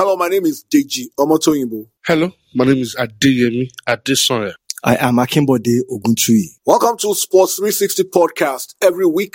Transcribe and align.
Hello, 0.00 0.14
my 0.16 0.28
name 0.28 0.46
is 0.46 0.62
Deji 0.62 1.06
Omotoyinbo. 1.18 1.88
Hello, 2.06 2.30
my 2.54 2.64
name 2.64 2.76
is 2.76 2.94
Adeyemi 2.94 3.68
Adesanya. 3.84 4.54
I 4.84 4.94
am 4.94 5.16
Akimbode 5.16 5.80
Oguntui. 5.90 6.44
Welcome 6.64 6.96
to 6.98 7.12
Sports 7.16 7.56
360 7.56 8.04
podcast. 8.04 8.76
Every 8.80 9.06
week, 9.06 9.34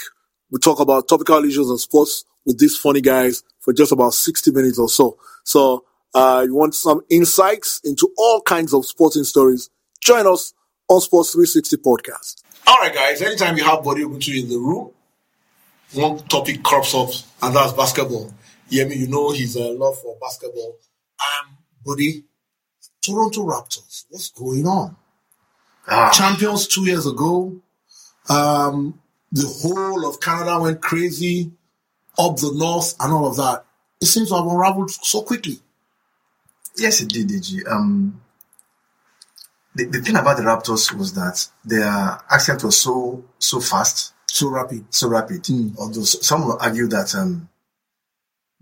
we 0.52 0.60
talk 0.60 0.80
about 0.80 1.10
topical 1.10 1.44
issues 1.44 1.70
in 1.70 1.78
sports 1.78 2.24
with 2.46 2.60
these 2.60 2.78
funny 2.78 3.02
guys 3.02 3.44
for 3.60 3.74
just 3.74 3.92
about 3.92 4.14
60 4.14 4.52
minutes 4.52 4.80
or 4.80 4.88
so. 4.88 5.18
So, 5.44 5.84
uh, 6.14 6.44
you 6.48 6.56
want 6.56 6.76
some 6.76 7.02
insights 7.10 7.82
into 7.84 8.08
all 8.18 8.42
kinds 8.42 8.74
of 8.74 8.86
sporting 8.86 9.26
stories? 9.26 9.70
Join 10.00 10.26
us 10.26 10.54
on 10.88 11.02
Sports 11.02 11.34
360 11.34 11.76
podcast. 11.76 12.42
All 12.68 12.78
right, 12.78 12.96
guys. 12.96 13.22
Anytime 13.22 13.58
you 13.58 13.66
have 13.66 13.84
Body 13.84 14.04
Oguntui 14.04 14.44
in 14.44 14.48
the 14.48 14.60
room, 14.60 14.92
one 15.92 16.20
topic 16.30 16.64
crops 16.64 16.96
up, 16.96 17.10
and 17.42 17.54
that's 17.54 17.74
basketball. 17.74 18.34
Yemi, 18.74 18.98
you 18.98 19.08
know 19.08 19.32
his 19.32 19.56
uh, 19.58 19.70
love 19.74 19.98
for 20.00 20.18
basketball. 20.20 20.78
Um, 21.20 21.58
Buddy, 21.86 22.24
Toronto 23.02 23.46
Raptors, 23.46 24.06
what's 24.10 24.32
going 24.32 24.66
on? 24.68 24.96
Champions 26.14 26.68
two 26.68 26.86
years 26.86 27.06
ago. 27.06 27.56
Um, 28.30 29.00
the 29.32 29.48
whole 29.62 30.08
of 30.08 30.20
Canada 30.22 30.60
went 30.60 30.82
crazy, 30.82 31.52
up 32.18 32.38
the 32.38 32.52
north, 32.54 32.96
and 33.00 33.12
all 33.14 33.28
of 33.28 33.36
that. 33.38 33.66
It 34.00 34.06
seems 34.06 34.30
to 34.30 34.36
have 34.36 34.46
unraveled 34.48 34.92
so 34.92 35.22
quickly. 35.24 35.60
Yes, 36.78 37.02
it 37.02 37.10
did, 37.10 37.28
DG. 37.30 37.70
Um, 37.70 38.22
the, 39.76 39.86
the 39.86 40.00
thing 40.02 40.16
about 40.16 40.38
the 40.38 40.44
Raptors 40.44 40.94
was 40.94 41.14
that 41.14 41.48
their 41.66 41.88
accent 42.30 42.64
was 42.64 42.80
so 42.80 43.24
so 43.40 43.60
fast, 43.60 44.14
So 44.28 44.50
rapid. 44.50 44.86
so 44.94 45.10
rapid. 45.10 45.48
Although 45.78 46.04
some 46.04 46.46
will 46.46 46.58
argue 46.62 46.88
that 46.88 47.14
um, 47.16 47.50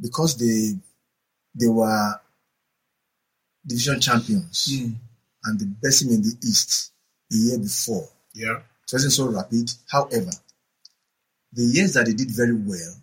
because 0.02 0.38
they 0.38 0.78
they 1.56 1.68
were 1.68 2.20
division 3.66 4.00
champions 4.00 4.68
hmm. 4.72 4.94
and 5.46 5.60
the 5.60 5.66
best 5.66 6.02
team 6.02 6.12
in 6.12 6.22
the 6.22 6.36
East 6.44 6.92
the 7.30 7.38
year 7.38 7.60
before, 7.60 8.08
Yeah. 8.34 8.58
it 8.58 8.94
wasn't 8.94 9.14
so 9.14 9.28
rapid. 9.28 9.72
However, 9.90 10.32
the 11.54 11.64
years 11.64 11.94
that 11.94 12.06
they 12.06 12.14
did 12.14 12.30
very 12.32 12.54
well, 12.54 12.96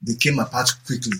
they 0.00 0.14
came 0.14 0.38
apart 0.38 0.70
quickly 0.86 1.18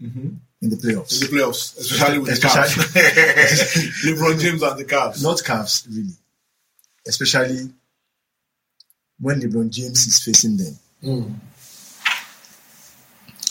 mm-hmm. 0.00 0.28
in 0.62 0.70
the 0.70 0.76
playoffs. 0.76 1.20
In 1.22 1.30
the 1.30 1.36
playoffs, 1.36 1.78
especially 1.78 2.18
with 2.18 2.28
the 2.28 2.46
Especially- 2.46 2.84
Cavs. 2.84 4.04
LeBron 4.04 4.40
James 4.40 4.62
and 4.62 4.78
the 4.78 4.84
Cavs. 4.84 5.22
Not 5.22 5.38
Cavs, 5.38 5.86
really. 5.88 6.14
Especially 7.06 7.70
when 9.20 9.40
LeBron 9.40 9.70
James 9.70 10.06
is 10.06 10.22
facing 10.22 10.56
them. 10.56 10.78
Hmm. 11.02 11.34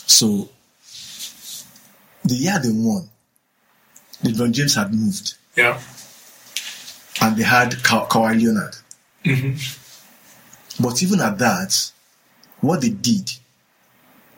So, 0.08 0.48
the 2.24 2.34
year 2.34 2.58
they 2.62 2.70
won, 2.72 3.08
LeBron 4.22 4.52
James 4.52 4.74
had 4.74 4.92
moved 4.92 5.34
Yeah. 5.56 5.80
and 7.22 7.36
they 7.36 7.44
had 7.44 7.82
Ka- 7.84 8.06
Kawhi 8.08 8.42
Leonard. 8.44 8.74
Mm-hmm. 9.24 10.82
But 10.82 11.02
even 11.02 11.20
at 11.20 11.38
that, 11.38 11.92
what 12.60 12.80
they 12.80 12.88
did 12.90 13.30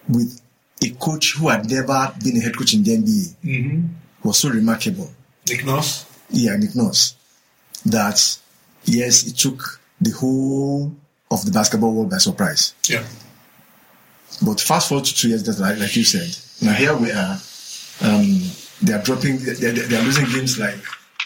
with 0.09 0.41
a 0.83 0.91
coach 0.91 1.35
who 1.37 1.49
had 1.49 1.71
never 1.71 2.13
been 2.23 2.37
a 2.37 2.41
head 2.41 2.57
coach 2.57 2.75
in 2.75 2.83
the 2.83 2.97
NBA 2.97 3.35
mm-hmm. 3.45 3.87
was 4.25 4.39
so 4.39 4.49
remarkable. 4.51 5.11
Nick 5.49 5.65
Nurse. 5.65 6.05
yeah, 6.31 6.57
Nick 6.57 6.75
Nurse, 6.75 7.15
that 7.87 8.39
yes, 8.85 9.27
it 9.27 9.37
took 9.37 9.81
the 10.01 10.11
whole 10.11 10.93
of 11.31 11.45
the 11.45 11.53
basketball 11.53 11.93
world 11.95 12.11
by 12.11 12.19
surprise. 12.19 12.75
Yeah. 12.89 13.05
But 14.43 14.61
fast 14.61 14.89
forward 14.89 15.05
to 15.07 15.15
two 15.15 15.29
years 15.29 15.47
later, 15.47 15.61
like, 15.61 15.79
like 15.79 15.97
you 15.97 16.05
said, 16.05 16.37
now 16.67 16.73
here 16.75 16.97
we 16.97 17.11
are. 17.13 17.39
Um, 18.03 18.41
they 18.83 18.93
are 18.95 19.03
dropping, 19.03 19.39
they 19.39 19.69
are, 19.69 19.73
they 19.73 19.97
are 19.97 20.03
losing 20.03 20.25
games 20.31 20.59
like 20.59 20.77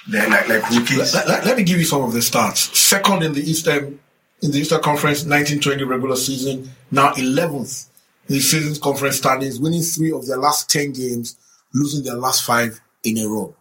they're 0.09 0.29
like 0.29 0.49
like 0.49 0.69
rookies. 0.71 1.15
Let, 1.15 1.29
let- 1.29 1.45
let 1.45 1.57
me 1.57 1.63
give 1.63 1.79
you 1.79 1.85
some 1.85 2.03
of 2.03 2.13
the 2.13 2.19
stats. 2.19 2.75
Second 2.75 3.23
in 3.23 3.33
the 3.33 3.41
Eastern 3.49 4.01
in 4.43 4.51
the 4.51 4.59
Eastern 4.59 4.83
Conference 4.83 5.25
1920 5.25 5.85
regular 5.85 6.17
season, 6.17 6.71
now 6.91 7.13
11th 7.13 7.89
in 8.29 8.35
the 8.35 8.41
season's 8.41 8.79
conference 8.79 9.17
standings, 9.17 9.59
winning 9.61 9.83
three 9.83 10.13
of 10.13 10.27
their 10.27 10.37
last 10.37 10.69
10 10.71 10.93
games, 10.93 11.37
losing 11.73 12.05
their 12.05 12.17
last 12.17 12.45
five 12.45 12.81
in 13.05 13.17
a 13.19 13.27
row. 13.29 13.55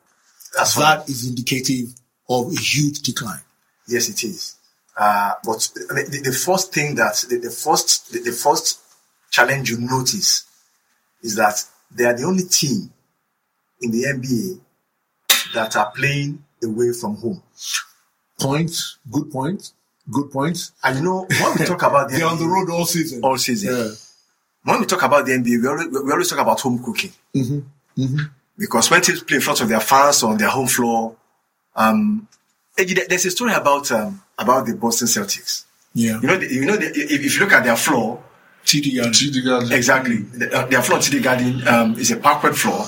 That's 0.58 0.76
That 0.76 1.08
is 1.10 1.28
indicative 1.28 1.94
of 2.30 2.52
a 2.52 2.56
huge 2.56 3.00
decline. 3.02 3.42
Yes, 3.88 4.10
it 4.10 4.24
is. 4.24 4.56
Uh, 4.98 5.34
but 5.46 5.70
the, 5.76 6.08
the, 6.10 6.22
the 6.32 6.36
first 6.36 6.74
thing 6.74 6.96
that 6.96 7.24
the, 7.30 7.38
the 7.38 7.50
first 7.50 8.12
the, 8.12 8.20
the 8.20 8.32
first 8.32 8.80
challenge 9.34 9.72
you 9.72 9.80
notice 9.80 10.46
is 11.24 11.36
that 11.36 11.56
they 11.92 12.06
are 12.06 12.14
the 12.16 12.24
only 12.24 12.44
team 12.46 12.92
in 13.82 13.90
the 13.92 14.04
NBA 14.04 14.60
that 15.56 15.76
are 15.76 15.92
playing 15.92 16.44
away 16.64 16.94
from 16.94 17.16
home. 17.18 17.42
Point, 18.40 18.72
good 19.12 19.32
point, 19.32 19.72
good 20.12 20.32
point. 20.32 20.72
And 20.84 20.98
you 20.98 21.04
know, 21.04 21.26
when 21.30 21.54
we 21.60 21.66
talk 21.66 21.82
about 21.82 22.10
the 22.10 22.18
They're 22.18 22.28
on 22.28 22.38
the 22.38 22.46
NBA 22.46 22.54
road 22.54 22.70
all 22.70 22.86
season. 22.86 23.22
all 23.24 23.38
season, 23.38 23.76
Yeah. 23.76 23.90
when 24.64 24.80
we 24.82 24.86
talk 24.86 25.02
about 25.04 25.26
the 25.26 25.32
NBA, 25.34 25.62
we 25.62 25.68
always, 25.68 25.88
we 25.88 26.12
always 26.12 26.30
talk 26.30 26.40
about 26.40 26.60
home 26.62 26.84
cooking. 26.84 27.12
Because 28.58 28.92
when 28.92 29.02
teams 29.02 29.24
play 29.24 29.36
in 29.38 29.42
front 29.42 29.62
of 29.62 29.68
their 29.70 29.80
fans 29.80 30.22
or 30.24 30.32
on 30.32 30.38
their 30.38 30.50
home 30.50 30.68
floor, 30.68 31.16
um, 31.76 32.28
there's 32.78 33.26
a 33.26 33.32
story 33.32 33.54
about 33.54 33.92
um, 33.92 34.22
about 34.38 34.66
the 34.68 34.76
Boston 34.76 35.08
Celtics. 35.08 35.66
Yeah. 35.96 36.20
You 36.22 36.28
know, 36.28 36.38
the, 36.38 36.54
you 36.54 36.66
know, 36.66 36.76
the, 36.76 36.88
if, 36.90 37.12
if 37.26 37.34
you 37.36 37.40
look 37.42 37.52
at 37.54 37.64
their 37.64 37.76
floor, 37.76 38.24
TD 38.66 39.44
garden. 39.46 39.72
exactly, 39.72 40.18
the, 40.18 40.52
uh, 40.54 40.66
their 40.68 40.82
floor 40.82 41.00
TD 41.00 41.22
Garden 41.24 41.68
um, 41.68 41.96
is 42.00 42.12
a 42.12 42.18
parquet 42.18 42.54
floor, 42.54 42.86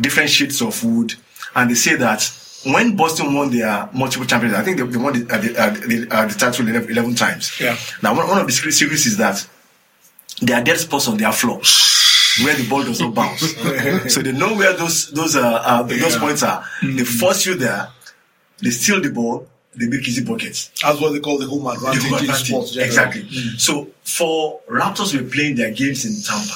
different 0.00 0.30
sheets 0.30 0.60
of 0.60 0.82
wood, 0.84 1.14
and 1.54 1.70
they 1.70 1.74
say 1.74 1.96
that 1.96 2.22
when 2.66 2.96
Boston 2.96 3.34
won 3.34 3.50
their 3.50 3.88
multiple 3.92 4.26
championships, 4.26 4.60
I 4.60 4.64
think 4.64 4.78
they, 4.78 4.86
they 4.86 4.96
won 4.98 5.12
the, 5.12 5.34
uh, 5.34 5.38
the, 5.38 5.56
uh, 5.58 5.70
the, 5.70 6.08
uh, 6.10 6.26
the 6.26 6.34
title 6.34 6.66
11, 6.68 6.90
11 6.90 7.14
times. 7.14 7.60
Yeah. 7.60 7.76
Now, 8.02 8.16
one, 8.16 8.28
one 8.28 8.38
of 8.38 8.46
the 8.46 8.52
secret 8.52 8.72
secrets 8.72 9.06
is 9.06 9.16
that 9.18 9.46
there 10.40 10.60
are 10.60 10.64
dead 10.64 10.78
spots 10.78 11.08
on 11.08 11.16
their 11.16 11.32
floor 11.32 11.60
where 12.42 12.54
the 12.56 12.66
ball 12.68 12.82
does 12.82 13.00
not 13.00 13.14
bounce. 13.14 13.40
so 14.12 14.20
they 14.22 14.32
know 14.32 14.54
where 14.54 14.72
those 14.72 15.10
those 15.12 15.36
uh, 15.36 15.62
uh 15.64 15.82
those 15.82 16.14
Yeah. 16.14 16.20
points 16.20 16.42
are. 16.42 16.64
They 16.82 17.04
force 17.04 17.46
you 17.46 17.54
there. 17.54 17.88
They 18.60 18.70
steal 18.70 19.00
the 19.00 19.10
ball. 19.10 19.46
They 19.76 19.86
make 19.88 20.06
easy 20.08 20.24
buckets. 20.24 20.70
That's 20.82 21.00
what 21.00 21.12
they 21.12 21.20
call 21.20 21.38
the 21.38 21.46
home 21.46 21.64
The 21.64 21.70
advantage 21.70 22.02
home 22.02 22.14
in 22.14 22.20
advantage. 22.20 22.46
sports. 22.48 22.70
generally. 22.72 22.88
Exactly. 22.88 23.28
So 23.58 23.88
for 24.04 24.60
Raptors, 24.70 25.14
we're 25.14 25.28
playing 25.28 25.56
their 25.56 25.70
games 25.72 26.04
in 26.04 26.22
Tampa. 26.22 26.54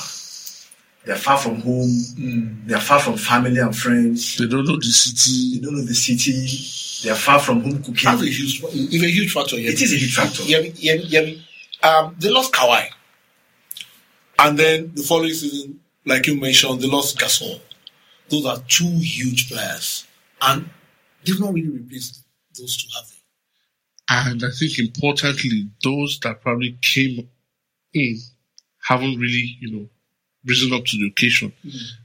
They're 1.04 1.16
far 1.16 1.38
from 1.38 1.60
home. 1.62 2.62
They're 2.66 2.80
far 2.80 3.00
from 3.00 3.16
family 3.16 3.58
and 3.58 3.74
friends. 3.76 4.36
They 4.36 4.46
don't 4.46 4.64
know 4.66 4.76
the 4.76 4.82
city. 4.84 5.54
They 5.58 5.64
don't 5.64 5.76
know 5.78 5.84
the 5.84 5.94
city. 5.94 7.06
They're 7.08 7.14
far 7.16 7.38
from 7.40 7.62
home 7.62 7.78
cooking. 7.82 7.94
That's 8.04 8.22
a 8.22 8.26
huge, 8.26 8.62
it's 8.62 9.02
a 9.02 9.10
huge 9.10 9.32
factor. 9.32 9.56
It 9.56 9.80
is 9.80 9.92
a 9.92 9.96
huge 9.96 10.14
factor. 10.14 10.42
Yemi, 10.42 10.72
Yemi, 10.74 11.06
Yemi. 11.10 11.40
Um, 11.82 12.14
they 12.18 12.28
lost 12.30 12.52
Kawhi. 12.52 12.88
And 14.38 14.58
then 14.58 14.92
the 14.94 15.02
following 15.02 15.32
season, 15.32 15.80
like 16.04 16.26
you 16.26 16.36
mentioned, 16.40 16.80
they 16.80 16.88
lost 16.88 17.18
Gasol. 17.18 17.60
Those 18.28 18.44
are 18.46 18.58
two 18.68 18.88
huge 18.98 19.48
players. 19.50 20.06
And 20.42 20.68
they've 21.24 21.40
not 21.40 21.54
really 21.54 21.70
replaced 21.70 22.22
those 22.58 22.76
two, 22.76 22.88
have 22.96 23.08
they? 23.08 23.14
And 24.30 24.44
I 24.44 24.50
think 24.56 24.78
importantly, 24.78 25.68
those 25.82 26.18
that 26.20 26.40
probably 26.40 26.78
came 26.80 27.28
in 27.92 28.18
haven't 28.86 29.18
really, 29.18 29.56
you 29.60 29.70
know, 29.72 29.88
risen 30.46 30.72
up 30.72 30.84
to 30.86 30.96
the 30.96 31.08
occasion. 31.08 31.52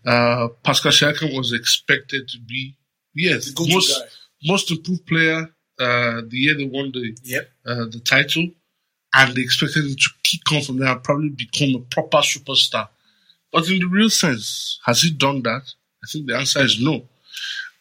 Uh, 0.05 0.49
Pascal 0.63 0.91
Siakam 0.91 1.35
was 1.35 1.53
expected 1.53 2.27
to 2.29 2.39
be, 2.39 2.75
yes, 3.13 3.53
most, 3.57 3.99
guy. 3.99 4.07
most 4.45 4.71
improved 4.71 5.05
player, 5.05 5.49
uh, 5.79 6.21
the 6.27 6.37
year 6.37 6.55
they 6.55 6.65
won 6.65 6.91
the, 6.91 7.15
Yep. 7.23 7.49
uh, 7.65 7.85
the 7.85 8.01
title. 8.03 8.47
And 9.15 9.35
they 9.35 9.41
expected 9.43 9.85
him 9.85 9.95
to 9.95 10.09
kick 10.23 10.51
on 10.51 10.63
from 10.63 10.77
there 10.79 10.89
and 10.91 11.03
probably 11.03 11.29
become 11.29 11.75
a 11.75 11.79
proper 11.79 12.17
superstar. 12.17 12.89
But 13.51 13.69
in 13.69 13.79
the 13.79 13.85
real 13.85 14.09
sense, 14.09 14.79
has 14.85 15.03
he 15.03 15.11
done 15.11 15.43
that? 15.43 15.71
I 16.03 16.07
think 16.11 16.25
the 16.27 16.35
answer 16.35 16.63
is 16.63 16.81
no. 16.81 17.07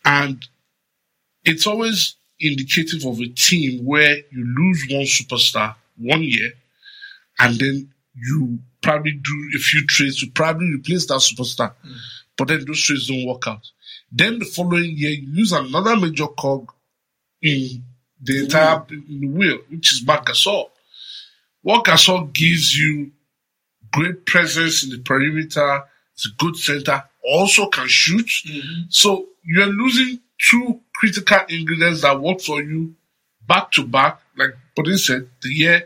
And 0.05 0.47
it's 1.43 1.67
always 1.67 2.17
indicative 2.43 3.07
of 3.07 3.21
a 3.21 3.29
team 3.29 3.85
where 3.85 4.17
you 4.31 4.45
lose 4.57 4.87
one 4.91 5.03
superstar 5.03 5.77
one 5.97 6.23
year 6.23 6.53
and 7.39 7.59
then 7.59 7.93
you 8.15 8.59
probably 8.83 9.13
do 9.13 9.51
a 9.55 9.59
few 9.59 9.87
trades 9.87 10.21
to 10.21 10.31
probably 10.31 10.75
replace 10.75 11.07
that 11.07 11.21
superstar. 11.21 11.73
Hmm. 11.83 11.93
But 12.37 12.49
then 12.49 12.65
those 12.67 12.83
trades 12.83 13.09
don't 13.09 13.27
work 13.27 13.47
out. 13.47 13.71
Then 14.11 14.39
the 14.39 14.45
following 14.45 14.97
year, 14.97 15.11
you 15.11 15.29
use 15.33 15.53
another 15.53 15.97
major 15.97 16.27
cog 16.27 16.73
in 17.41 17.83
the 18.21 18.45
entire 18.45 18.79
hmm. 18.79 18.95
in 19.09 19.21
the 19.21 19.27
wheel, 19.29 19.59
which 19.71 19.93
is 19.93 20.07
Marc 20.07 20.27
Gasol. 20.27 20.71
What 21.63 21.85
Gasol 21.85 22.33
gives 22.33 22.77
you 22.77 23.13
great 23.93 24.27
presence 24.27 24.85
in 24.85 24.91
the 24.91 24.99
perimeter, 24.99 25.85
it's 26.15 26.27
a 26.27 26.31
good 26.39 26.57
center, 26.57 27.05
also 27.25 27.69
can 27.69 27.87
shoot. 27.89 28.29
Hmm. 28.47 28.83
So 28.89 29.27
you're 29.45 29.67
losing 29.67 30.21
two 30.51 30.81
critical 30.95 31.39
ingredients 31.49 32.03
that 32.03 32.21
work 32.21 32.41
for 32.41 32.63
you 32.63 32.95
back 33.47 33.71
to 33.73 33.87
back. 33.87 34.21
Like 34.37 34.55
Bodin 34.77 34.99
said, 34.99 35.29
the 35.43 35.49
year 35.49 35.83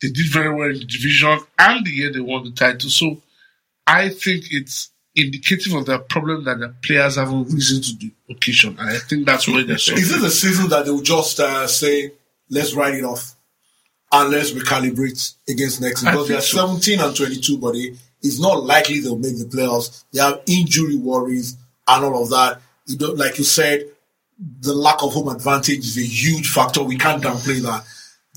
they 0.00 0.08
did 0.10 0.30
very 0.32 0.54
well 0.54 0.70
in 0.70 0.78
the 0.78 0.84
division 0.84 1.38
and 1.58 1.84
the 1.84 1.90
year 1.90 2.12
they 2.12 2.20
won 2.20 2.44
the 2.44 2.50
title. 2.52 2.90
So 2.90 3.22
I 3.86 4.08
think 4.08 4.44
it's 4.50 4.90
indicative 5.14 5.74
of 5.74 5.86
the 5.86 5.98
problem 5.98 6.44
that 6.44 6.58
the 6.58 6.74
players 6.82 7.16
haven't 7.16 7.52
risen 7.52 7.82
to 7.82 7.96
the 7.98 8.12
occasion. 8.30 8.76
And 8.78 8.90
I 8.90 8.98
think 8.98 9.26
that's 9.26 9.48
where 9.48 9.64
they're 9.64 9.76
Is 9.76 9.84
suffering. 9.84 10.04
this 10.04 10.22
a 10.22 10.30
season 10.30 10.68
that 10.70 10.84
they 10.84 10.90
will 10.90 11.02
just 11.02 11.40
uh, 11.40 11.66
say, 11.66 12.12
let's 12.48 12.74
write 12.74 12.94
it 12.94 13.04
off 13.04 13.34
and 14.12 14.30
let's 14.30 14.52
recalibrate 14.52 15.34
against 15.48 15.80
next 15.80 16.00
season? 16.00 16.12
Because 16.14 16.28
they 16.28 16.36
are 16.36 16.40
so. 16.40 16.66
17 16.68 17.00
and 17.00 17.16
22, 17.16 17.58
but 17.58 17.74
it's 18.22 18.40
not 18.40 18.62
likely 18.64 19.00
they'll 19.00 19.16
make 19.18 19.38
the 19.38 19.44
playoffs. 19.44 20.04
They 20.12 20.20
have 20.20 20.40
injury 20.46 20.96
worries 20.96 21.56
and 21.88 22.04
all 22.04 22.22
of 22.22 22.30
that. 22.30 22.60
You 22.90 23.14
like 23.14 23.38
you 23.38 23.44
said, 23.44 23.84
the 24.60 24.74
lack 24.74 25.02
of 25.02 25.12
home 25.12 25.28
advantage 25.28 25.78
is 25.78 25.98
a 25.98 26.02
huge 26.02 26.50
factor. 26.50 26.82
We 26.82 26.96
can't 26.96 27.22
downplay 27.22 27.62
that. 27.62 27.84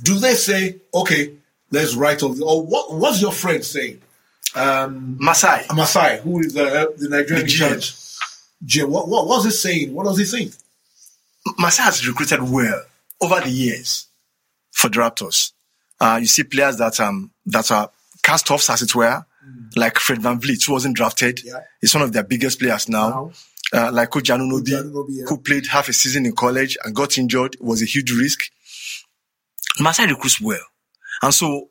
Do 0.02 0.20
they 0.20 0.34
say, 0.34 0.78
okay, 0.94 1.34
let's 1.72 1.96
write 1.96 2.24
off? 2.24 2.40
Or 2.42 2.66
what? 2.66 2.94
What's 2.94 3.22
your 3.22 3.32
friend 3.32 3.64
saying? 3.64 4.02
Um, 4.56 5.18
Masai. 5.20 5.66
Masai, 5.74 6.20
who 6.20 6.40
is 6.42 6.54
the, 6.54 6.94
the 6.98 7.10
Nigerian 7.10 7.46
The 7.46 7.52
judge. 7.52 7.96
Jim, 8.66 8.92
what, 8.92 9.08
what 9.08 9.28
what's 9.28 9.46
he 9.46 9.52
saying? 9.52 9.94
What 9.94 10.06
does 10.06 10.18
he 10.18 10.26
think? 10.26 10.54
Masai 11.58 11.84
has 11.84 12.08
recruited 12.08 12.42
well 12.42 12.84
over 13.22 13.42
the 13.42 13.50
years 13.50 14.08
for 14.72 14.90
the 14.90 15.00
Raptors. 15.00 15.52
Uh, 16.00 16.18
you 16.22 16.28
see 16.28 16.44
players 16.44 16.78
that 16.78 17.00
um 17.00 17.32
that 17.46 17.72
are 17.72 17.90
cast-offs, 18.24 18.70
as 18.70 18.82
it 18.82 18.96
were, 18.96 19.26
like 19.76 20.00
Fred 20.00 20.20
VanVleet, 20.20 20.66
who 20.66 20.74
wasn't 20.74 20.96
drafted. 20.96 21.38
Mm. 21.38 21.46
Yeah. 21.46 21.60
He's 21.82 21.94
one 21.94 22.04
of 22.04 22.14
their 22.14 22.24
biggest 22.24 22.60
players 22.60 22.88
now. 22.88 23.32
Uh, 23.72 23.92
like 23.92 24.10
Coach 24.10 24.30
Anunobi, 24.30 24.70
yeah. 25.10 25.24
who 25.28 25.38
played 25.38 25.66
half 25.68 25.90
a 25.90 25.94
season 25.94 26.26
in 26.26 26.34
college 26.34 26.78
and 26.84 26.96
got 26.96 27.18
injured. 27.18 27.56
Was 27.60 27.82
a 27.82 27.86
huge 27.86 28.12
risk. 28.12 28.52
Masai 29.80 30.08
recruits 30.08 30.40
well. 30.40 30.64
And 31.22 31.34
so 31.34 31.70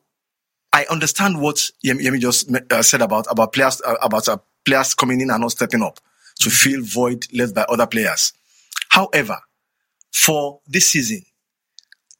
I 0.73 0.85
understand 0.89 1.39
what 1.39 1.69
Yemi, 1.85 2.19
just 2.19 2.49
uh, 2.71 2.81
said 2.81 3.01
about, 3.01 3.27
about 3.29 3.53
players, 3.53 3.81
uh, 3.85 3.95
about 4.01 4.27
players 4.65 4.93
coming 4.95 5.21
in 5.21 5.29
and 5.29 5.41
not 5.41 5.51
stepping 5.51 5.83
up 5.83 5.99
to 6.39 6.49
fill 6.49 6.81
void 6.81 7.27
left 7.31 7.53
by 7.53 7.61
other 7.63 7.85
players. 7.85 8.33
However, 8.89 9.37
for 10.11 10.59
this 10.67 10.87
season, 10.87 11.21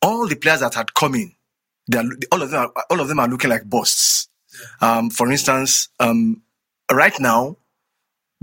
all 0.01 0.27
the 0.27 0.35
players 0.35 0.59
that 0.59 0.75
had 0.75 0.93
come 0.93 1.15
in, 1.15 1.33
they 1.87 1.97
are, 1.97 2.05
all 2.31 2.41
of 2.41 2.51
them 2.51 2.71
are, 2.75 2.85
all 2.89 2.99
of 2.99 3.07
them 3.07 3.19
are 3.19 3.27
looking 3.27 3.49
like 3.49 3.69
busts. 3.69 4.27
Um, 4.81 5.09
for 5.09 5.31
instance, 5.31 5.89
um, 5.99 6.43
right 6.91 7.19
now, 7.19 7.57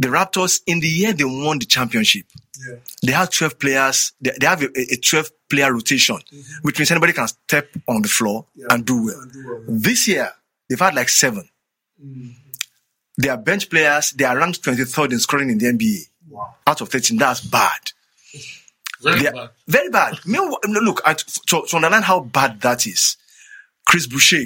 the 0.00 0.08
Raptors, 0.08 0.62
in 0.67 0.81
the 0.81 0.88
year 0.88 1.12
they 1.12 1.25
won 1.25 1.58
the 1.58 1.67
championship, 1.67 2.25
Yeah. 2.67 2.76
they 3.02 3.12
have 3.12 3.29
12 3.31 3.58
players, 3.58 4.12
they, 4.20 4.32
they 4.41 4.47
have 4.47 4.62
a, 4.62 4.69
a 4.75 4.97
12 4.97 5.31
player 5.50 5.73
rotation, 5.73 6.17
mm-hmm. 6.17 6.41
which 6.62 6.79
means 6.79 6.91
anybody 6.91 7.12
can 7.12 7.29
step 7.29 7.69
on 7.87 8.00
the 8.00 8.08
floor 8.08 8.47
and 8.70 8.87
do 8.87 9.05
well. 9.05 9.20
and 9.20 9.32
do 9.32 9.47
well. 9.47 9.64
This 9.69 10.08
year, 10.08 10.31
they've 10.69 10.81
had 10.81 10.94
like 10.94 11.11
seven. 11.11 11.47
Mm-hmm. 12.02 12.31
They 13.19 13.29
are 13.29 13.37
bench 13.37 13.69
players, 13.69 14.12
they 14.12 14.25
are 14.25 14.38
ranked 14.38 14.62
23rd 14.62 15.12
in 15.12 15.19
scoring 15.19 15.50
in 15.50 15.58
the 15.58 15.67
NBA. 15.67 16.08
Wow. 16.31 16.55
Out 16.67 16.81
of 16.81 16.88
13, 16.88 17.19
that's 17.19 17.43
bad. 17.43 17.93
Very 19.02 19.23
bad. 19.23 19.50
Very 19.69 19.91
bad. 19.91 20.19
Look, 20.26 21.05
to, 21.05 21.62
to 21.67 21.76
understand 21.76 22.05
how 22.05 22.20
bad 22.20 22.61
that 22.62 22.87
is, 22.87 23.17
Chris 23.87 24.06
Boucher, 24.06 24.44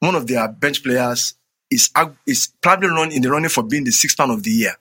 one 0.00 0.14
of 0.14 0.26
their 0.26 0.48
bench 0.48 0.82
players, 0.82 1.34
is 1.70 1.90
is 2.26 2.48
probably 2.60 2.88
run 2.88 3.12
in 3.12 3.22
the 3.22 3.30
running 3.30 3.50
for 3.50 3.62
being 3.62 3.84
the 3.84 3.90
sixth 3.92 4.18
man 4.18 4.30
of 4.30 4.42
the 4.42 4.50
year. 4.50 4.74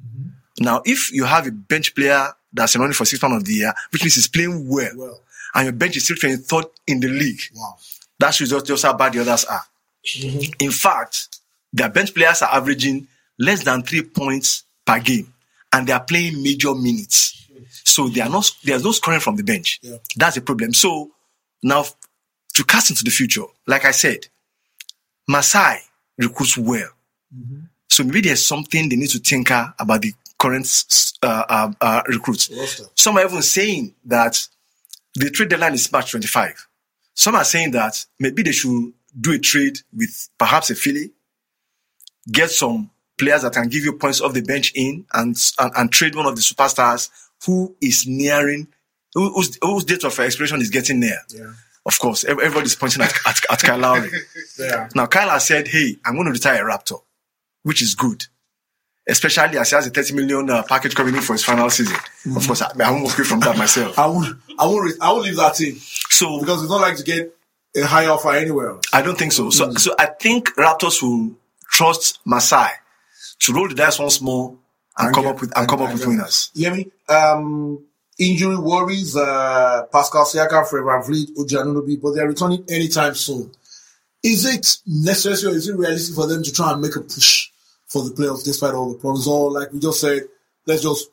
Mm-hmm. 0.00 0.28
Now, 0.64 0.82
if 0.84 1.12
you 1.12 1.24
have 1.24 1.46
a 1.46 1.50
bench 1.50 1.94
player 1.94 2.28
that's 2.52 2.76
running 2.76 2.92
for 2.92 3.04
sixth 3.04 3.22
man 3.22 3.32
of 3.32 3.44
the 3.44 3.54
year, 3.54 3.74
which 3.90 4.02
means 4.02 4.14
he's 4.14 4.28
playing 4.28 4.68
well, 4.68 4.90
Well. 4.96 5.20
and 5.54 5.64
your 5.64 5.72
bench 5.72 5.96
is 5.96 6.04
still 6.04 6.16
23rd 6.16 6.64
in 6.86 7.00
the 7.00 7.08
league, 7.08 7.40
Wow. 7.54 7.76
that 8.18 8.34
shows 8.34 8.50
just, 8.50 8.66
just 8.66 8.84
how 8.84 8.92
bad 8.96 9.12
the 9.14 9.20
others 9.20 9.44
are. 9.46 9.62
Mm-hmm. 10.06 10.52
In 10.60 10.70
fact, 10.70 11.38
their 11.72 11.88
bench 11.88 12.14
players 12.14 12.42
are 12.42 12.52
averaging 12.54 13.08
less 13.38 13.64
than 13.64 13.82
three 13.82 14.02
points 14.02 14.64
per 14.86 15.00
game, 15.00 15.32
and 15.72 15.86
they 15.86 15.92
are 15.92 16.04
playing 16.04 16.42
major 16.42 16.74
minutes. 16.74 17.32
So 17.86 18.08
they 18.08 18.20
are 18.20 18.28
not. 18.28 18.50
There's 18.62 18.84
no 18.84 18.92
scoring 18.92 19.20
from 19.20 19.36
the 19.36 19.42
bench. 19.42 19.80
Yeah. 19.82 19.96
That's 20.16 20.36
a 20.36 20.40
problem. 20.42 20.72
So 20.74 21.10
now, 21.62 21.84
to 22.54 22.64
cast 22.64 22.90
into 22.90 23.02
the 23.04 23.10
future, 23.10 23.42
like 23.66 23.84
I 23.84 23.90
said, 23.90 24.26
Masai 25.28 25.78
recruits 26.18 26.56
well. 26.58 26.88
So 27.88 28.04
maybe 28.04 28.22
there's 28.22 28.44
something 28.44 28.88
they 28.88 28.96
need 28.96 29.10
to 29.10 29.20
tinker 29.20 29.74
about 29.78 30.02
the 30.02 30.12
current 30.38 30.66
uh, 31.22 31.44
uh, 31.48 31.72
uh, 31.80 32.02
recruits. 32.08 32.50
Some 32.94 33.18
are 33.18 33.24
even 33.24 33.42
saying 33.42 33.94
that 34.06 34.46
the 35.14 35.30
trade 35.30 35.48
deadline 35.50 35.74
is 35.74 35.90
March 35.92 36.10
25. 36.10 36.66
Some 37.14 37.36
are 37.36 37.44
saying 37.44 37.70
that 37.72 38.04
maybe 38.18 38.42
they 38.42 38.52
should 38.52 38.92
do 39.18 39.32
a 39.32 39.38
trade 39.38 39.78
with 39.96 40.28
perhaps 40.38 40.70
a 40.70 40.74
Philly, 40.74 41.12
get 42.30 42.50
some 42.50 42.90
players 43.16 43.42
that 43.42 43.52
can 43.52 43.68
give 43.68 43.84
you 43.84 43.92
points 43.92 44.20
off 44.20 44.34
the 44.34 44.42
bench 44.42 44.72
in, 44.74 45.06
and 45.14 45.36
and, 45.58 45.72
and 45.76 45.92
trade 45.92 46.16
one 46.16 46.26
of 46.26 46.34
the 46.34 46.42
superstars 46.42 47.10
who 47.46 47.76
is 47.80 48.06
nearing, 48.06 48.66
who, 49.14 49.32
whose, 49.34 49.56
whose 49.62 49.84
date 49.84 50.02
of 50.04 50.18
expiration 50.18 50.60
is 50.60 50.70
getting 50.70 50.98
near. 51.00 51.18
Yeah. 51.28 51.52
Of 51.86 51.98
course, 51.98 52.24
everybody's 52.24 52.74
pointing 52.76 53.02
at, 53.02 53.12
at, 53.26 53.40
at 53.50 53.60
Kyle 53.60 53.78
Lowry. 53.78 54.10
Yeah. 54.58 54.88
Now, 54.94 55.06
Kyle 55.06 55.30
has 55.30 55.46
said, 55.46 55.66
hey, 55.68 55.96
I'm 56.04 56.14
going 56.14 56.26
to 56.26 56.32
retire 56.32 56.66
a 56.68 56.72
Raptor, 56.72 57.02
which 57.64 57.82
is 57.82 57.94
good. 57.96 58.24
Especially 59.06 59.58
as 59.58 59.68
he 59.68 59.76
has 59.76 59.86
a 59.86 59.90
30 59.90 60.14
million 60.14 60.48
uh, 60.48 60.62
package 60.62 60.94
coming 60.94 61.14
in 61.14 61.20
for 61.20 61.32
his 61.34 61.44
final 61.44 61.68
season. 61.68 61.96
Of 62.36 62.46
course, 62.46 62.62
I, 62.62 62.70
I 62.82 62.90
won't 62.90 63.04
walk 63.04 63.18
away 63.18 63.24
from 63.26 63.40
that 63.40 63.58
myself. 63.58 63.98
I 63.98 64.06
would, 64.06 64.38
I 64.58 64.66
would, 64.66 64.92
I 65.00 65.12
would 65.12 65.24
leave 65.24 65.36
that 65.36 65.60
in 65.60 65.74
So, 65.76 66.40
because 66.40 66.62
it's 66.62 66.70
not 66.70 66.80
like 66.80 66.96
to 66.96 67.02
get 67.02 67.36
a 67.76 67.82
high 67.84 68.06
offer 68.06 68.30
anywhere 68.32 68.70
else. 68.70 68.84
I 68.92 69.02
don't 69.02 69.18
think 69.18 69.32
so. 69.32 69.50
So, 69.50 69.74
so 69.74 69.94
I 69.98 70.06
think 70.06 70.54
Raptors 70.56 71.02
will 71.02 71.36
trust 71.68 72.20
Masai 72.24 72.68
to 73.40 73.52
roll 73.52 73.68
the 73.68 73.74
dice 73.74 73.98
once 73.98 74.20
more 74.22 74.56
and, 74.96 75.12
come 75.14 75.24
get- 75.24 75.34
up 75.34 75.40
with 75.40 75.58
and 75.58 75.68
come 75.68 75.82
up 75.82 75.92
with 75.92 76.06
winners. 76.06 76.50
You 76.54 76.70
hear 76.70 76.76
me? 76.76 76.90
Um, 77.08 77.84
injury 78.18 78.56
worries, 78.56 79.16
uh, 79.16 79.84
Pascal 79.92 80.24
Siakam, 80.24 80.66
Fred 80.66 80.84
VanVleet, 80.84 81.34
Ujanunobi, 81.36 82.00
but 82.00 82.12
they're 82.12 82.28
returning 82.28 82.64
anytime 82.68 83.14
soon. 83.14 83.50
Is 84.22 84.44
it 84.46 84.78
necessary 84.86 85.52
or 85.52 85.56
is 85.56 85.68
it 85.68 85.76
realistic 85.76 86.14
for 86.14 86.26
them 86.26 86.42
to 86.42 86.52
try 86.52 86.72
and 86.72 86.80
make 86.80 86.96
a 86.96 87.00
push 87.00 87.50
for 87.86 88.02
the 88.02 88.14
playoffs 88.14 88.44
despite 88.44 88.74
all 88.74 88.92
the 88.92 88.98
problems? 88.98 89.26
Or 89.26 89.50
like 89.50 89.72
we 89.72 89.80
just 89.80 90.00
said, 90.00 90.22
let's 90.66 90.82
just 90.82 91.10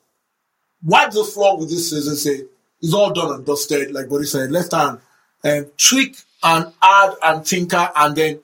wipe 0.83 1.11
the 1.11 1.23
floor 1.23 1.57
with 1.57 1.69
this 1.69 1.89
season, 1.89 2.15
say 2.15 2.45
it's 2.81 2.93
all 2.93 3.11
done 3.11 3.33
and 3.35 3.45
dusted, 3.45 3.91
like 3.91 4.07
Boris 4.07 4.31
said, 4.31 4.51
left 4.51 4.71
hand 4.71 4.99
and 5.43 5.69
tweak 5.77 6.15
and 6.43 6.71
add 6.81 7.13
and 7.23 7.45
tinker 7.45 7.91
and 7.95 8.15
then 8.15 8.39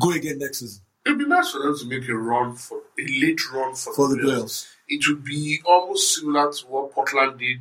go 0.00 0.12
again 0.12 0.38
next 0.38 0.60
season 0.60 0.82
It'd 1.06 1.18
be 1.18 1.26
nice 1.26 1.50
for 1.50 1.62
them 1.62 1.76
to 1.78 1.86
make 1.86 2.08
a 2.08 2.14
run 2.14 2.54
for 2.54 2.78
a 2.98 3.02
late 3.02 3.40
run 3.52 3.74
for, 3.74 3.94
for 3.94 4.08
the 4.08 4.16
playoffs. 4.16 4.38
playoffs. 4.38 4.68
It 4.88 5.08
would 5.08 5.24
be 5.24 5.60
almost 5.64 6.14
similar 6.14 6.52
to 6.52 6.66
what 6.66 6.92
Portland 6.92 7.38
did 7.38 7.60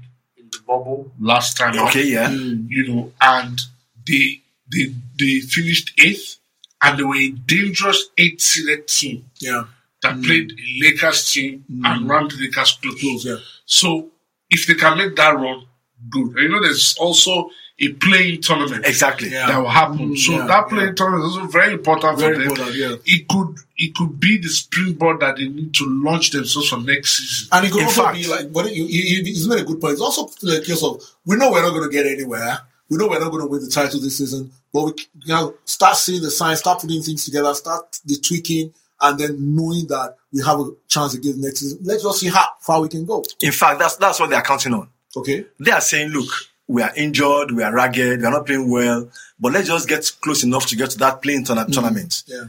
the 0.51 0.59
bubble 0.67 1.11
last 1.19 1.57
time. 1.57 1.77
Okay, 1.87 2.03
yeah. 2.05 2.29
you 2.29 2.87
know, 2.87 3.11
and 3.21 3.59
they 4.07 4.41
they 4.71 4.93
they 5.17 5.39
finished 5.41 5.99
eighth, 5.99 6.37
and 6.81 6.99
they 6.99 7.03
were 7.03 7.15
a 7.15 7.29
dangerous 7.29 8.09
eighth 8.17 8.41
seeded 8.41 8.87
team 8.87 9.29
Yeah. 9.39 9.65
that 10.03 10.15
mm. 10.15 10.25
played 10.25 10.51
a 10.51 10.85
Lakers 10.85 11.31
team 11.31 11.65
mm. 11.71 11.85
and 11.85 12.09
ran 12.09 12.29
to 12.29 12.35
the 12.35 12.45
Lakers 12.45 12.73
close. 12.81 12.99
Close, 12.99 13.25
yeah. 13.25 13.37
So 13.65 14.09
if 14.49 14.65
they 14.67 14.75
can 14.75 14.97
make 14.97 15.15
that 15.15 15.35
run, 15.35 15.65
good. 16.09 16.29
And 16.29 16.39
you 16.39 16.49
know, 16.49 16.61
there's 16.61 16.95
also 16.99 17.49
a 17.81 17.93
play-in 17.93 18.41
tournament 18.41 18.85
Exactly. 18.85 19.29
Yeah. 19.29 19.47
that 19.47 19.57
will 19.59 19.69
happen. 19.69 19.99
Mm, 20.13 20.17
so 20.17 20.33
yeah, 20.33 20.47
that 20.47 20.67
play-in 20.69 20.95
tournament 20.95 21.25
is 21.29 21.37
also 21.37 21.47
very 21.47 21.73
important 21.73 22.19
Very 22.19 22.33
for 22.35 22.39
them. 22.41 22.49
important, 22.51 22.75
yeah. 22.77 22.95
It 23.05 23.27
could 23.27 23.55
it 23.77 23.95
could 23.95 24.19
be 24.19 24.37
the 24.37 24.49
springboard 24.49 25.21
that 25.21 25.37
they 25.37 25.47
need 25.47 25.73
to 25.75 25.85
launch 26.03 26.31
themselves 26.31 26.67
for 26.69 26.77
next 26.79 27.17
season. 27.17 27.47
And 27.53 27.65
it 27.65 27.71
could 27.71 27.81
In 27.81 27.85
also 27.87 28.03
fact- 28.03 28.15
be 28.17 28.27
like, 28.27 28.51
but 28.51 28.73
you, 28.75 28.83
you, 28.83 29.01
you, 29.03 29.23
he's 29.23 29.47
made 29.47 29.59
a 29.61 29.63
good 29.63 29.79
point. 29.79 29.93
It's 29.93 30.01
also 30.01 30.27
the 30.45 30.61
case 30.65 30.83
of 30.83 31.01
we 31.25 31.37
know 31.37 31.51
we're 31.51 31.61
not 31.61 31.69
going 31.71 31.89
to 31.89 31.93
get 31.93 32.05
anywhere. 32.05 32.59
We 32.89 32.97
know 32.97 33.07
we're 33.07 33.19
not 33.19 33.29
going 33.31 33.43
to 33.43 33.47
win 33.47 33.61
the 33.63 33.69
title 33.69 33.99
this 34.01 34.17
season, 34.17 34.51
but 34.73 34.83
we 34.83 34.91
you 35.23 35.33
know, 35.33 35.53
start 35.63 35.95
seeing 35.95 36.21
the 36.21 36.31
signs, 36.31 36.59
start 36.59 36.81
putting 36.81 37.01
things 37.03 37.23
together, 37.23 37.53
start 37.53 37.99
the 38.03 38.15
tweaking, 38.17 38.73
and 38.99 39.17
then 39.19 39.55
knowing 39.55 39.87
that 39.87 40.15
we 40.33 40.41
have 40.43 40.59
a 40.59 40.71
chance 40.89 41.13
again 41.13 41.35
next 41.39 41.59
season. 41.59 41.79
Let's 41.83 42.03
just 42.03 42.19
see 42.19 42.27
how 42.29 42.45
far 42.59 42.81
we 42.81 42.89
can 42.89 43.05
go. 43.05 43.23
In 43.41 43.51
fact, 43.53 43.79
that's 43.79 43.95
that's 43.95 44.19
what 44.19 44.29
they 44.31 44.35
are 44.35 44.41
counting 44.41 44.73
on. 44.73 44.89
Okay. 45.15 45.45
They 45.59 45.71
are 45.71 45.79
saying, 45.81 46.09
look, 46.09 46.27
we 46.69 46.83
are 46.83 46.91
injured, 46.95 47.49
we 47.49 47.63
are 47.63 47.73
ragged, 47.73 48.19
we 48.19 48.25
are 48.25 48.31
not 48.31 48.45
playing 48.45 48.69
well, 48.69 49.09
but 49.39 49.51
let's 49.53 49.67
just 49.67 49.89
get 49.89 50.09
close 50.21 50.43
enough 50.43 50.67
to 50.67 50.75
get 50.75 50.91
to 50.91 50.99
that 50.99 51.19
playing 51.19 51.43
tourna- 51.43 51.63
mm-hmm. 51.63 51.71
tournament. 51.71 52.23
Yeah. 52.27 52.43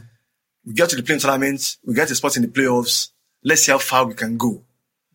We 0.63 0.73
get 0.73 0.91
to 0.91 0.95
the 0.95 1.01
play-in 1.01 1.19
tournament, 1.19 1.77
we 1.83 1.95
get 1.95 2.11
a 2.11 2.15
spot 2.15 2.35
in 2.35 2.43
the 2.43 2.47
playoffs. 2.47 3.09
Let's 3.43 3.63
see 3.63 3.71
how 3.71 3.79
far 3.79 4.05
we 4.05 4.13
can 4.13 4.37
go. 4.37 4.61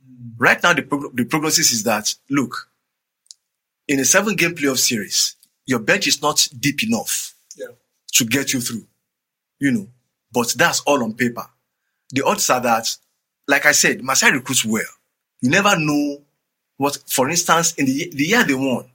Mm. 0.04 0.32
Right 0.36 0.60
now, 0.60 0.72
the, 0.72 0.82
prog- 0.82 1.16
the 1.16 1.24
prognosis 1.24 1.70
is 1.70 1.84
that, 1.84 2.12
look, 2.28 2.68
in 3.86 4.00
a 4.00 4.04
seven 4.04 4.34
game 4.34 4.56
playoff 4.56 4.78
series, 4.78 5.36
your 5.66 5.78
bench 5.78 6.08
is 6.08 6.20
not 6.20 6.48
deep 6.58 6.82
enough 6.82 7.36
Yeah. 7.56 7.68
to 8.14 8.24
get 8.24 8.52
you 8.52 8.60
through, 8.60 8.86
you 9.60 9.70
know, 9.70 9.86
but 10.32 10.52
that's 10.58 10.80
all 10.80 11.04
on 11.04 11.14
paper. 11.14 11.46
The 12.10 12.22
odds 12.22 12.50
are 12.50 12.60
that, 12.60 12.88
like 13.46 13.66
I 13.66 13.72
said, 13.72 14.02
Masai 14.02 14.32
recruits 14.32 14.64
well. 14.64 14.82
You 15.40 15.50
never 15.50 15.78
know 15.78 16.22
what, 16.76 16.98
for 17.06 17.30
instance, 17.30 17.72
in 17.74 17.86
the, 17.86 18.10
the 18.12 18.24
year 18.24 18.42
they 18.42 18.54
won, 18.54 18.90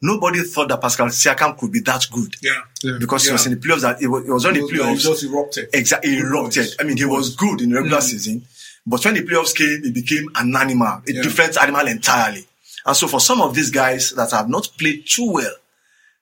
nobody 0.00 0.42
thought 0.42 0.68
that 0.68 0.80
Pascal 0.80 1.06
Siakam 1.08 1.56
could 1.58 1.72
be 1.72 1.80
that 1.80 2.06
good. 2.12 2.34
Yeah. 2.42 2.96
Because 2.98 3.26
he 3.26 3.32
was 3.32 3.46
in 3.46 3.52
the 3.54 3.58
playoffs 3.58 3.80
that 3.82 4.00
it 4.02 4.06
was, 4.06 4.24
it 4.28 4.30
was 4.32 4.46
on 4.46 4.54
the 4.54 4.60
He 4.60 4.66
playoffs. 4.78 5.00
just 5.00 5.24
erupted. 5.24 5.68
Exactly, 5.72 6.10
he 6.10 6.18
erupted. 6.18 6.68
I 6.80 6.84
mean, 6.84 6.96
he 6.96 7.04
was 7.04 7.34
good 7.34 7.60
in 7.60 7.70
the 7.70 7.76
regular 7.76 7.98
mm. 7.98 8.02
season, 8.02 8.46
But 8.86 9.04
when 9.04 9.14
the 9.14 9.22
playoffs 9.22 9.54
came, 9.54 9.82
it 9.84 9.92
became 9.94 10.28
an 10.34 10.54
animal, 10.56 11.02
a 11.06 11.12
Yeah. 11.12 11.22
different 11.22 11.58
animal 11.58 11.86
entirely. 11.86 12.46
And 12.86 12.96
so 12.96 13.06
for 13.06 13.20
some 13.20 13.42
of 13.42 13.54
these 13.54 13.70
guys 13.70 14.12
that 14.12 14.30
have 14.30 14.48
not 14.48 14.68
played 14.78 15.04
too 15.06 15.30
well, 15.32 15.54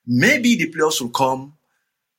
maybe 0.07 0.57
the 0.57 0.73
playoffs 0.73 1.01
will 1.01 1.11
come, 1.11 1.53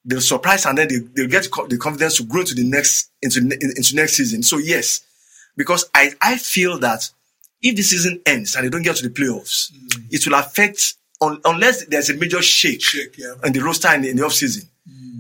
they'll 0.06 0.22
surprise 0.22 0.66
and 0.66 0.78
then 0.78 0.88
they, 0.88 1.00
they'll 1.00 1.28
get 1.30 1.52
co- 1.52 1.68
the 1.68 1.78
confidence 1.78 2.16
to 2.18 2.24
grow 2.24 2.44
to 2.44 2.56
the 2.56 2.64
next, 2.64 3.10
into, 3.22 3.40
into 3.40 3.96
next 3.96 4.14
season. 4.14 4.42
So 4.44 4.58
yes, 4.58 5.02
because 5.58 5.90
I, 5.94 6.12
I 6.22 6.38
feel 6.38 6.80
that 6.80 7.10
if 7.62 7.76
the 7.76 7.82
season 7.82 8.22
ends 8.26 8.56
and 8.56 8.64
they 8.66 8.70
don't 8.70 8.84
get 8.84 8.96
to 8.98 9.10
the 9.10 9.14
playoffs, 9.14 9.72
mm. 9.74 10.06
it 10.12 10.26
will 10.26 10.36
affect, 10.40 10.94
un, 11.22 11.40
unless 11.46 11.86
there's 11.86 12.10
a 12.10 12.14
major 12.16 12.42
shake, 12.42 12.82
Shake, 12.82 13.18
yeah. 13.18 13.34
in 13.44 13.54
the 13.54 13.60
roster 13.62 13.94
in 13.94 14.02
the, 14.02 14.10
in 14.10 14.18
the 14.18 14.24
off 14.26 14.34
season. 14.34 14.68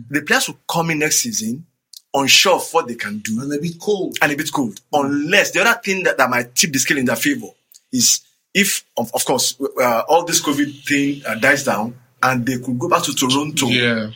The 0.09 0.21
players 0.21 0.47
will 0.47 0.59
come 0.69 0.91
in 0.91 0.99
next 0.99 1.17
season 1.17 1.65
unsure 2.13 2.55
of 2.55 2.69
what 2.71 2.87
they 2.87 2.95
can 2.95 3.19
do 3.19 3.41
And 3.41 3.51
a 3.53 3.59
bit 3.59 3.79
cold. 3.79 4.17
and 4.21 4.31
a 4.31 4.35
bit 4.35 4.51
cold. 4.51 4.79
Unless 4.93 5.51
the 5.51 5.61
other 5.61 5.79
thing 5.83 6.03
that, 6.03 6.17
that 6.17 6.29
might 6.29 6.55
tip 6.55 6.71
the 6.71 6.79
scale 6.79 6.97
in 6.97 7.05
their 7.05 7.15
favor 7.17 7.47
is 7.91 8.21
if, 8.53 8.85
of, 8.97 9.11
of 9.13 9.23
course, 9.25 9.59
uh, 9.79 10.03
all 10.07 10.23
this 10.23 10.41
COVID 10.41 10.85
thing 10.85 11.21
uh, 11.27 11.35
dies 11.35 11.65
down 11.65 11.95
and 12.23 12.45
they 12.45 12.57
could 12.59 12.79
go 12.79 12.87
back 12.89 13.03
to 13.03 13.13
Toronto 13.13 13.67
Yeah. 13.67 14.09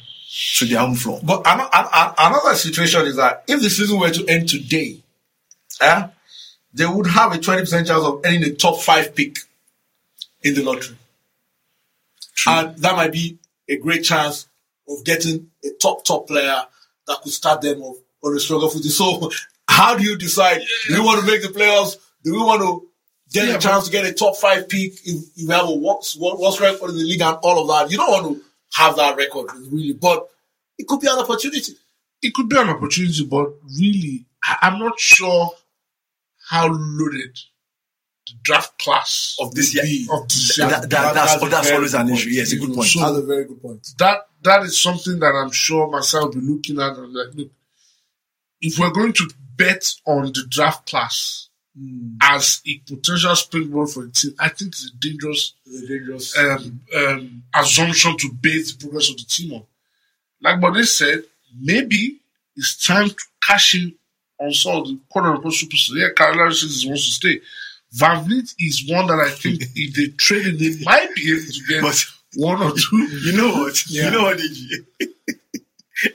to 0.58 0.66
their 0.66 0.80
home 0.80 0.96
floor. 0.96 1.20
But 1.22 1.46
an- 1.46 1.60
an- 1.74 2.14
another 2.18 2.56
situation 2.56 3.06
is 3.08 3.18
that 3.18 3.44
if 3.48 3.62
the 3.62 3.70
season 3.70 4.00
were 4.00 4.10
to 4.10 4.26
end 4.28 4.48
today, 4.50 5.04
eh, 5.82 6.08
they 6.74 6.86
would 6.86 7.08
have 7.08 7.34
a 7.34 7.38
20% 7.38 7.86
chance 7.86 7.92
of 7.92 8.22
earning 8.26 8.44
a 8.46 8.54
top 8.54 8.82
five 8.82 9.14
pick 9.14 9.36
in 10.42 10.56
the 10.56 10.64
lottery. 10.64 10.96
And 12.48 12.78
that 12.78 12.96
might 12.96 13.12
be 13.12 13.40
a 13.70 13.78
great 13.78 14.04
chance 14.04 14.48
of 14.88 15.04
getting 15.06 15.52
a 15.64 15.70
top, 15.82 16.04
top 16.04 16.28
player 16.28 16.62
that 17.08 17.22
could 17.22 17.32
start 17.32 17.62
them 17.62 17.82
off 17.82 17.98
on 18.24 18.36
a 18.36 18.40
stronger 18.40 18.68
footing. 18.68 18.92
So, 18.92 19.30
how 19.68 19.96
do 19.98 20.04
you 20.04 20.18
decide? 20.18 20.62
Do 20.88 20.96
we 20.96 21.06
want 21.06 21.22
to 21.22 21.26
make 21.26 21.42
the 21.42 21.48
playoffs? 21.50 21.98
Do 22.24 22.34
we 22.34 22.40
want 22.40 22.62
to 22.62 22.88
get 23.32 23.48
Yeah, 23.48 23.56
a 23.56 23.60
chance 23.60 23.86
to 23.86 23.92
get 23.92 24.06
a 24.06 24.14
top 24.14 24.36
five 24.36 24.68
pick 24.68 24.94
if 24.94 25.02
if 25.06 25.24
you 25.36 25.50
have 25.50 25.68
a 25.68 25.72
what's, 25.76 26.16
what's 26.16 26.60
record 26.60 26.90
in 26.92 26.98
the 26.98 27.04
league 27.04 27.22
and 27.22 27.38
all 27.42 27.62
of 27.62 27.68
that? 27.68 27.92
You 27.92 27.98
don't 27.98 28.12
want 28.12 28.38
to 28.38 28.44
have 28.74 28.96
that 28.98 29.16
record, 29.18 29.50
really, 29.72 29.94
but 29.94 30.28
it 30.78 30.88
could 30.88 31.00
be 31.00 31.08
an 31.08 31.20
opportunity. 31.20 31.74
It 32.22 32.34
could 32.34 32.50
be 32.50 32.58
an 32.58 32.70
opportunity, 32.70 33.26
but 33.26 33.54
really, 33.80 34.26
I'm 34.62 34.80
not 34.80 35.00
sure 35.00 35.52
how 36.50 36.68
loaded 36.70 37.38
draft 38.44 38.78
class 38.80 39.36
Of 39.40 39.54
this 39.56 39.74
year. 39.76 39.84
of 40.14 40.28
this 40.30 40.58
year. 40.58 40.70
That- 40.70 40.90
that- 40.90 41.14
that's- 41.14 41.42
a 41.44 41.50
that's 41.50 41.72
always 41.72 41.94
an 41.94 42.10
issue. 42.10 42.30
Yes, 42.30 42.52
a 42.52 42.58
good 42.58 42.74
point. 42.74 42.90
So- 42.90 43.00
That's 43.00 43.18
a 43.18 43.22
very 43.26 43.46
good 43.46 43.62
point. 43.62 43.88
that 43.98 44.28
that 44.44 44.64
is 44.64 44.80
something 44.80 45.20
that 45.20 45.34
I'm 45.36 45.52
sure 45.52 45.90
Masai 45.90 46.20
will 46.22 46.32
be 46.32 46.40
looking 46.42 46.80
at 46.82 46.98
and 46.98 47.14
like, 47.14 47.34
look, 47.36 47.52
if 48.62 48.78
we're 48.80 48.92
going 48.92 49.14
to 49.14 49.30
bet 49.56 49.94
on 50.06 50.26
the 50.28 50.44
draft 50.50 50.88
class 50.90 51.50
as 52.22 52.62
a 52.68 52.78
potential 52.80 53.36
springboard 53.36 53.90
for 53.90 54.06
the 54.06 54.12
team, 54.12 54.34
I 54.40 54.50
think 54.50 54.70
it's 54.74 54.92
a 54.92 54.98
dangerous 54.98 55.54
It's 55.66 55.84
a 55.84 55.88
dangerous. 55.88 56.38
um, 56.38 56.82
um, 56.96 57.44
assumption 57.56 58.18
to 58.18 58.34
base 58.34 58.74
the 58.74 58.80
progress 58.80 59.10
of 59.10 59.18
the 59.18 59.24
team 59.24 59.54
on. 59.54 59.64
Like 60.42 60.60
Bode 60.60 60.86
said, 60.88 61.24
maybe 61.60 62.20
it's 62.56 62.84
time 62.86 63.10
to 63.10 63.16
cash 63.46 63.76
in 63.76 63.94
on 64.40 64.52
some 64.54 64.76
of 64.78 64.88
the 64.88 65.00
quote 65.10 65.26
unquote 65.26 65.54
superstars. 65.54 65.96
Yeah, 65.96 66.10
Kyle 66.16 66.36
Lowry 66.36 66.54
says 66.54 66.82
he 66.82 66.88
wants 66.88 67.06
to 67.06 67.12
stay. 67.14 67.42
VanVleet 67.96 68.54
is 68.60 68.86
one 68.90 69.08
that 69.08 69.20
I 69.20 69.30
think 69.32 69.64
if 69.76 69.94
they 69.96 70.08
trade 70.18 70.46
him, 70.48 70.58
they 70.58 70.84
might 70.84 71.14
be 71.16 71.32
able 71.32 71.52
to 71.52 71.62
get 71.68 71.82
But- 71.82 72.06
one 72.36 72.62
or 72.62 72.72
two. 72.72 72.98
You 73.26 73.34
know 73.34 73.50
what? 73.54 73.84
Yeah. 73.90 74.06
You 74.06 74.12
know 74.12 74.24
what, 74.24 74.38
DG? 74.38 74.86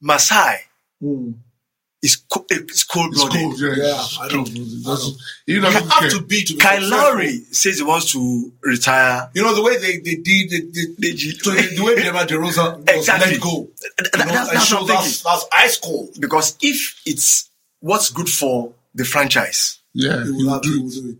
Masai 0.00 0.56
Mm. 1.02 1.34
is 2.02 2.16
co- 2.16 2.44
it's 2.50 2.84
cold 2.84 3.12
It's 3.12 3.24
blooded. 3.24 3.58
yeah. 3.60 3.86
Yeah, 3.86 4.06
I 4.20 4.28
cold. 4.28 4.54
know. 4.54 4.62
It 4.62 4.86
I 4.86 4.90
doesn't- 4.90 5.12
know. 5.12 5.18
You 5.46 5.54
You 5.56 5.60
know, 5.60 5.70
have 5.70 6.10
to 6.10 6.20
be 6.22 6.44
to 6.44 6.54
be 6.54 6.58
Kyle 6.60 6.80
successful. 6.80 6.98
Lowry 6.98 7.38
says 7.50 7.76
he 7.78 7.82
wants 7.82 8.12
to 8.12 8.52
retire. 8.62 9.30
You 9.34 9.42
know 9.42 9.54
the 9.54 9.62
way 9.62 9.76
they, 9.78 9.98
they 9.98 10.16
did 10.16 10.50
they, 10.50 10.60
they, 10.60 10.86
They 10.98 11.12
did- 11.16 11.40
so 11.42 11.50
the, 11.50 11.74
the 11.76 11.82
way 11.82 11.94
DeMar 11.96 12.26
DeRozan 12.26 12.78
was 12.86 12.96
Exactly. 12.96 13.32
let 13.32 13.40
go. 13.40 13.50
Th- 13.50 13.72
You 13.98 14.10
th- 14.12 14.26
know, 14.26 14.32
that's, 14.32 14.48
and 14.50 14.58
that's 14.58 14.68
so 14.68 14.84
that's, 14.84 15.20
thinking. 15.22 15.22
that's 15.24 15.44
ice 15.56 15.76
cold. 15.78 16.10
Because 16.20 16.56
if 16.60 17.00
it's 17.06 17.50
what's 17.80 18.10
good 18.10 18.28
for 18.28 18.72
the 18.94 19.04
franchise, 19.04 19.78
yeah, 19.94 20.18
He 20.18 20.24
he 20.24 20.30
will, 20.32 20.38
will 20.46 20.52
have 20.54 20.62
he 20.64 20.70
do 20.72 20.82
will 20.82 20.90
it. 20.90 20.94
do 21.02 21.08
it. 21.10 21.16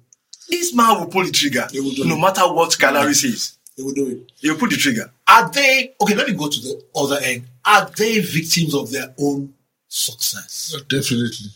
this 0.48 0.74
man 0.74 1.00
will 1.00 1.06
pull 1.06 1.24
the 1.24 1.30
trigger. 1.32 1.66
He 1.70 1.80
will 1.80 1.92
do 1.92 2.04
No 2.04 2.16
it. 2.16 2.20
matter 2.20 2.42
what 2.52 2.76
Kyle 2.78 2.92
Lowry 2.94 3.14
says, 3.14 3.56
He 3.76 3.82
will 3.82 3.92
do 3.94 4.08
it. 4.08 4.32
he 4.40 4.50
will 4.50 4.58
pull 4.58 4.68
the 4.68 4.76
trigger. 4.76 5.10
Are 5.28 5.50
they 5.50 5.94
okay? 6.00 6.14
Let 6.14 6.28
me 6.28 6.34
go 6.34 6.48
to 6.48 6.60
the 6.60 6.82
other 6.94 7.18
end. 7.22 7.44
Are 7.64 7.90
they 7.96 8.20
victims 8.20 8.74
of 8.74 8.90
their 8.90 9.14
own 9.18 9.54
success? 9.88 10.76
Definitely. 10.88 11.48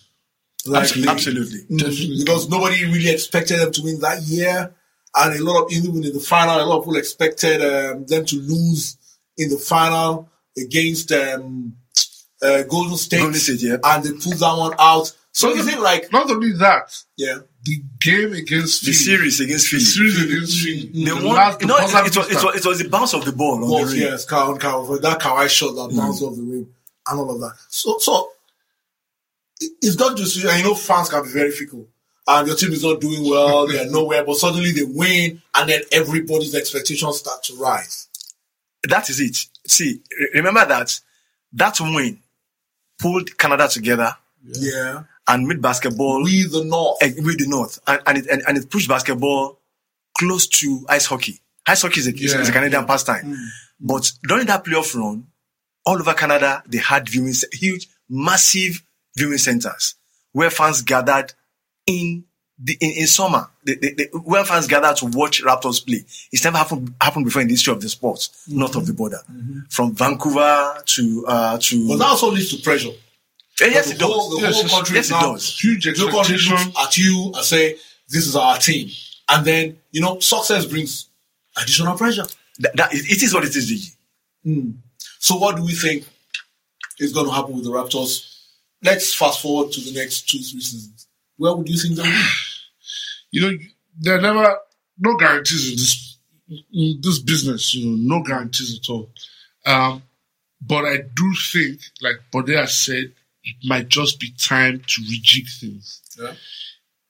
Likely. 0.67 1.07
Absolutely. 1.07 1.61
Definitely. 1.77 2.19
because 2.19 2.49
nobody 2.49 2.85
really 2.85 3.11
expected 3.11 3.61
them 3.61 3.73
to 3.73 3.83
win 3.83 4.01
that 4.01 4.23
year, 4.23 4.75
and 5.15 5.41
a 5.41 5.45
lot 5.45 5.65
of 5.65 5.73
even 5.73 6.03
in 6.05 6.13
the 6.13 6.21
final, 6.21 6.57
a 6.61 6.65
lot 6.65 6.79
of 6.79 6.85
people 6.85 6.97
expected 6.97 7.61
um, 7.63 8.05
them 8.07 8.25
to 8.27 8.37
lose 8.37 8.97
in 9.37 9.51
the 9.51 9.57
final 9.59 10.29
against 10.57 11.13
um, 11.13 11.75
uh, 12.43 12.63
Golden 12.65 12.97
State, 12.97 13.21
Golden 13.21 13.35
State, 13.39 13.63
yeah. 13.63 13.77
and 13.85 14.05
they 14.05 14.11
pulled 14.13 14.39
that 14.41 14.57
one 14.59 14.75
out. 14.79 15.13
So 15.39 15.51
is 15.55 15.69
it 15.69 15.79
like 15.79 16.13
Not 16.13 16.29
only 16.31 16.51
that, 16.55 16.97
yeah? 17.17 17.39
the 17.63 17.77
game 18.01 18.33
against 18.33 18.85
The 18.85 18.93
Philly, 18.93 19.31
series 19.31 19.41
against 19.41 19.71
the 19.71 19.79
Philly. 19.79 19.85
series 19.85 20.25
against 20.25 20.59
Philly, 20.65 20.83
mm-hmm. 20.89 21.05
They 21.05 21.21
the 21.21 21.27
won. 21.27 21.37
last- 21.37 21.61
You 21.61 21.67
the 21.69 21.73
know, 21.73 21.79
buzzer 21.79 21.99
it, 21.99 22.17
was, 22.17 22.31
it, 22.31 22.45
was, 22.45 22.57
it 22.57 22.69
was 22.69 22.79
the 22.83 22.89
bounce 22.89 23.15
of 23.15 23.25
the 23.25 23.33
ball 23.33 23.55
on 23.55 23.61
Well, 23.71 23.85
the 23.85 23.93
rim. 23.93 24.03
yes, 24.03 24.27
Kawhi, 24.27 24.59
Kawhi, 24.59 25.01
that 25.01 25.21
Kawhi 25.21 25.49
shot 25.49 25.75
that 25.77 25.95
mm. 25.95 25.97
bounced 25.97 26.23
off 26.23 26.35
the 26.35 26.43
rim 26.43 26.75
and 27.09 27.21
all 27.21 27.31
of 27.35 27.41
that. 27.41 27.55
So, 27.69 27.99
so 27.99 28.31
it- 29.61 29.73
it's 29.81 30.33
see, 30.35 30.49
and 30.49 30.59
you 30.59 30.65
know, 30.65 30.75
fans 30.75 31.09
can 31.09 31.23
be 31.23 31.29
very 31.31 31.53
fickle. 31.53 31.87
And 32.27 32.47
your 32.49 32.57
team 32.57 32.73
is 32.73 32.83
not 32.83 33.01
doing 33.01 33.25
well, 33.29 33.67
they 33.69 33.81
are 33.81 33.91
nowhere, 33.91 34.25
but 34.25 34.37
suddenly 34.37 34.73
they 34.73 34.83
win, 34.85 35.41
and 35.55 35.69
then 35.71 35.83
everybody's 35.93 36.55
expectations 36.55 37.19
start 37.19 37.43
to 37.45 37.55
rise. 37.57 38.09
That 38.89 39.09
is 39.09 39.21
it. 39.21 39.37
See, 39.67 40.01
remember 40.35 40.65
that 40.67 40.99
that 41.53 41.81
win 41.81 42.19
pulled 43.01 43.39
Canada 43.39 43.69
together 43.69 44.17
Yeah. 44.45 45.05
And 45.29 45.47
made 45.47 45.61
basketball 45.63 46.23
We, 46.25 46.45
the 46.45 46.65
North. 46.65 46.99
eh, 47.03 47.13
with 47.19 47.39
the 47.39 47.47
North, 47.49 47.79
and, 47.87 48.01
and, 48.07 48.19
it, 48.19 48.27
and, 48.29 48.43
and 48.49 48.57
it 48.59 48.71
pushed 48.71 48.89
basketball 48.89 49.61
close 50.19 50.47
to 50.47 50.85
ice 50.89 51.07
hockey. 51.07 51.41
Ice 51.67 51.83
hockey 51.83 52.01
is 52.01 52.07
a, 52.09 52.15
is- 52.15 52.35
is 52.35 52.35
a 52.35 52.39
Yeah. 52.45 52.51
Canadian 52.53 52.87
pastime. 52.87 53.37
But 53.81 54.11
during 54.27 54.47
that 54.47 54.65
playoff 54.65 54.95
run, 54.97 55.27
all 55.87 55.99
over 55.99 56.15
Canada, 56.15 56.63
they 56.67 56.79
had 56.79 57.09
viewing, 57.09 57.35
huge, 57.53 57.89
massive 58.09 58.83
viewing 59.17 59.39
centers 59.39 59.95
where 60.33 60.51
fans 60.51 60.83
gathered 60.83 61.33
in 61.87 62.25
the, 62.61 62.77
in, 62.81 62.91
in 63.03 63.07
summer, 63.07 63.49
the, 63.65 63.77
the, 63.77 63.95
the, 63.95 64.19
where 64.19 64.45
fans 64.45 64.67
gathered 64.67 64.97
to 64.97 65.07
watch 65.07 65.43
Raptors 65.45 65.87
play. 65.87 66.01
It's 66.33 66.43
never 66.43 66.59
happened, 66.59 66.93
happened 67.01 67.25
before 67.27 67.43
in 67.43 67.49
the 67.49 67.55
history 67.55 67.73
of 67.73 67.81
the 67.81 67.89
sport, 67.89 68.29
north 68.49 68.75
of 68.75 68.87
the 68.87 68.93
border. 68.93 69.21
From 69.71 69.95
Vancouver 69.95 70.83
to, 70.85 71.25
uh, 71.29 71.59
to, 71.61 71.89
But 71.89 71.99
that 71.99 72.07
also 72.09 72.31
leads 72.33 72.55
to 72.57 72.63
pressure. 72.63 72.91
Yes, 73.61 73.89
the 73.89 73.95
it 73.95 74.01
whole, 74.01 74.31
does. 74.31 74.41
the 74.41 74.47
Yes, 74.47 74.61
whole 74.71 74.79
country 74.79 74.97
yes, 74.97 75.05
is 75.07 75.11
now. 75.11 75.35
Huge 75.37 75.85
the 75.85 75.93
whole 76.03 76.11
country 76.13 76.35
expectation. 76.37 76.73
at 76.81 76.97
you 76.97 77.33
and 77.35 77.45
say, 77.45 77.77
this 78.09 78.27
is 78.27 78.37
our 78.37 78.59
team. 78.59 78.89
And 79.29 79.45
then, 79.45 79.79
you 79.91 80.01
know, 80.01 80.19
success 80.21 80.65
brings 80.65 81.09
additional 81.61 81.97
pressure. 81.97 82.25
That, 82.61 82.77
that, 82.77 82.95
it 82.95 83.05
it 83.11 83.23
is 83.23 83.35
what 83.35 83.45
it 83.45 83.55
is, 83.55 83.71
DG. 83.71 84.75
So 85.19 85.37
what 85.37 85.57
do 85.57 85.63
we 85.65 85.73
think 85.73 86.05
is 86.99 87.13
going 87.13 87.27
to 87.27 87.33
happen 87.33 87.55
with 87.55 87.65
the 87.65 87.71
Raptors? 87.71 88.35
Let's 88.83 89.15
fast 89.15 89.41
forward 89.43 89.73
to 89.73 89.81
the 89.81 89.93
next 89.93 90.29
two, 90.29 90.39
three 90.39 90.61
seasons. 90.61 91.07
Where 91.37 91.55
would 91.55 91.69
you 91.69 91.77
think 91.77 91.97
they'll 91.97 92.05
be? 92.07 92.25
you 93.33 93.41
know, 93.43 93.59
there 94.01 94.19
are 94.19 94.21
never 94.21 94.57
no 94.99 95.17
guarantees 95.17 95.71
in 95.71 95.77
this 95.77 96.19
in 96.73 97.01
this 97.03 97.19
business. 97.19 97.75
You 97.75 97.91
know, 97.91 98.17
no 98.19 98.23
guarantees 98.25 98.79
at 98.79 98.89
all. 98.91 99.11
Um, 99.67 100.03
but 100.61 100.85
I 100.85 100.97
do 100.99 101.33
think, 101.53 101.81
like 102.01 102.17
Bodea 102.33 102.69
said, 102.69 103.13
it 103.49 103.69
might 103.69 103.89
just 103.89 104.21
be 104.21 104.33
time 104.39 104.81
to 104.87 105.03
rejig 105.03 105.49
things. 105.61 106.03
Yeah. 106.19 106.35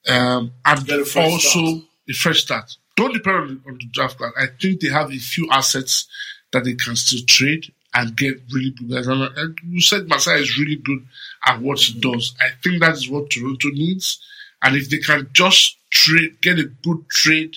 Um, 0.07 0.53
and 0.65 0.85
Get 0.85 0.99
a 1.01 1.05
fresh 1.05 1.31
also 1.31 1.65
start. 1.65 1.83
a 2.09 2.13
fresh 2.13 2.41
start. 2.41 2.75
Don't 2.95 3.13
depend 3.13 3.35
on 3.37 3.47
the, 3.47 3.69
on 3.69 3.77
the 3.77 3.85
draft 3.91 4.17
class. 4.17 4.31
I 4.37 4.47
think 4.59 4.81
they 4.81 4.89
have 4.89 5.11
a 5.11 5.17
few 5.17 5.49
assets 5.51 6.07
that 6.51 6.63
they 6.63 6.73
can 6.73 6.95
still 6.95 7.21
trade 7.27 7.71
and 7.93 8.15
get 8.15 8.41
really 8.51 8.71
good 8.71 8.89
guys. 8.91 9.07
And, 9.07 9.21
and 9.37 9.57
you 9.67 9.81
said 9.81 10.07
Masai 10.07 10.41
is 10.41 10.57
really 10.57 10.75
good 10.77 11.05
at 11.45 11.59
what 11.61 11.79
he 11.79 11.99
does. 11.99 12.35
I 12.39 12.49
think 12.63 12.81
that 12.81 12.93
is 12.93 13.09
what 13.09 13.29
Toronto 13.29 13.69
needs. 13.69 14.19
And 14.61 14.75
if 14.75 14.89
they 14.89 14.97
can 14.97 15.29
just 15.33 15.77
trade, 15.89 16.41
get 16.41 16.59
a 16.59 16.65
good 16.65 17.07
trade 17.09 17.55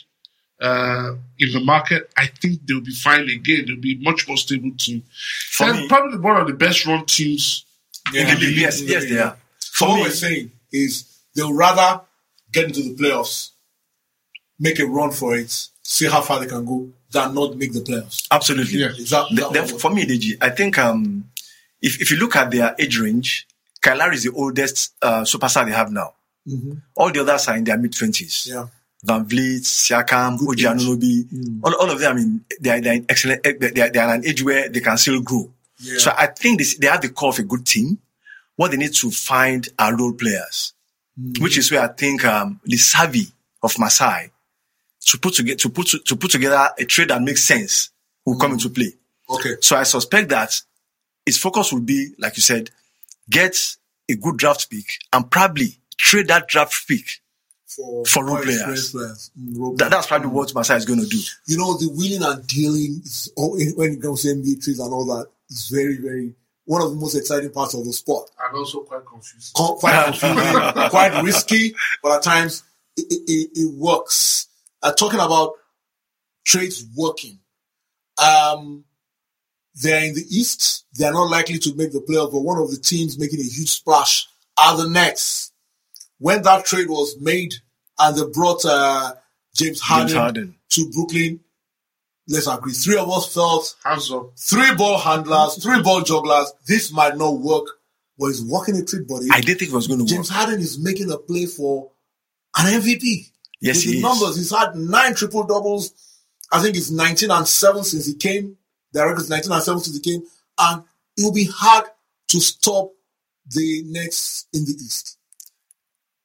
uh, 0.61 1.15
in 1.39 1.53
the 1.53 1.61
market, 1.61 2.11
I 2.17 2.27
think 2.27 2.61
they'll 2.67 2.81
be 2.81 2.95
fine 2.95 3.29
again. 3.29 3.65
They'll 3.67 3.81
be 3.81 3.99
a 4.01 4.05
much 4.05 4.29
more 4.29 4.37
stable 4.37 4.71
team. 4.79 5.03
And 5.61 5.89
probably 5.89 6.19
one 6.19 6.41
of 6.41 6.47
the 6.47 6.55
best 6.55 6.87
run 6.87 7.05
teams. 7.07 7.67
In 8.15 8.27
the 8.27 8.35
league, 8.35 8.57
yes, 8.59 8.81
yes, 8.83 9.05
they 9.09 9.19
are. 9.19 9.37
So 9.59 9.87
For 9.87 9.89
what 9.91 9.97
me, 9.97 10.03
we're 10.03 10.11
saying 10.11 10.53
is 10.73 11.19
they'll 11.35 11.53
rather 11.55 12.03
get 12.53 12.67
into 12.67 12.83
the 12.83 12.95
playoffs, 12.95 13.51
make 14.59 14.79
a 14.81 14.87
run 14.87 15.11
for 15.13 15.35
it, 15.37 15.51
see 15.83 16.07
how 16.09 16.21
far 16.21 16.41
they 16.41 16.47
can 16.47 16.65
go, 16.65 16.91
than 17.11 17.35
not 17.35 17.57
make 17.57 17.73
the 17.73 17.81
playoffs. 17.81 18.27
absolutely. 18.31 18.81
Yeah. 18.81 18.89
That, 18.89 19.51
The- 19.53 19.79
for 19.79 19.91
me, 19.91 20.05
DG, 20.07 20.37
I 20.41 20.51
think 20.51 20.79
um, 20.79 21.31
if, 21.81 22.01
if 22.01 22.11
you 22.11 22.19
look 22.19 22.37
at 22.37 22.51
their 22.51 22.75
age 22.79 22.99
range 22.99 23.47
Kyle 23.81 23.99
Lowry 23.99 24.15
is 24.15 24.23
the 24.23 24.31
oldest 24.33 24.95
uh, 25.03 25.23
superstar 25.23 25.65
they 25.67 25.73
have 25.73 25.91
now. 25.91 26.15
All 26.95 27.11
the 27.11 27.21
others 27.21 27.49
are 27.49 27.57
in 27.57 27.65
their 27.65 27.77
mid 27.79 27.93
twenties. 27.97 28.47
Yeah. 28.49 28.67
VanVleet, 29.05 29.63
Siakam, 29.63 30.35
OG 30.35 30.59
Anunobi, 30.59 31.61
all, 31.65 31.75
all 31.75 31.91
of 31.91 31.99
them, 31.99 32.13
I 32.13 32.15
mean, 32.15 32.45
they 32.61 32.71
are, 32.71 32.81
they 32.81 32.91
are 32.91 32.95
in 32.95 33.07
excellent, 33.09 33.43
they 33.43 33.83
are, 33.83 33.91
they 33.91 33.99
are 33.99 34.15
an 34.15 34.25
age 34.25 34.41
where 34.45 34.69
they 34.69 34.79
can 34.79 34.97
still 34.97 35.21
grow. 35.23 35.51
Yeah. 35.83 35.99
So 35.99 36.13
I 36.17 36.27
think 36.27 36.59
this, 36.59 36.79
they 36.79 36.87
have 36.87 37.01
the 37.03 37.09
core 37.11 37.31
of 37.31 37.39
a 37.39 37.43
good 37.43 37.67
team. 37.67 37.99
What 38.57 38.71
they 38.71 38.77
need 38.77 38.95
to 38.95 39.11
find 39.11 39.69
are 39.79 39.97
role 39.97 40.13
players, 40.13 40.75
which 41.41 41.59
is 41.59 41.71
where 41.71 41.83
I 41.83 41.89
think, 41.89 42.25
um, 42.25 42.61
the 42.65 42.77
savvy 42.77 43.27
of 43.63 43.79
Masai 43.79 44.31
to 45.07 45.19
put 45.19 45.35
together, 45.35 45.57
to 45.57 45.69
put, 45.71 45.89
to 46.05 46.17
put 46.17 46.31
together 46.31 46.69
a 46.79 46.85
trade 46.85 47.09
that 47.09 47.23
makes 47.23 47.43
sense 47.43 47.91
will 48.25 48.37
come 48.39 48.53
into 48.53 48.69
play. 48.69 48.93
Okay. 49.29 49.57
So 49.61 49.77
I 49.77 49.83
suspect 49.85 50.29
that 50.29 50.61
his 51.27 51.39
focus 51.39 51.73
will 51.73 51.81
be, 51.81 52.13
like 52.19 52.37
you 52.37 52.43
said, 52.43 52.71
get 53.31 53.57
a 54.09 54.15
good 54.15 54.37
draft 54.37 54.71
pick 54.71 54.85
and 55.13 55.31
probably 55.31 55.79
trade 55.97 56.29
that 56.29 56.49
draft 56.49 56.87
pick. 56.87 57.07
For, 57.67 58.05
For 58.05 58.27
role 58.27 58.43
players. 58.43 58.91
players. 58.91 59.31
Mm, 59.41 59.59
role 59.59 59.75
That, 59.77 59.91
that's 59.91 60.07
probably 60.07 60.29
what 60.29 60.55
Masai 60.55 60.77
is 60.77 60.85
going 60.85 61.01
to 61.01 61.07
do. 61.07 61.19
you 61.47 61.57
know, 61.57 61.79
the 61.79 61.89
wheeling 61.89 62.23
and 62.23 62.47
dealing 62.47 63.01
is, 63.03 63.33
when 63.35 63.95
it 63.95 64.03
comes 64.03 64.23
to 64.23 64.29
NBA 64.29 64.63
trades 64.63 64.79
and 64.79 64.93
all 64.93 65.07
that 65.07 65.29
is 65.53 65.69
very, 65.73 65.99
very 65.99 66.35
one 66.65 66.81
of 66.83 66.91
the 66.91 66.97
most 66.97 67.15
exciting 67.15 67.51
parts 67.51 67.75
of 67.75 67.85
the 67.85 67.93
sport. 67.93 68.31
And 68.45 68.57
also 68.57 68.81
quite 68.81 69.05
confused. 69.07 69.53
Co- 69.57 69.75
Quite 69.77 70.05
confusing, 70.21 70.91
quite 70.91 71.23
risky, 71.23 71.75
but 72.03 72.13
at 72.17 72.23
times 72.23 72.63
it, 72.97 73.07
it, 73.11 73.31
it, 73.31 73.51
it 73.61 73.75
works. 73.75 74.47
Uh, 74.83 74.93
talking 74.93 75.21
about 75.21 75.53
trades 76.45 76.85
working, 76.97 77.39
um, 78.23 78.85
they're 79.75 80.05
in 80.05 80.15
the 80.15 80.25
East. 80.31 80.85
They're 80.95 81.13
not 81.13 81.31
likely 81.31 81.59
to 81.59 81.75
make 81.75 81.93
the 81.93 82.01
playoffs, 82.01 82.33
but 82.33 82.41
one 82.41 82.59
of 82.59 82.71
the 82.71 82.77
teams 82.77 83.19
making 83.19 83.41
a 83.41 83.45
huge 83.45 83.71
splash 83.71 84.27
are 84.61 84.77
the 84.77 84.89
Nets. 84.89 85.53
When 86.19 86.43
that 86.43 86.65
trade 86.65 86.89
was 86.89 87.17
made 87.21 87.55
and 87.99 88.17
they 88.17 88.23
brought 88.33 88.65
uh, 88.65 89.15
James 89.55 89.81
Harden, 89.81 90.17
Harden. 90.17 90.55
to 90.71 90.91
Brooklyn, 90.91 91.41
let's 92.29 92.47
agree. 92.47 92.73
Three 92.73 92.97
of 92.99 93.11
us 93.11 93.33
felt 93.33 93.75
Hands 93.85 94.11
up. 94.13 94.31
three 94.39 94.75
ball 94.75 94.99
handlers, 94.99 95.63
three 95.63 95.83
ball 95.83 96.03
jugglers. 96.03 96.53
This 96.67 96.93
might 96.93 97.17
not 97.17 97.39
work, 97.39 97.65
but 98.19 98.27
it's 98.27 98.43
working 98.43 98.77
a 98.77 98.85
trick, 98.85 99.07
buddy. 99.09 99.29
I 99.31 99.41
did 99.41 99.59
think 99.59 99.71
it 99.71 99.75
was 99.75 99.87
going 99.87 99.99
to 99.99 100.05
work. 100.05 100.11
James 100.11 100.29
Harden 100.29 100.61
is 100.61 100.79
making 100.79 101.11
a 101.11 101.19
play 101.19 101.47
for 101.47 101.91
an 102.59 102.81
MVP. 102.81 103.31
Yes, 103.61 103.77
With 103.77 103.85
he 103.85 103.91
the 103.93 103.97
is. 103.99 104.03
numbers, 104.03 104.37
he's 104.37 104.51
had 104.57 104.75
nine 104.75 105.15
triple 105.15 105.45
doubles. 105.45 105.93
I 106.51 106.61
think 106.61 106.77
it's 106.77 106.91
19 106.91 107.31
and 107.31 107.47
7 107.49 107.85
since 107.85 108.07
he 108.07 108.15
came. 108.15 108.57
The 108.93 109.05
record 109.07 109.21
is 109.23 109.31
19 109.31 109.53
and 109.53 109.63
7 109.63 109.81
since 109.81 109.97
he 109.97 110.03
came. 110.03 110.23
And 110.59 110.83
it 111.17 111.23
will 111.23 111.33
be 111.33 111.49
hard 111.51 111.85
to 112.29 112.41
stop 112.41 112.91
the 113.47 113.83
Nets 113.87 114.47
in 114.53 114.65
the 114.65 114.73
East. 114.73 115.17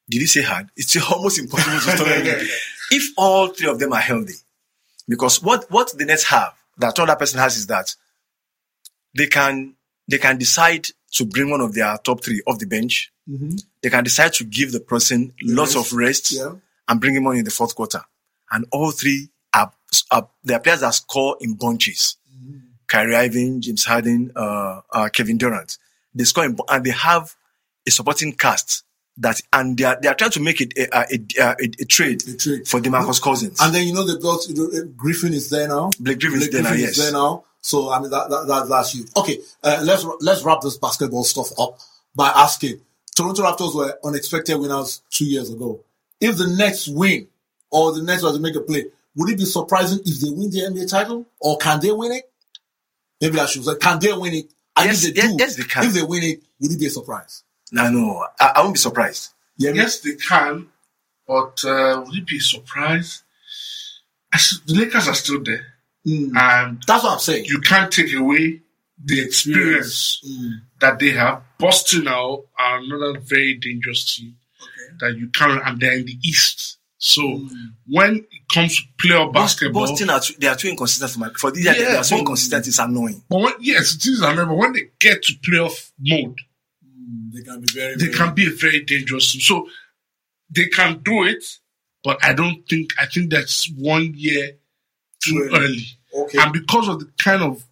Did 0.09 0.21
you 0.21 0.27
say 0.27 0.41
hard? 0.41 0.69
It's 0.75 0.95
almost 1.11 1.39
impossible 1.39 1.75
to 1.79 1.81
stop 1.81 1.97
them. 2.07 2.47
if 2.91 3.11
all 3.17 3.47
three 3.49 3.69
of 3.69 3.79
them 3.79 3.93
are 3.93 3.99
healthy. 3.99 4.33
Because 5.07 5.41
what, 5.41 5.69
what 5.71 5.93
the 5.97 6.05
Nets 6.05 6.25
have 6.25 6.53
that 6.77 6.99
other 6.99 7.15
person 7.15 7.39
has 7.39 7.57
is 7.57 7.67
that 7.67 7.95
they 9.15 9.27
can, 9.27 9.75
they 10.07 10.17
can 10.17 10.37
decide 10.37 10.87
to 11.13 11.25
bring 11.25 11.49
one 11.49 11.61
of 11.61 11.73
their 11.73 11.97
top 12.03 12.23
three 12.23 12.41
off 12.45 12.59
the 12.59 12.67
bench. 12.67 13.11
They 13.83 13.89
can 13.89 14.03
decide 14.03 14.33
to 14.33 14.43
give 14.45 14.71
the 14.71 14.79
person 14.79 15.33
lots 15.43 15.75
rest. 15.75 15.91
of 15.91 15.97
rest 15.97 16.31
Yeah. 16.33 16.53
and 16.87 17.01
bring 17.01 17.15
him 17.15 17.27
on 17.27 17.37
in 17.37 17.43
the 17.45 17.51
fourth 17.51 17.75
quarter. 17.75 18.01
And 18.51 18.65
all 18.71 18.91
three 18.91 19.29
are, 19.53 19.71
are 20.11 20.29
they 20.43 20.53
are 20.53 20.59
players 20.59 20.81
that 20.81 20.93
score 20.93 21.37
in 21.41 21.55
bunches. 21.55 22.17
Kyrie 22.87 23.15
Irving, 23.15 23.59
James 23.59 23.83
Harden, 23.83 24.31
uh, 24.33 24.79
uh, 24.93 25.09
Kevin 25.09 25.37
Durant. 25.37 25.77
They 26.15 26.23
score 26.23 26.45
in, 26.45 26.57
and 26.69 26.85
they 26.85 26.91
have 26.91 27.35
a 27.85 27.91
supporting 27.91 28.31
cast 28.31 28.83
that, 29.17 29.41
and 29.53 29.77
they 29.77 29.83
are, 29.83 29.97
they 30.01 30.07
are 30.07 30.15
trying 30.15 30.31
to 30.31 30.39
make 30.39 30.61
it 30.61 30.73
a, 30.77 30.97
a, 30.99 31.19
a, 31.39 31.55
a, 31.59 31.85
trade, 31.85 32.23
A 32.27 32.35
trade. 32.37 32.67
for 32.67 32.79
DeMarcus 32.79 33.21
Cousins. 33.21 33.59
And 33.61 33.73
then, 33.73 33.87
you 33.87 33.93
know, 33.93 34.05
they 34.05 34.19
know, 34.19 34.83
Griffin 34.95 35.33
is 35.33 35.49
there 35.49 35.67
now. 35.67 35.89
Blake 35.99 36.19
Griffin 36.19 36.41
is 36.41 36.49
there 36.51 36.63
now, 36.63 36.73
yes. 36.73 36.97
there 36.97 37.11
now. 37.11 37.43
So, 37.61 37.91
I 37.91 37.99
mean, 37.99 38.11
that, 38.11 38.29
that, 38.29 38.47
that 38.47 38.69
that's 38.69 38.93
huge. 38.93 39.09
Okay. 39.17 39.39
Uh, 39.63 39.81
let's, 39.83 40.05
let's 40.21 40.43
wrap 40.43 40.61
this 40.61 40.77
basketball 40.77 41.23
stuff 41.23 41.49
up 41.59 41.79
by 42.15 42.29
asking 42.29 42.79
Toronto 43.15 43.41
Raptors 43.43 43.75
were 43.75 43.97
unexpected 44.03 44.57
winners 44.57 45.01
two 45.09 45.25
years 45.25 45.51
ago. 45.51 45.83
If 46.21 46.37
the 46.37 46.47
Nets 46.47 46.87
win 46.87 47.27
or 47.71 47.91
the 47.93 48.03
Nets 48.03 48.23
were 48.23 48.31
to 48.31 48.39
make 48.39 48.55
a 48.55 48.61
play, 48.61 48.85
would 49.15 49.29
it 49.31 49.37
be 49.37 49.45
surprising 49.45 49.99
if 50.05 50.21
they 50.21 50.29
win 50.29 50.51
the 50.51 50.59
NBA 50.59 50.89
title 50.89 51.25
or 51.39 51.57
can 51.57 51.79
they 51.81 51.91
win 51.91 52.11
it? 52.11 52.29
Maybe 53.19 53.39
I 53.39 53.47
should 53.47 53.65
say, 53.65 53.75
can 53.81 53.99
they 53.99 54.13
win 54.13 54.33
it? 54.35 54.53
And 54.75 54.85
Yes, 54.85 55.03
if 55.05 55.15
they 55.15 55.21
yes, 55.21 55.31
do, 55.31 55.37
yes, 55.39 55.55
they 55.55 55.63
can. 55.63 55.85
if 55.85 55.93
they 55.93 56.03
win 56.03 56.23
it, 56.23 56.43
would 56.61 56.71
it 56.71 56.79
be 56.79 56.85
a 56.85 56.89
surprise? 56.91 57.43
No, 57.71 57.89
no, 57.89 58.25
I, 58.39 58.53
I 58.55 58.61
won't 58.61 58.75
be 58.75 58.79
surprised. 58.79 59.33
Yeah. 59.57 59.71
Yes, 59.71 59.99
they 60.01 60.15
can, 60.15 60.69
but 61.27 61.63
uh, 61.65 62.03
would 62.05 62.15
it 62.15 62.27
be 62.27 62.37
a 62.37 62.41
surprise? 62.41 63.23
The 64.31 64.73
Lakers 64.75 65.07
are 65.07 65.15
still 65.15 65.43
there, 65.43 65.65
hmm. 66.05 66.35
and 66.37 66.83
That's 66.85 67.03
what 67.03 67.13
I'm 67.13 67.19
saying. 67.19 67.45
you 67.45 67.59
can't 67.59 67.91
take 67.91 68.13
away 68.13 68.61
the 69.03 69.21
experience 69.21 70.21
hmm. 70.25 70.49
that 70.79 70.99
they 70.99 71.11
have. 71.11 71.43
Boston 71.57 72.03
now 72.03 72.43
are 72.57 72.77
another 72.79 73.19
very 73.19 73.55
dangerous 73.55 74.15
team 74.15 74.35
that 74.99 75.17
you 75.17 75.29
can't, 75.29 75.61
and 75.65 75.79
they're 75.79 75.93
in 75.93 76.05
the 76.05 76.17
East. 76.23 76.77
So 76.99 77.21
hmm. 77.21 77.47
when 77.87 78.15
it 78.17 78.41
comes 78.53 78.77
to 78.77 78.83
playoff 79.01 79.33
basketball, 79.33 79.87
Boston 79.87 80.09
are 80.09 80.19
too, 80.19 80.33
they 80.39 80.47
are 80.47 80.55
too 80.55 80.69
inconsistent 80.69 81.11
for 81.11 81.19
my, 81.19 81.29
for 81.29 81.51
this 81.51 81.63
year, 81.63 81.73
they 81.73 81.81
Yeah, 81.81 81.99
are 81.99 82.03
so 82.03 82.17
inconsistent, 82.17 82.67
it's 82.67 82.79
annoying. 82.79 83.23
but 83.29 83.39
when, 83.39 83.53
yes, 83.59 83.95
it 83.95 84.05
is 84.07 84.21
another. 84.21 84.45
But 84.45 84.55
when 84.57 84.73
they 84.73 84.89
get 84.99 85.23
to 85.23 85.33
playoff 85.33 85.91
mode, 85.99 86.39
They 87.37 87.43
can 87.43 87.61
be 87.61 87.67
very, 87.73 87.95
they 87.95 88.05
very 88.05 88.17
can 88.17 88.33
be 88.33 88.47
a 88.47 88.51
very 88.51 88.81
dangerous 88.83 89.31
team. 89.31 89.41
So 89.41 89.67
they 90.49 90.67
can 90.67 90.99
do 91.03 91.23
it, 91.23 91.43
but 92.03 92.17
I 92.23 92.33
don't 92.33 92.67
think 92.67 92.91
I 92.99 93.05
think 93.05 93.31
that's 93.31 93.69
one 93.77 94.13
year 94.15 94.51
too 95.23 95.49
early. 95.53 95.85
Okay. 96.15 96.37
And 96.41 96.53
because 96.53 96.87
of 96.87 96.99
the 96.99 97.09
kind 97.17 97.43
of 97.43 97.63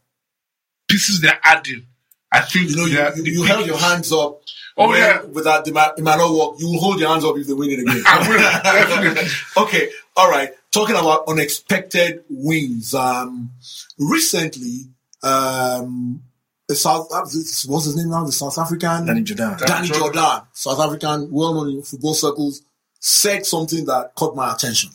pieces 0.88 1.22
they're 1.22 1.40
adding, 1.44 1.86
I 2.32 2.42
think 2.42 2.70
You 2.70 2.76
know, 2.76 2.86
you, 2.86 3.24
you, 3.24 3.32
you 3.32 3.44
held 3.44 3.66
your 3.66 3.78
hands 3.78 4.12
up. 4.12 4.42
Oh, 4.78 4.90
when- 4.90 4.98
yeah. 5.00 5.22
without 5.24 5.64
that, 5.64 5.70
it 5.70 5.74
might, 5.74 5.92
it 5.98 6.04
might 6.04 6.18
not 6.18 6.32
work. 6.32 6.60
You 6.60 6.68
will 6.68 6.80
hold 6.80 7.00
your 7.00 7.10
hands 7.10 7.24
up 7.24 7.38
if 7.38 7.48
they 7.48 7.54
win 7.54 7.72
it 7.72 7.80
again. 7.80 8.04
I 8.06 9.14
will, 9.58 9.64
okay. 9.66 9.90
All 10.18 10.30
right. 10.30 10.50
Talking 10.72 10.96
about 10.98 11.24
unexpected 11.30 12.24
wins. 12.30 12.94
Um, 12.94 13.52
recently, 13.98 14.82
um, 15.24 16.24
the 16.68 16.76
South, 16.76 17.08
what's 17.12 17.86
his 17.86 17.96
name 17.96 18.10
now? 18.10 18.26
The 18.26 18.32
South 18.32 18.58
African 18.58 19.06
Danny 19.06 19.24
Jordaan. 19.24 19.58
Danny 19.66 19.88
Jordaan. 19.88 20.12
Jordaan, 20.14 20.48
South 20.54 20.80
African, 20.80 21.32
well 21.32 21.54
known 21.54 21.70
in 21.70 21.82
football 21.84 22.14
circles, 22.14 22.64
said 23.00 23.46
something 23.46 23.86
that 23.86 24.16
caught 24.16 24.36
my 24.36 24.52
attention. 24.54 24.90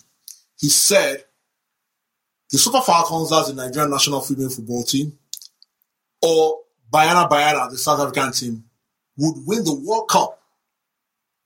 He 0.59 0.69
said, 0.69 1.25
the 2.51 2.59
Super 2.59 2.81
Falcons, 2.81 3.31
that's 3.31 3.49
the 3.49 3.55
Nigerian 3.55 3.91
national 3.91 4.21
female 4.21 4.51
football 4.51 4.83
team, 4.83 5.17
or 6.21 6.59
Banyana 6.93 7.29
Banyana, 7.31 7.71
the 7.71 7.79
South 7.79 8.01
African 8.01 8.33
team, 8.33 8.65
would 9.17 9.37
win 9.47 9.65
the 9.65 9.75
World 9.75 10.09
Cup 10.09 10.43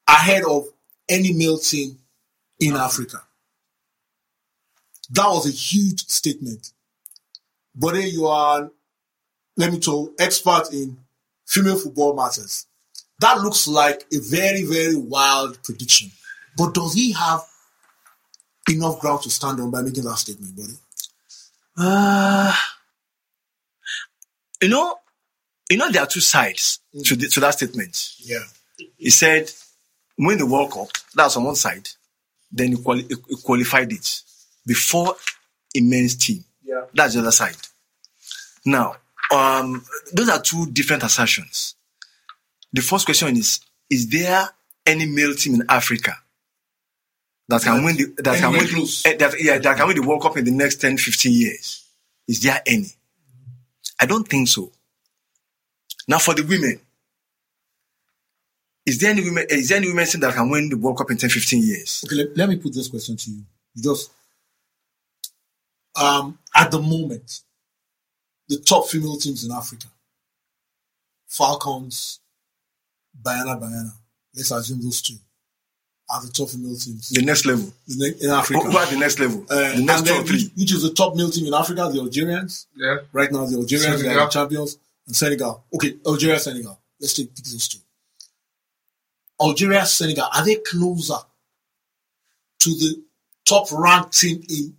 ahead 0.08 0.44
of 0.44 0.64
any 1.08 1.34
male 1.34 1.58
team 1.58 1.98
in 2.58 2.74
Africa. 2.74 3.22
That 5.10 5.26
was 5.28 5.46
a 5.46 5.50
huge 5.50 6.06
statement. 6.06 6.70
But 7.74 7.92
then 7.94 8.08
you 8.08 8.26
are, 8.26 8.70
let 9.56 9.72
me 9.72 9.78
tell 9.78 9.94
you, 9.94 10.14
expert 10.18 10.72
in 10.72 10.98
female 11.46 11.78
football 11.78 12.14
matters. 12.14 12.66
That 13.20 13.40
looks 13.40 13.68
like 13.68 14.04
a 14.12 14.18
very, 14.18 14.64
very 14.64 14.96
wild 14.96 15.62
prediction. 15.62 16.10
But 16.56 16.74
does 16.74 16.94
he 16.94 17.12
have 17.12 17.40
enough 18.70 18.98
ground 19.00 19.22
to 19.22 19.30
stand 19.30 19.60
on 19.60 19.70
by 19.70 19.82
making 19.82 20.04
that 20.04 20.16
statement, 20.16 20.56
buddy? 20.56 20.74
Uh, 21.76 22.54
you 24.60 24.68
know, 24.68 24.96
you 25.70 25.76
know, 25.76 25.90
there 25.90 26.02
are 26.02 26.06
two 26.06 26.20
sides 26.20 26.80
to, 27.04 27.16
the, 27.16 27.28
to 27.28 27.40
that 27.40 27.54
statement. 27.54 28.14
Yeah. 28.18 28.44
He 28.96 29.10
said, 29.10 29.50
win 30.18 30.38
the 30.38 30.46
World 30.46 30.72
Cup, 30.72 30.88
that's 31.14 31.36
on 31.36 31.44
one 31.44 31.56
side, 31.56 31.88
then 32.50 32.72
he, 32.72 32.82
quali- 32.82 33.06
he 33.08 33.36
qualified 33.42 33.92
it 33.92 34.22
before 34.66 35.16
a 35.76 35.80
men's 35.80 36.16
team. 36.16 36.44
Yeah. 36.62 36.82
That's 36.94 37.14
the 37.14 37.20
other 37.20 37.32
side. 37.32 37.56
Now, 38.64 38.96
um, 39.32 39.84
those 40.12 40.28
are 40.28 40.40
two 40.40 40.66
different 40.66 41.02
assertions. 41.02 41.74
The 42.72 42.82
first 42.82 43.04
question 43.04 43.36
is, 43.36 43.60
is 43.88 44.08
there 44.08 44.48
any 44.86 45.06
male 45.06 45.34
team 45.34 45.54
in 45.54 45.62
Africa 45.68 46.16
that 47.48 47.62
can 47.62 47.84
win 47.84 47.96
the, 47.96 48.22
that 48.22 48.38
can 48.38 48.52
win, 48.52 48.66
the, 48.66 49.02
eh, 49.06 49.16
that, 49.16 49.34
yeah, 49.40 49.58
that 49.58 49.76
can 49.76 49.86
win 49.86 49.96
the 50.00 50.06
World 50.06 50.22
Cup 50.22 50.36
in 50.36 50.44
the 50.44 50.50
next 50.50 50.76
10, 50.80 50.98
15 50.98 51.32
years? 51.32 51.84
Is 52.26 52.40
there 52.42 52.60
any? 52.66 52.88
I 54.00 54.06
don't 54.06 54.26
think 54.26 54.48
so. 54.48 54.72
Now 56.08 56.18
for 56.18 56.34
the 56.34 56.42
women, 56.42 56.80
is 58.86 58.98
there 58.98 59.10
any 59.10 59.22
women, 59.22 59.46
is 59.48 59.68
there 59.68 59.78
any 59.78 59.88
women 59.88 60.06
team 60.06 60.20
that 60.22 60.34
can 60.34 60.50
win 60.50 60.68
the 60.68 60.76
World 60.76 60.98
Cup 60.98 61.10
in 61.10 61.16
10, 61.16 61.30
15 61.30 61.62
years? 61.62 62.04
Okay, 62.06 62.16
let, 62.16 62.36
let 62.36 62.48
me 62.48 62.56
put 62.56 62.74
this 62.74 62.88
question 62.88 63.16
to 63.16 63.30
you. 63.30 63.42
You 63.74 63.82
Just 63.82 64.10
um, 65.96 66.38
at 66.54 66.70
the 66.70 66.80
moment, 66.80 67.40
the 68.48 68.58
top 68.58 68.88
female 68.88 69.16
teams 69.16 69.44
in 69.44 69.52
Africa, 69.52 69.86
Falcons, 71.28 72.20
Banyana 73.20 73.60
Banyana. 73.60 73.92
Let's 74.34 74.50
assume 74.50 74.82
those 74.82 75.00
two 75.02 75.14
are 76.10 76.20
the 76.22 76.28
top 76.30 76.50
female 76.50 76.76
teams 76.76 77.08
The 77.08 77.22
next 77.22 77.46
level. 77.46 77.72
in, 77.88 78.14
in 78.20 78.30
Africa. 78.30 78.60
Who 78.60 78.70
who 78.70 78.76
are 78.76 78.86
the 78.90 78.98
next 78.98 79.18
level? 79.18 79.44
Uh, 79.48 79.76
the 79.76 79.82
next 79.82 79.98
and 80.00 80.06
two 80.06 80.12
then 80.14 80.24
three. 80.26 80.42
which, 80.44 80.52
which 80.56 80.72
is 80.74 80.82
the 80.82 80.90
top 80.92 81.16
male 81.16 81.30
team 81.30 81.46
in 81.46 81.54
Africa? 81.54 81.88
The 81.92 82.00
Algerians. 82.00 82.66
Yeah. 82.76 82.98
Right 83.12 83.32
now, 83.32 83.46
the 83.46 83.56
Algerians 83.56 84.02
they 84.02 84.08
are 84.08 84.26
the 84.26 84.30
champions 84.30 84.76
and 85.06 85.16
Senegal. 85.16 85.64
Okay, 85.74 85.96
Algeria, 86.06 86.38
Senegal. 86.38 86.78
Let's 87.00 87.14
take 87.14 87.34
pick 87.34 87.44
those 87.44 87.68
two. 87.68 87.78
Algeria, 89.40 89.84
Senegal. 89.86 90.28
Are 90.34 90.44
they 90.44 90.56
closer 90.56 91.16
to 92.60 92.70
the 92.70 93.02
top 93.46 93.72
ranked 93.72 94.18
team 94.18 94.42
in 94.48 94.74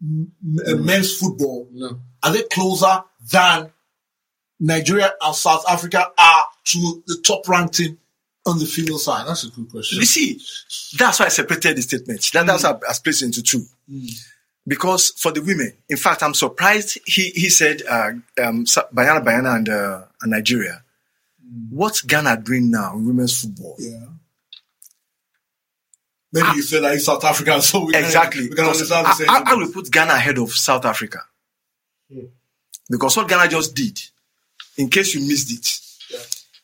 m- 0.00 0.32
m- 0.66 0.84
men's 0.86 1.16
football? 1.16 1.68
No. 1.72 2.00
Are 2.22 2.32
they 2.32 2.42
closer 2.44 3.04
than 3.30 3.72
Nigeria 4.60 5.12
and 5.20 5.34
South 5.34 5.64
Africa 5.68 6.06
are 6.16 6.46
to 6.64 7.02
the 7.06 7.20
top 7.24 7.48
ranked 7.48 7.74
team 7.74 7.98
on 8.46 8.58
the 8.58 8.66
female 8.66 8.98
side? 8.98 9.26
That's 9.26 9.44
a 9.44 9.50
good 9.50 9.70
question. 9.70 9.98
You 9.98 10.06
see, 10.06 10.40
that's 10.96 11.20
why 11.20 11.26
I 11.26 11.30
separated 11.30 11.76
the 11.76 11.82
statement. 11.82 12.28
That, 12.32 12.46
That's 12.46 12.64
why 12.64 12.78
I 12.88 12.92
split 12.92 13.22
it 13.22 13.24
into 13.26 13.42
two. 13.42 13.64
Because 14.66 15.10
for 15.10 15.32
the 15.32 15.42
women, 15.42 15.72
in 15.88 15.96
fact, 15.96 16.22
I'm 16.22 16.34
surprised 16.34 16.98
he, 17.04 17.30
he 17.30 17.48
said 17.48 17.82
uh, 17.88 18.10
um, 18.40 18.64
Banyana 18.64 19.24
Banyana 19.24 19.56
and, 19.56 19.68
uh, 19.68 20.02
and 20.20 20.30
Nigeria. 20.30 20.84
What's 21.70 22.02
Ghana 22.02 22.38
doing 22.38 22.70
now 22.70 22.94
in 22.94 23.06
women's 23.06 23.40
football? 23.40 23.74
Yeah. 23.78 24.06
Maybe 26.32 26.48
you 26.56 26.62
feel 26.62 26.82
like 26.82 26.98
South 27.00 27.22
Africa, 27.24 27.60
so 27.60 27.84
we 27.84 27.94
Exactly. 27.94 28.42
Can, 28.42 28.50
we 28.50 28.56
can 28.56 28.64
understand 28.66 29.06
the 29.06 29.10
I, 29.10 29.14
same. 29.14 29.30
I, 29.30 29.42
I 29.46 29.54
will 29.54 29.70
put 29.70 29.90
Ghana 29.90 30.14
ahead 30.14 30.38
of 30.38 30.50
South 30.52 30.84
Africa. 30.84 31.24
Because 32.90 33.16
what 33.16 33.28
Ghana 33.28 33.48
just 33.48 33.74
did, 33.74 34.00
in 34.76 34.88
case 34.88 35.14
you 35.14 35.26
missed 35.26 35.52
it, 35.52 36.18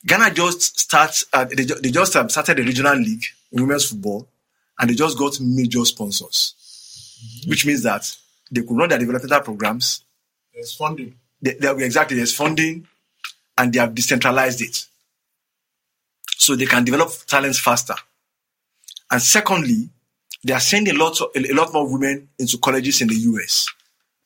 Ghana 0.06 0.32
just 0.32 0.78
starts. 0.78 1.24
Uh, 1.32 1.44
they, 1.44 1.64
they 1.64 1.90
just 1.90 2.14
um, 2.16 2.28
started 2.28 2.60
a 2.60 2.62
regional 2.62 2.96
league 2.96 3.24
in 3.52 3.62
women's 3.62 3.90
football, 3.90 4.28
and 4.78 4.90
they 4.90 4.94
just 4.94 5.18
got 5.18 5.38
major 5.40 5.84
sponsors, 5.84 6.54
which 7.46 7.66
means 7.66 7.82
that 7.82 8.14
they 8.50 8.62
could 8.62 8.76
run 8.76 8.88
their 8.88 8.98
developmental 8.98 9.40
programs. 9.40 10.04
There's 10.54 10.74
funding. 10.74 11.14
They, 11.42 11.54
they, 11.54 11.70
exactly, 11.84 12.16
there's 12.16 12.34
funding, 12.34 12.86
and 13.56 13.72
they 13.72 13.80
have 13.80 13.94
decentralized 13.94 14.62
it, 14.62 14.86
so 16.36 16.54
they 16.54 16.66
can 16.66 16.84
develop 16.84 17.10
talents 17.26 17.58
faster. 17.58 17.94
And 19.10 19.20
secondly, 19.22 19.88
they 20.44 20.52
are 20.52 20.60
sending 20.60 20.94
a 20.94 20.98
lot, 20.98 21.20
of, 21.20 21.28
a 21.34 21.52
lot 21.52 21.72
more 21.72 21.90
women 21.90 22.28
into 22.38 22.58
colleges 22.58 23.00
in 23.00 23.08
the 23.08 23.14
US, 23.14 23.66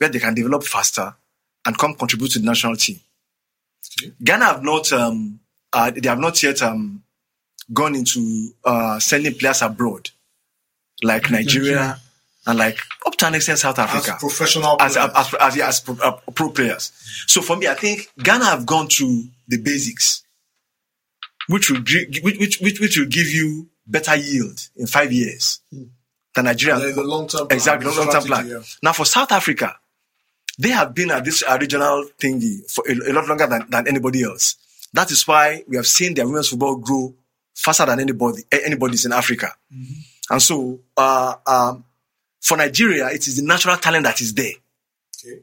where 0.03 0.11
they 0.11 0.19
can 0.19 0.35
develop 0.35 0.65
faster 0.65 1.15
and 1.65 1.79
come 1.79 1.95
contribute 1.95 2.33
to 2.33 2.41
the 2.41 2.45
national 2.47 2.75
team. 2.77 2.99
Ghana 4.23 4.45
have 4.45 4.63
not, 4.65 4.93
um, 4.93 5.39
uh, 5.73 5.91
they 5.93 6.09
have 6.09 6.19
not 6.19 6.43
yet 6.43 6.61
um, 6.61 7.03
gone 7.73 7.95
into 7.95 8.51
uh, 8.65 8.99
sending 8.99 9.35
players 9.35 9.63
abroad, 9.63 10.11
like 11.03 11.31
Nigeria 11.31 11.99
and 12.47 12.59
like 12.59 12.79
up 13.07 13.15
to 13.17 13.27
an 13.27 13.35
extent 13.37 13.59
South 13.59 13.79
As 13.79 13.89
Africa 13.91 14.17
professional 14.19 14.77
as 14.81 14.95
players. 14.95 15.11
as, 15.15 15.35
as, 15.41 15.59
as 15.59 15.81
pro, 15.81 15.95
uh, 16.03 16.19
pro 16.35 16.51
players. 16.51 16.93
So 17.29 17.41
for 17.41 17.57
me, 17.57 17.69
I 17.69 17.75
think 17.75 18.09
Ghana 18.19 18.45
have 18.45 18.67
gone 18.67 18.89
through 18.89 19.25
the 19.47 19.59
basics, 19.59 20.25
which 21.49 21.71
will 21.71 21.81
which 21.81 22.39
which 22.61 22.81
which, 22.81 22.99
will 22.99 23.07
give 23.07 23.29
you 23.29 23.69
better 23.87 24.17
yield 24.17 24.69
in 24.77 24.87
five 24.87 25.13
years 25.13 25.61
than 26.35 26.45
Nigeria. 26.45 26.79
There's 26.81 26.97
a 26.97 27.03
long-term 27.03 27.47
plan, 27.47 27.57
exactly 27.57 27.91
the 27.91 27.97
long 27.97 28.11
term 28.11 28.23
strategy, 28.23 28.29
plan. 28.29 28.49
yeah. 28.49 28.63
Now 28.83 28.93
for 28.93 29.05
South 29.05 29.31
Africa, 29.31 29.77
they 30.63 30.69
have 30.71 30.95
been 30.95 31.11
at 31.11 31.25
this 31.25 31.43
regional 31.61 32.05
thingy 32.19 32.71
for 32.71 32.85
a, 32.89 33.11
a 33.11 33.13
lot 33.13 33.27
longer 33.27 33.47
than, 33.47 33.69
than 33.69 33.89
anybody 33.89 34.23
else. 34.23 34.57
That 34.93 35.11
is 35.11 35.27
why 35.27 35.65
we 35.67 35.77
have 35.77 35.87
seen 35.87 36.15
their 36.15 36.27
women's 36.27 36.49
football 36.49 36.77
grow 36.77 37.15
faster 37.55 37.87
than 37.87 38.01
anybody 38.01 38.43
anybody's 38.53 39.05
in 39.05 39.13
Africa. 39.13 39.49
And 40.31 40.41
so 40.41 40.81
uh, 40.97 41.35
um, 41.47 41.85
for 42.41 42.57
Nigeria, 42.57 43.09
it 43.09 43.27
is 43.27 43.37
the 43.37 43.43
natural 43.43 43.77
talent 43.77 44.05
that 44.05 44.21
is 44.21 44.35
there. 44.35 44.53
Okay. 45.19 45.41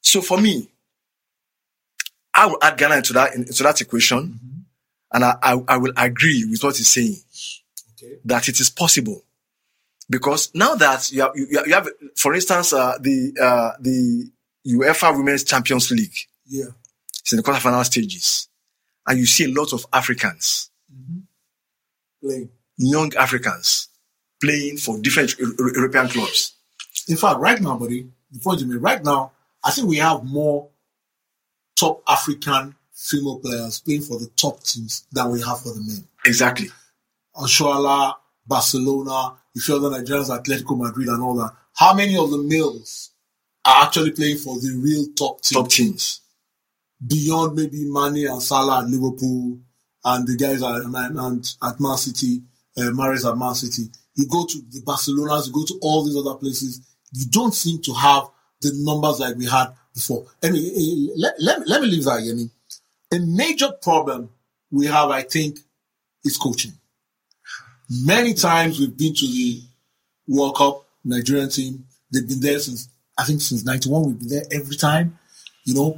So 0.00 0.20
for 0.22 0.38
me, 0.40 0.68
I 2.34 2.46
will 2.46 2.58
add 2.62 2.76
Ghana 2.78 2.96
into 2.96 3.12
that 3.14 3.34
into 3.34 3.62
that 3.62 3.80
equation, 3.80 4.38
and 5.12 5.24
I, 5.24 5.34
I 5.42 5.52
I 5.68 5.76
will 5.78 5.92
agree 5.96 6.44
with 6.48 6.62
what 6.62 6.76
he's 6.76 6.88
saying 6.90 7.16
Okay. 8.00 8.14
that 8.26 8.48
it 8.48 8.60
is 8.60 8.70
possible 8.70 9.24
because 10.08 10.50
now 10.54 10.74
that 10.74 11.10
you 11.12 11.22
have, 11.22 11.32
you, 11.34 11.46
you 11.66 11.74
have 11.74 11.88
for 12.16 12.34
instance, 12.34 12.72
uh, 12.72 12.96
the 13.00 13.34
uh, 13.40 13.70
the 13.80 14.30
UEFA 14.66 15.16
Women's 15.16 15.44
Champions 15.44 15.90
League 15.90 16.16
Yeah. 16.46 16.66
is 17.24 17.32
in 17.32 17.36
the 17.38 17.42
quarterfinal 17.42 17.84
stages, 17.84 18.48
and 19.06 19.18
you 19.18 19.26
see 19.26 19.44
a 19.44 19.48
lot 19.54 19.72
of 19.72 19.86
Africans, 19.92 20.70
Playing. 22.22 22.50
young 22.76 23.14
Africans, 23.16 23.88
playing 24.40 24.76
for 24.78 24.98
different 24.98 25.38
Eu- 25.38 25.54
Eu- 25.58 25.72
European 25.74 26.08
clubs. 26.08 26.54
In 27.08 27.16
fact, 27.16 27.38
right 27.38 27.60
now, 27.60 27.76
buddy, 27.78 28.08
you 28.30 28.66
made, 28.66 28.76
right 28.82 29.02
now, 29.04 29.32
I 29.64 29.70
think 29.70 29.88
we 29.88 29.96
have 29.98 30.24
more 30.24 30.68
top 31.76 32.02
African 32.08 32.74
female 32.94 33.38
players 33.38 33.78
playing 33.80 34.02
for 34.02 34.18
the 34.18 34.26
top 34.36 34.62
teams 34.64 35.06
than 35.12 35.30
we 35.30 35.40
have 35.40 35.60
for 35.62 35.72
the 35.72 35.80
men. 35.80 36.06
Exactly. 36.26 36.68
Oshoala, 37.36 38.14
Barcelona, 38.46 39.36
if 39.54 39.68
you're 39.68 39.80
the 39.80 39.90
Nigerians, 39.90 40.30
Atletico 40.30 40.78
Madrid 40.78 41.08
and 41.08 41.22
all 41.22 41.36
that. 41.36 41.52
How 41.74 41.94
many 41.94 42.16
of 42.16 42.30
the 42.30 42.38
males 42.38 43.10
are 43.64 43.84
actually 43.84 44.12
playing 44.12 44.38
for 44.38 44.56
the 44.58 44.72
real 44.82 45.06
top 45.16 45.42
team? 45.42 45.62
Top 45.62 45.70
teams. 45.70 46.20
Beyond 47.06 47.54
maybe 47.54 47.84
Mane 47.90 48.26
and 48.28 48.42
Salah 48.42 48.80
at 48.82 48.88
Liverpool 48.88 49.58
and 50.04 50.26
the 50.26 50.36
guys 50.36 50.62
at, 50.62 50.82
and, 50.82 51.54
at 51.62 51.80
Man 51.80 51.96
City, 51.96 52.42
uh, 52.76 52.82
Mahrez 52.92 53.28
at 53.30 53.36
Man 53.36 53.54
City. 53.54 53.90
You 54.14 54.26
go 54.26 54.44
to 54.44 54.58
the 54.70 54.80
Barcelonas, 54.82 55.46
you 55.46 55.52
go 55.52 55.64
to 55.64 55.78
all 55.82 56.04
these 56.04 56.16
other 56.16 56.34
places, 56.38 56.80
you 57.12 57.26
don't 57.30 57.54
seem 57.54 57.80
to 57.82 57.92
have 57.94 58.24
the 58.60 58.72
numbers 58.74 59.20
like 59.20 59.36
we 59.36 59.46
had 59.46 59.68
before. 59.94 60.26
Anyway, 60.42 60.70
eh, 60.76 61.12
let, 61.16 61.34
let, 61.40 61.68
let 61.68 61.80
me 61.82 61.88
leave 61.88 62.04
that, 62.04 62.20
Yemi. 62.20 62.50
A 63.12 63.18
major 63.24 63.70
problem 63.80 64.30
we 64.70 64.86
have, 64.86 65.10
I 65.10 65.22
think, 65.22 65.58
is 66.24 66.36
coaching. 66.36 66.72
Many 67.90 68.34
times 68.34 68.78
we've 68.78 68.96
been 68.96 69.14
to 69.14 69.26
the 69.26 69.62
World 70.28 70.56
Cup 70.56 70.84
Nigerian 71.04 71.48
team. 71.48 71.84
They've 72.12 72.28
been 72.28 72.40
there 72.40 72.58
since, 72.58 72.88
I 73.18 73.24
think 73.24 73.40
since 73.40 73.64
91. 73.64 74.04
We've 74.06 74.18
been 74.18 74.28
there 74.28 74.44
every 74.52 74.76
time, 74.76 75.18
you 75.64 75.74
know. 75.74 75.96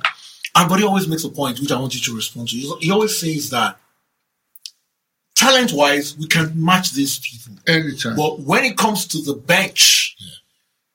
And 0.57 0.69
but 0.69 0.79
he 0.79 0.85
always 0.85 1.09
makes 1.09 1.25
a 1.25 1.29
point, 1.31 1.59
which 1.61 1.71
I 1.73 1.79
want 1.81 1.95
you 1.95 2.01
to 2.01 2.15
respond 2.17 2.49
to. 2.49 2.57
He 2.57 2.73
he 2.81 2.91
always 2.91 3.19
says 3.19 3.51
that 3.51 3.79
talent 5.35 5.73
wise, 5.73 6.17
we 6.19 6.27
can 6.27 6.53
match 6.63 6.93
these 6.93 7.19
people. 7.19 7.55
Anytime. 7.67 8.17
But 8.17 8.41
when 8.41 8.65
it 8.65 8.77
comes 8.77 9.07
to 9.09 9.23
the 9.23 9.35
bench, 9.35 10.17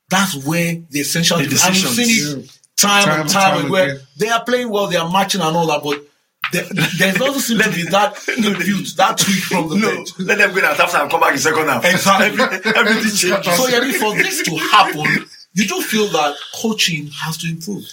that's 0.10 0.36
where 0.46 0.76
the 0.90 1.00
essential 1.00 1.38
The 1.38 1.44
and 1.44 1.52
we've 1.52 1.60
seen 1.60 2.06
decisions. 2.08 2.46
it 2.46 2.60
time, 2.78 3.06
Time 3.06 3.22
and 3.22 3.30
time, 3.30 3.54
and 3.56 3.62
and 3.64 3.72
where 3.72 3.90
again. 3.96 4.00
they 4.18 4.28
are 4.30 4.44
playing 4.44 4.70
well, 4.70 4.88
they 4.88 4.98
are 4.98 5.10
matching 5.10 5.42
and 5.42 5.56
all 5.56 5.68
that, 5.68 5.82
but 5.84 6.04
there, 6.52 6.64
there 6.98 7.14
doesn't 7.14 7.42
seem 7.42 7.60
to 7.60 7.70
be 7.70 7.84
that 7.90 8.16
input, 8.38 8.96
that 8.98 9.18
tweak 9.18 9.44
from 9.44 9.70
the 9.70 9.76
No, 9.78 9.96
bench. 9.96 10.20
let 10.20 10.38
them 10.38 10.52
go 10.52 10.58
in 10.60 10.66
at 10.66 10.78
half 10.78 10.94
and 10.96 11.10
come 11.12 11.20
back 11.22 11.34
in 11.34 11.38
second 11.40 11.68
half. 11.68 11.84
Exactly. 11.86 12.26
Every- 12.44 12.76
everything 12.76 13.12
changes. 13.16 13.56
So, 13.58 13.68
Yemi, 13.68 13.94
for 13.94 14.16
this 14.16 14.44
to 14.44 14.56
happen, 14.58 15.26
you 15.54 15.66
do 15.68 15.82
feel 15.82 16.08
that 16.10 16.36
coaching 16.62 17.08
has 17.08 17.38
to 17.38 17.50
improve. 17.50 17.86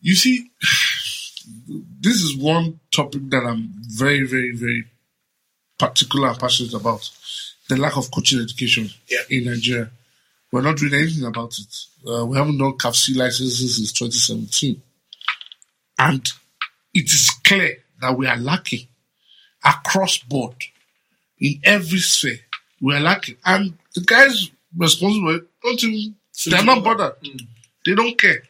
You 0.00 0.14
see, 0.14 0.50
this 2.00 2.16
is 2.22 2.36
one 2.36 2.80
topic 2.90 3.22
that 3.30 3.44
I'm 3.44 3.70
very, 3.88 4.26
very, 4.26 4.54
very 4.54 4.84
particular 5.78 6.28
and 6.28 6.38
passionate 6.38 6.74
about. 6.74 7.08
The 7.68 7.76
lack 7.76 7.96
of 7.96 8.10
coaching 8.10 8.40
education 8.40 8.90
Yeah. 9.08 9.20
in 9.30 9.44
Nigeria. 9.46 9.90
We're 10.52 10.60
not 10.62 10.76
doing 10.76 10.94
anything 10.94 11.24
about 11.24 11.54
it. 11.58 11.74
Uh, 12.06 12.26
we 12.26 12.36
haven't 12.36 12.58
done 12.58 12.72
CAFC 12.78 13.16
licenses 13.16 13.76
since 13.76 13.92
2017. 13.92 14.80
And 15.98 16.26
it 16.92 17.04
is 17.12 17.30
clear 17.42 17.78
that 18.04 18.16
we 18.16 18.26
are 18.26 18.36
lacking 18.36 18.86
across 19.64 20.18
board 20.18 20.54
in 21.38 21.60
every 21.64 21.98
sphere. 21.98 22.40
We 22.80 22.94
are 22.94 23.00
lacking. 23.00 23.36
And 23.44 23.78
the 23.94 24.02
guys 24.02 24.50
responsible 24.76 25.40
don't 25.62 25.84
even, 25.84 26.14
they're 26.46 26.64
not 26.64 26.84
bothered. 26.84 27.20
Mm. 27.22 27.46
They 27.86 27.94
don't 27.94 28.18
care. 28.18 28.42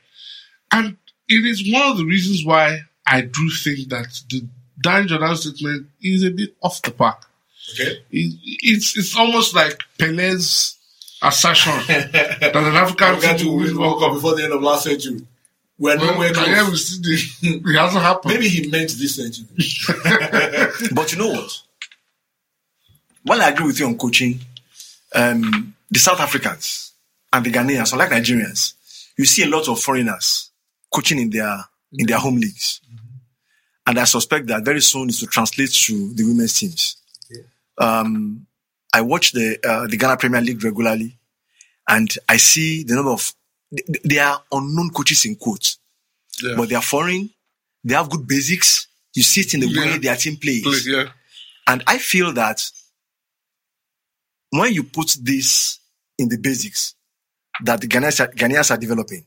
And 0.73 0.97
it 1.29 1.45
is 1.45 1.73
one 1.73 1.91
of 1.91 1.97
the 1.99 2.05
reasons 2.05 2.45
why 2.45 2.81
I 3.07 3.21
do 3.23 3.51
think 3.51 3.89
that 3.91 4.23
the 4.29 4.47
Dan 4.81 5.07
Jordaan 5.07 5.37
statement 5.37 5.89
is 6.03 6.25
a 6.25 6.31
bit 6.31 6.57
off 6.63 6.83
the 6.83 6.91
park. 6.91 7.27
Okay. 7.73 7.99
It, 8.11 8.39
it's 8.63 8.97
it's 8.97 9.17
almost 9.17 9.55
like 9.55 9.83
Pele's 9.99 10.77
assertion 11.23 11.73
that 11.89 12.53
an 12.55 12.77
African 12.77 13.17
We 13.17 13.23
got 13.23 13.39
team 13.39 13.47
to 13.47 13.53
will 13.53 13.59
win 13.59 13.79
World 13.79 14.01
Cup 14.01 14.13
before 14.15 14.35
the 14.35 14.45
end 14.45 14.53
of 14.53 14.63
last 14.63 14.85
century. 14.85 15.27
We're 15.79 15.97
Well, 15.99 16.13
nowhere 16.13 16.33
yeah, 16.35 16.65
close. 16.65 16.87
still 16.89 17.03
did. 17.03 17.65
it 17.67 17.77
hasn't 17.79 18.03
happened. 18.03 18.35
Maybe 18.35 18.49
he 18.49 18.69
meant 18.69 18.91
this 18.91 19.17
century. 19.17 19.47
But 20.95 21.13
you 21.13 21.19
know 21.19 21.29
what? 21.33 21.51
While 23.25 23.43
I 23.43 23.49
agree 23.51 23.67
with 23.67 23.81
you 23.81 23.87
on 23.87 23.97
coaching, 23.99 24.41
um, 25.15 25.75
the 25.91 25.99
South 25.99 26.21
Africans 26.21 26.93
and 27.33 27.45
the 27.45 27.51
Ghanaians, 27.51 27.93
unlike 27.93 28.11
Nigerians, 28.11 28.75
you 29.17 29.25
see 29.25 29.43
a 29.43 29.49
lot 29.49 29.69
of 29.69 29.81
foreigners 29.81 30.51
coaching 30.93 31.19
in 31.19 31.31
their 31.31 31.65
in 31.93 32.07
their 32.07 32.19
home 32.19 32.37
leagues. 32.37 32.81
and 33.87 33.99
I 33.99 34.05
suspect 34.05 34.47
that 34.49 34.65
very 34.65 34.81
soon 34.81 35.09
it 35.11 35.17
will 35.21 35.29
translate 35.29 35.71
to 35.73 36.13
the 36.15 36.25
women's 36.25 36.59
teams. 36.59 36.97
Um, 37.79 38.47
I 38.93 39.01
watch 39.01 39.33
the 39.33 39.59
uh, 39.67 39.87
the 39.87 39.97
Ghana 39.97 40.17
Premier 40.19 40.41
League 40.41 40.63
regularly, 40.63 41.19
and 41.89 42.13
I 42.29 42.37
see 42.37 42.85
the 42.85 42.95
number 42.95 43.11
of 43.13 43.21
th- 43.21 43.35
they 44.05 44.19
are 44.19 44.43
unknown 44.53 44.91
coaches 44.91 45.25
in 45.25 45.37
quotes, 45.37 45.79
Yeah. 46.43 46.55
but 46.57 46.69
they 46.69 46.75
are 46.75 46.83
foreign. 46.83 47.31
They 47.83 47.95
have 47.95 48.11
good 48.11 48.27
basics. 48.27 48.87
You 49.15 49.23
see 49.23 49.43
it 49.43 49.55
in 49.55 49.61
the 49.61 49.67
way 49.67 49.91
Yeah. 49.93 49.99
their 49.99 50.17
team 50.17 50.37
plays. 50.37 50.63
Please, 50.63 50.87
yeah. 50.87 51.09
And 51.67 51.83
I 51.87 51.99
feel 51.99 52.33
that 52.33 52.61
when 54.51 54.73
you 54.73 54.85
put 54.85 55.17
this 55.23 55.79
in 56.19 56.29
the 56.29 56.39
basics 56.39 56.95
that 57.65 57.81
the 57.81 57.89
Ghanaians 57.89 58.21
are, 58.21 58.29
Ghanaians 58.33 58.71
are 58.71 58.77
developing, 58.79 59.25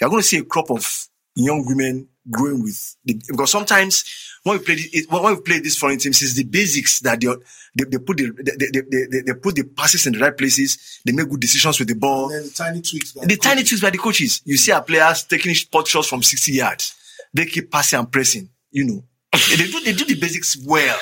you're 0.00 0.10
going 0.10 0.22
to 0.22 0.26
see 0.28 0.38
a 0.38 0.44
crop 0.44 0.70
of 0.70 1.08
young 1.36 1.64
women 1.66 2.08
growing 2.30 2.62
with 2.62 2.96
the, 3.04 3.14
because 3.28 3.50
sometimes 3.50 4.04
when 4.42 4.58
we 4.58 4.64
play 4.64 4.74
the- 4.76 4.90
it, 4.92 5.10
when 5.10 5.34
we 5.36 5.40
play 5.42 5.60
these 5.60 5.76
foreign 5.76 5.98
teams, 5.98 6.22
it's 6.22 6.34
the 6.34 6.44
basics 6.44 7.00
that 7.00 7.20
they, 7.20 7.28
they, 7.74 7.84
they 7.84 7.98
put 7.98 8.16
the 8.16 8.30
they, 8.42 8.52
they, 8.58 8.80
they, 8.80 9.06
they, 9.10 9.20
they 9.26 9.34
put 9.34 9.54
the 9.54 9.64
passes 9.64 10.06
in 10.06 10.14
the 10.14 10.18
right 10.18 10.36
places. 10.36 11.00
They 11.04 11.12
make 11.12 11.28
good 11.28 11.40
decisions 11.40 11.78
with 11.78 11.88
the 11.88 11.94
ball. 11.94 12.24
And 12.30 12.34
then 12.36 12.42
the 12.44 12.50
tiny 12.50 12.80
tweaks. 12.82 13.12
by 13.12 13.26
The 13.26 13.36
tiny 13.36 13.56
coaches. 13.62 13.68
tweaks 13.68 13.82
by 13.82 13.90
the 13.90 13.98
coaches. 13.98 14.42
You 14.44 14.56
see 14.56 14.72
our 14.72 14.82
players 14.82 15.24
taking 15.24 15.54
spot 15.54 15.86
shots 15.88 16.08
from 16.08 16.22
60 16.22 16.52
yards. 16.52 16.94
They 17.34 17.44
keep 17.46 17.70
passing 17.70 17.98
and 17.98 18.10
pressing. 18.10 18.48
You 18.70 18.84
know, 18.86 19.04
they, 19.32 19.56
they 19.56 19.66
do 19.70 19.80
they 19.80 19.92
do 19.92 20.04
the 20.04 20.18
basics 20.20 20.56
well. 20.66 20.98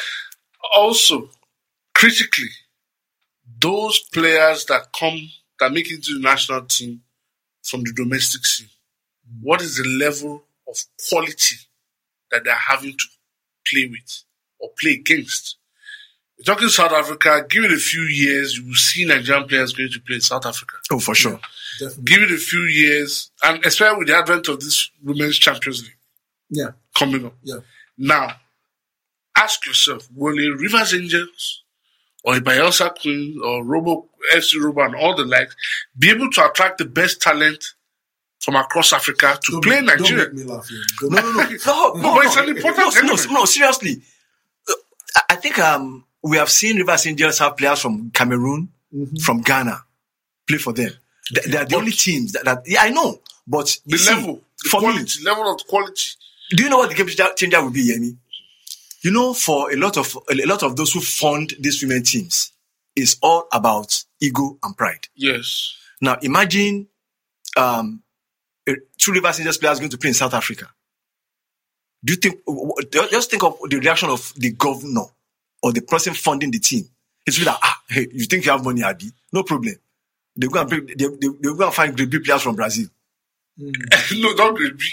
Also, 0.75 1.31
critically, 1.95 2.49
those 3.61 4.01
players 4.13 4.65
that 4.67 4.93
come 4.99 5.19
that 5.61 5.73
make 5.73 5.91
it 5.91 5.95
into 5.97 6.15
the 6.15 6.21
national 6.21 6.63
team 6.63 7.03
from 7.63 7.83
the 7.83 7.93
domestic 7.95 8.45
scene, 8.45 8.69
what 9.41 9.61
is 9.63 9.77
the 9.79 9.89
level 9.89 10.45
of 10.69 10.77
quality 11.09 11.57
that 12.31 12.45
they're 12.45 12.55
having 12.55 12.93
to 12.93 13.05
play 13.73 13.87
with 13.87 14.25
or 14.59 14.71
play 14.81 14.93
against? 14.93 15.57
You're 16.39 16.55
talking 16.55 16.69
South 16.69 16.93
Africa, 16.93 17.45
give 17.49 17.65
it 17.65 17.73
a 17.73 17.77
few 17.77 18.03
years, 18.03 18.57
you 18.57 18.67
will 18.67 18.75
see 18.75 19.05
Nigerian 19.05 19.49
players 19.49 19.73
going 19.73 19.91
to 19.91 20.01
play 20.01 20.17
in 20.17 20.21
South 20.21 20.47
Africa. 20.47 20.77
Oh, 20.93 21.01
for 21.01 21.15
sure. 21.15 21.41
Definitely. 21.81 22.05
Give 22.05 22.23
it 22.23 22.31
a 22.33 22.37
few 22.39 22.61
years, 22.63 23.31
and 23.43 23.65
especially 23.65 23.99
with 23.99 24.09
the 24.09 24.17
advent 24.17 24.47
of 24.49 24.61
this 24.61 24.91
Women's 25.03 25.39
Champions 25.39 25.83
League 25.83 25.97
Yeah. 26.51 26.71
coming 26.97 27.27
up. 27.27 27.35
Yeah. 27.43 27.57
Now, 27.97 28.37
ask 29.37 29.67
yourself, 29.67 30.09
will 30.15 30.39
a 30.39 30.57
Rivers 30.57 30.95
Angels 30.95 31.65
or 32.25 32.37
a 32.37 32.41
Bayelsa 32.41 32.97
Queen 33.01 33.41
or 33.45 33.65
Robo 33.65 34.09
FC 34.33 34.61
Robo 34.61 34.83
and 34.83 34.95
all 34.95 35.17
the 35.17 35.25
likes 35.25 35.55
be 35.99 36.11
able 36.11 36.31
to 36.31 36.49
attract 36.49 36.79
the 36.79 36.85
best 36.85 37.21
talent 37.21 37.65
from 38.49 38.57
across 38.57 38.95
Africa 38.95 39.39
to 39.45 39.53
Don't 39.53 39.63
play 39.63 39.79
in 39.79 39.85
make- 39.85 40.01
Nigeria? 40.01 40.25
Don't 40.25 40.35
make 40.37 40.47
me 40.47 40.53
laugh 40.53 40.67
here. 40.69 40.81
Don't 41.03 41.13
No, 41.13 41.21
no, 41.21 41.33
no, 41.33 41.33
no, 41.33 41.43
no, 42.01 42.15
But 42.15 42.25
it's 42.25 42.37
no. 42.37 42.43
an 42.45 42.49
important 42.57 42.95
no, 43.05 43.15
no, 43.15 43.33
no, 43.41 43.45
seriously. 43.45 44.01
I- 45.15 45.23
I 45.31 45.37
think 45.37 45.59
um, 45.59 46.07
we 46.23 46.39
have 46.39 46.49
seen 46.49 46.79
Rivers 46.79 47.07
Angels 47.07 47.39
have 47.41 47.59
players 47.59 47.81
from 47.81 48.11
Cameroon, 48.11 48.71
from 49.23 49.43
Ghana, 49.43 49.85
play 50.49 50.57
for 50.57 50.73
them. 50.73 50.93
They, 51.35 51.51
they 51.51 51.59
are 51.59 51.65
the 51.67 51.71
But- 51.73 51.77
only 51.79 51.93
teams 51.93 52.33
that, 52.33 52.47
that. 52.47 52.63
Yeah, 52.65 52.85
I 52.85 52.89
know, 52.89 53.21
but 53.47 53.77
The 53.85 53.99
see, 53.99 54.15
level, 54.15 54.43
the 54.65 54.69
for 54.71 54.81
me, 54.81 55.05
level 55.27 55.53
of 55.55 55.67
quality. 55.67 56.11
do 56.57 56.65
you 56.65 56.71
know 56.71 56.79
what 56.79 56.89
the 56.89 56.95
game 56.97 57.07
changer- 57.09 57.35
changer 57.37 57.63
will 57.63 57.71
be, 57.71 57.87
Yemi? 57.91 58.17
You 59.03 59.11
know, 59.11 59.35
for 59.35 59.71
a 59.71 59.77
lot 59.77 59.99
of 59.99 60.17
a 60.31 60.47
lot 60.47 60.63
of 60.63 60.75
those 60.75 60.95
who 60.95 61.01
fund 61.03 61.53
these 61.61 61.83
women 61.83 62.03
teams, 62.03 62.51
it's 62.97 63.19
all 63.21 63.47
about 63.53 64.03
ego 64.23 64.57
and 64.63 64.75
pride. 64.75 65.07
Yes. 65.15 65.75
Now 66.01 66.17
imagine 66.23 66.87
um, 67.57 68.03
a 68.69 68.77
two 68.97 69.13
Rivers 69.13 69.41
Angels 69.41 69.59
players 69.59 69.79
going 69.79 69.91
to 69.91 69.99
play 69.99 70.09
in 70.09 70.15
South 70.15 70.35
Africa. 70.35 70.69
Do 72.05 72.13
you 72.13 72.19
think? 72.19 72.41
Just 73.11 73.31
think 73.31 73.43
of 73.43 73.59
the 73.69 73.79
reaction 73.79 74.11
of 74.11 74.33
the 74.37 74.53
governor 74.53 75.07
or 75.63 75.73
the 75.73 75.81
person 75.81 76.15
funding 76.15 76.51
the 76.51 76.61
team. 76.61 76.89
It's 77.27 77.45
like, 77.45 77.57
ah, 77.61 77.83
hey, 77.89 78.09
you 78.13 78.25
think 78.25 78.47
you 78.47 78.53
have 78.53 78.65
money, 78.65 78.83
Abi? 78.83 79.11
No 79.33 79.43
problem. 79.43 79.75
They 80.37 80.47
go 80.47 80.61
and 80.61 80.69
bring, 80.69 80.87
they, 80.87 80.95
they, 80.95 81.29
they 81.29 81.55
go 81.55 81.65
and 81.65 81.75
find 81.75 81.97
great 81.97 82.25
players 82.25 82.43
from 82.43 82.55
Brazil. 82.55 82.87
no, 83.59 84.33
not 84.35 84.55
grade 84.55 84.79
B. 84.79 84.85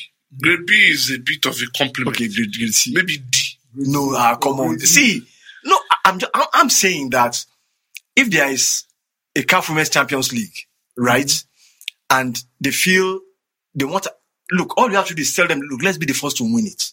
Grade 0.41 0.65
B 0.65 0.73
is 0.73 1.11
a 1.11 1.19
bit 1.19 1.45
of 1.45 1.55
a 1.61 1.77
compliment. 1.77 2.15
Okay, 2.15 2.27
great, 2.27 2.51
great, 2.51 2.73
see. 2.73 2.93
Maybe 2.93 3.17
D. 3.17 3.39
No, 3.75 4.15
ah, 4.15 4.35
come 4.35 4.59
on. 4.59 4.79
See, 4.79 5.21
no, 5.63 5.77
I'm, 6.03 6.19
I'm, 6.53 6.69
saying 6.69 7.11
that 7.11 7.45
if 8.15 8.31
there 8.31 8.49
is 8.49 8.85
a 9.35 9.43
CAF 9.43 9.69
Women's 9.69 9.89
Champions 9.89 10.33
League, 10.33 10.55
right, 10.97 11.31
and 12.09 12.41
they 12.59 12.71
feel 12.71 13.19
they 13.75 13.85
want 13.85 14.03
to, 14.03 14.13
look, 14.51 14.77
all 14.77 14.89
you 14.89 14.95
have 14.95 15.07
to 15.07 15.15
do 15.15 15.21
is 15.21 15.35
tell 15.35 15.47
them, 15.47 15.59
look, 15.61 15.83
let's 15.83 15.97
be 15.97 16.05
the 16.05 16.13
first 16.13 16.37
to 16.37 16.43
win 16.43 16.65
it. 16.67 16.91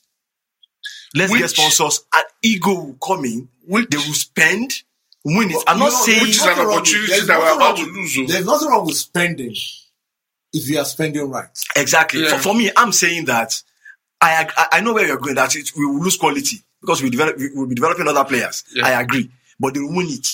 Let's 1.14 1.32
get 1.36 1.50
sponsors, 1.50 2.00
and 2.14 2.24
ego 2.42 2.96
coming, 3.00 3.00
will 3.00 3.16
come 3.16 3.24
in, 3.26 3.48
Which- 3.66 3.88
they 3.90 3.96
will 3.98 4.14
spend, 4.14 4.72
win 5.24 5.50
it. 5.50 5.62
I'm 5.66 5.78
not 5.78 5.90
know, 5.92 5.98
saying, 5.98 6.22
Which 6.22 6.30
is 6.30 6.42
an 6.42 6.48
nothing 6.48 6.64
wrong 6.66 6.68
with- 6.80 6.88
opportunity 6.88 7.26
that 7.26 7.38
we're 7.38 7.54
about 7.56 7.76
to 7.76 7.84
lose, 7.84 8.18
oh. 8.18 8.26
There's 8.26 8.46
nothing 8.46 8.68
wrong 8.68 8.86
with 8.86 8.96
spending 8.96 9.54
if 10.54 10.68
you 10.68 10.78
are 10.78 10.84
spending 10.84 11.30
right. 11.30 11.48
Exactly. 11.76 12.22
Yeah. 12.22 12.36
For, 12.36 12.38
for 12.50 12.54
me, 12.54 12.70
I'm 12.76 12.92
saying 12.92 13.26
that 13.26 13.62
I, 14.20 14.48
I 14.56 14.66
I 14.78 14.80
know 14.80 14.92
where 14.94 15.06
you're 15.06 15.16
going. 15.18 15.34
That 15.36 15.54
it, 15.56 15.70
we 15.76 15.84
will 15.86 16.00
lose 16.02 16.16
quality 16.16 16.58
because 16.80 17.02
we 17.02 17.08
develop 17.10 17.36
we 17.38 17.50
will 17.54 17.66
be 17.66 17.74
developing 17.74 18.06
other 18.08 18.24
players. 18.24 18.62
Yeah. 18.74 18.86
I 18.86 19.00
agree, 19.00 19.30
but 19.58 19.72
they 19.74 19.80
will 19.80 19.94
win 19.96 20.08
it. 20.08 20.26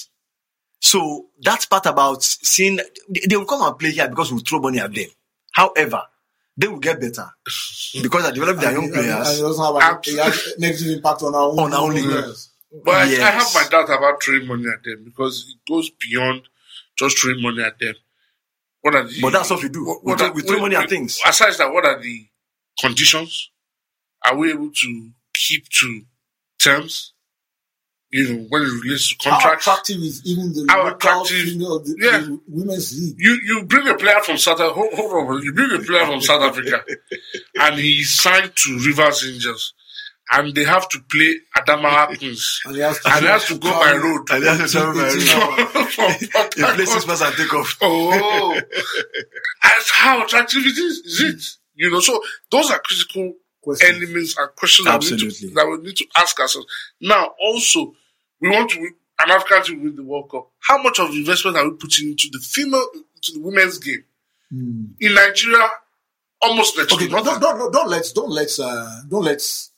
So 0.80 1.26
that 1.42 1.66
part 1.70 1.86
about 1.86 2.22
seeing 2.22 2.80
they, 3.08 3.20
they 3.28 3.36
will 3.36 3.44
come 3.46 3.62
and 3.62 3.78
play 3.78 3.90
here 3.92 4.08
because 4.08 4.30
we 4.30 4.36
will 4.36 4.44
throw 4.44 4.58
money 4.60 4.80
at 4.80 4.92
them. 4.92 5.06
However, 5.52 6.02
they 6.60 6.66
will 6.68 6.80
get 6.80 7.00
better 7.00 7.26
because 8.02 8.24
I 8.24 8.32
develop 8.32 8.58
their 8.58 8.72
young 8.72 8.84
And- 8.86 8.94
and- 8.94 9.06
and 9.06 9.14
players. 9.24 9.38
it 9.38 9.42
doesn't 9.42 9.64
have 9.64 9.74
a, 9.76 10.00
it 10.10 10.18
has 10.24 10.54
negative 10.58 10.88
impact 10.96 11.22
on 11.22 11.34
our 11.34 11.48
own, 11.50 11.58
On 11.58 11.72
our 11.72 11.82
own 11.84 11.94
league. 11.94 12.04
players. 12.04 12.50
But 12.84 12.94
I- 12.96 13.02
I, 13.28 13.30
have 13.30 13.54
my 13.54 13.64
doubt 13.70 13.88
about 13.88 14.22
throwing 14.22 14.46
money 14.46 14.64
at 14.68 14.82
them 14.82 15.04
because 15.04 15.48
it 15.48 15.70
goes 15.70 15.88
beyond 15.90 16.42
just 16.98 17.16
throwing 17.18 17.40
money 17.40 17.62
at 17.62 17.78
them. 17.78 17.94
What 18.82 18.94
are 18.96 19.04
the, 19.08 19.20
But 19.22 19.32
that's 19.32 19.50
what 19.50 19.62
we 19.62 19.68
do. 19.68 20.00
We 20.02 20.14
throw- 20.16 20.26
are- 20.26 20.32
we 20.32 20.42
throw 20.42 20.58
money 20.60 20.76
at 20.76 20.88
things. 20.90 21.18
Aside 21.24 21.54
that, 21.54 21.72
what 21.72 21.84
are 21.86 22.00
the 22.00 22.26
conditions? 22.80 23.50
Are 24.24 24.36
we 24.36 24.50
able 24.50 24.70
to 24.72 25.10
keep 25.34 25.68
to 25.68 26.02
terms? 26.58 27.12
You 28.10 28.24
know, 28.32 28.46
when 28.48 28.62
it 28.62 28.72
relates 28.82 29.14
to 29.14 29.28
How 29.28 29.36
contracts. 29.38 29.66
attractive 29.66 29.96
is 29.98 30.22
even 30.24 30.52
the 30.54 30.64
How 30.70 30.78
local 30.84 30.96
attractive- 30.96 31.44
female, 31.52 31.80
the, 31.80 31.96
yeah. 32.00 32.18
the 32.18 32.40
women's 32.48 32.98
league? 32.98 33.16
You 33.18 33.38
you 33.44 33.64
bring 33.66 33.86
a 33.88 33.96
player 33.96 34.20
from 34.22 34.38
South 34.38 34.58
hold, 34.60 34.94
hold 34.94 35.28
on, 35.28 35.42
you 35.42 35.52
bring 35.52 35.72
a 35.72 35.78
player 35.84 36.06
from 36.06 36.20
South 36.22 36.42
Africa, 36.42 36.82
and 37.60 37.74
he's 37.78 38.12
signed 38.14 38.52
to 38.56 38.78
Rivers 38.78 39.24
Angels, 39.26 39.74
and 40.32 40.54
they 40.54 40.64
have 40.64 40.88
to 40.88 41.00
play 41.10 41.34
Adama 41.54 42.16
Queens, 42.16 42.62
And 42.66 42.76
he 42.76 42.80
has 42.80 42.98
to, 43.00 43.10
and 43.10 43.20
he 43.20 43.26
has 43.26 43.44
to 43.48 43.58
go 43.58 43.70
by 43.72 43.92
road. 43.92 44.26
And 44.30 44.42
they 44.42 44.48
have 44.48 44.58
to 44.66 44.68
travel 44.72 44.94
by 44.94 45.08
road. 45.08 45.68
From 45.88 46.12
Port 46.32 46.54
They 46.56 46.62
play 46.62 46.84
six 46.86 47.04
Harcourt. 47.04 47.06
months 47.08 47.22
and 47.22 47.34
take 47.36 47.52
off. 47.54 47.76
Oh, 47.82 48.60
as 49.64 49.90
how 49.90 50.24
attractive 50.24 50.64
it 50.64 50.78
is, 50.78 50.98
is 50.98 51.20
it? 51.22 51.42
You 51.74 51.90
know, 51.90 52.00
so 52.00 52.20
those 52.50 52.70
are 52.70 52.78
critical 52.80 53.34
Questions. 53.76 54.02
elements 54.02 54.38
and 54.38 54.48
questions 54.56 54.86
that 54.86 55.00
we, 55.02 55.10
need 55.10 55.18
to, 55.18 55.26
Absolutely. 55.26 55.54
that 55.54 55.68
we 55.68 55.86
need 55.86 55.96
to 55.96 56.06
ask 56.16 56.38
ourselves. 56.40 56.66
Now, 57.00 57.34
also, 57.40 57.94
we 58.40 58.50
want 58.50 58.70
to 58.70 58.80
an 59.20 59.30
African 59.30 59.64
to 59.64 59.82
win 59.82 59.96
the 59.96 60.04
World 60.04 60.30
Cup. 60.30 60.48
How 60.60 60.80
much 60.82 61.00
of 61.00 61.10
investment 61.10 61.56
are 61.56 61.68
we 61.68 61.76
putting 61.76 62.10
into 62.10 62.28
the 62.30 62.38
female, 62.38 62.86
into 63.16 63.32
the 63.32 63.40
women's 63.40 63.78
game 63.78 64.04
in 64.50 65.14
Nigeria? 65.14 65.68
Almost 66.40 66.78
next 66.78 66.92
Okay, 66.92 67.08
don't, 67.08 67.24
don't, 67.24 67.40
don't, 67.40 67.72
don't 67.72 67.88
let's 67.88 68.12
don't 68.12 68.30
let's 68.30 68.60
uh, 68.60 69.00
don't 69.08 69.24
let's 69.24 69.72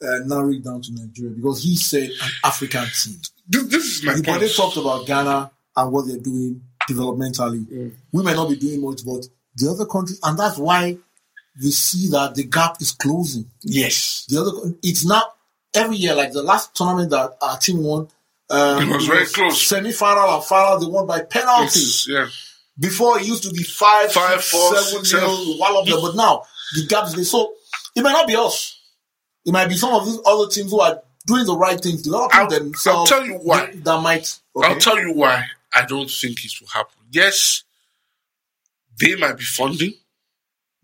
uh, 0.00 0.18
narrow 0.26 0.50
it 0.52 0.62
down 0.62 0.80
to 0.80 0.92
Nigeria 0.92 1.32
because 1.34 1.62
he 1.64 1.74
said 1.76 2.08
an 2.08 2.30
African 2.44 2.84
team. 3.02 3.16
This, 3.48 3.64
this 3.64 3.84
is 3.98 4.04
my 4.04 4.14
He 4.14 4.22
point. 4.22 4.48
talked 4.54 4.76
about 4.76 5.06
Ghana 5.06 5.50
and 5.76 5.92
what 5.92 6.06
they're 6.06 6.18
doing 6.18 6.62
developmentally. 6.88 7.92
We 8.12 8.22
may 8.22 8.32
not 8.34 8.48
be 8.48 8.56
doing 8.56 8.80
much, 8.80 9.04
but 9.04 9.26
the 9.56 9.70
other 9.70 9.86
countries, 9.86 10.20
and 10.22 10.38
that's 10.38 10.56
why 10.58 10.98
we 11.60 11.70
see 11.70 12.08
that 12.10 12.34
the 12.34 12.44
gap 12.44 12.76
is 12.80 12.92
closing. 12.92 13.50
Yes. 13.62 14.24
The 14.28 14.40
other, 14.40 14.74
it's 14.82 15.04
not 15.04 15.34
every 15.74 15.96
year 15.96 16.14
like 16.14 16.32
the 16.32 16.42
last 16.42 16.74
tournament 16.74 17.10
that 17.10 17.36
our 17.40 17.58
team 17.58 17.82
won. 17.82 18.08
Um, 18.50 18.82
It 18.90 18.94
was 18.94 19.06
very 19.06 19.26
close. 19.26 19.66
Semi-final 19.66 20.34
and 20.36 20.44
final, 20.44 20.78
they 20.78 20.86
won 20.86 21.06
by 21.06 21.20
penalty. 21.22 21.80
It's- 21.80 22.06
yeah. 22.08 22.28
Before 22.78 23.18
it 23.20 23.26
used 23.26 23.42
to 23.44 23.50
be 23.50 23.62
five, 23.62 24.10
Five, 24.12 24.40
six, 24.42 24.50
four, 24.50 24.74
seven, 24.76 25.04
six, 25.04 25.12
nil, 25.12 25.62
of 25.78 25.86
them. 25.86 26.00
But 26.00 26.16
now 26.16 26.42
the 26.74 26.86
gap 26.86 27.06
is 27.06 27.14
there. 27.14 27.24
So 27.24 27.52
it 27.94 28.02
might 28.02 28.12
not 28.12 28.26
be 28.26 28.34
us. 28.34 28.78
It 29.44 29.52
might 29.52 29.68
be 29.68 29.76
some 29.76 29.92
of 29.92 30.06
these 30.06 30.18
other 30.24 30.48
teams 30.48 30.70
who 30.70 30.80
are 30.80 31.02
doing 31.26 31.44
the 31.44 31.56
right 31.56 31.78
things, 31.80 32.02
developing 32.02 32.40
I'll- 32.40 32.48
themselves. 32.48 33.12
I'll 33.12 33.18
tell 33.18 33.26
you 33.26 33.34
why. 33.34 33.66
That, 33.66 33.84
that 33.84 34.00
might. 34.00 34.38
Okay. 34.56 34.68
I'll 34.68 34.78
tell 34.80 34.98
you 34.98 35.12
why 35.12 35.46
I 35.74 35.84
don't 35.84 36.10
think 36.10 36.42
it 36.44 36.52
will 36.60 36.68
happen. 36.68 36.96
Yes, 37.10 37.62
they 38.98 39.14
might 39.16 39.36
be 39.36 39.44
funding, 39.44 39.94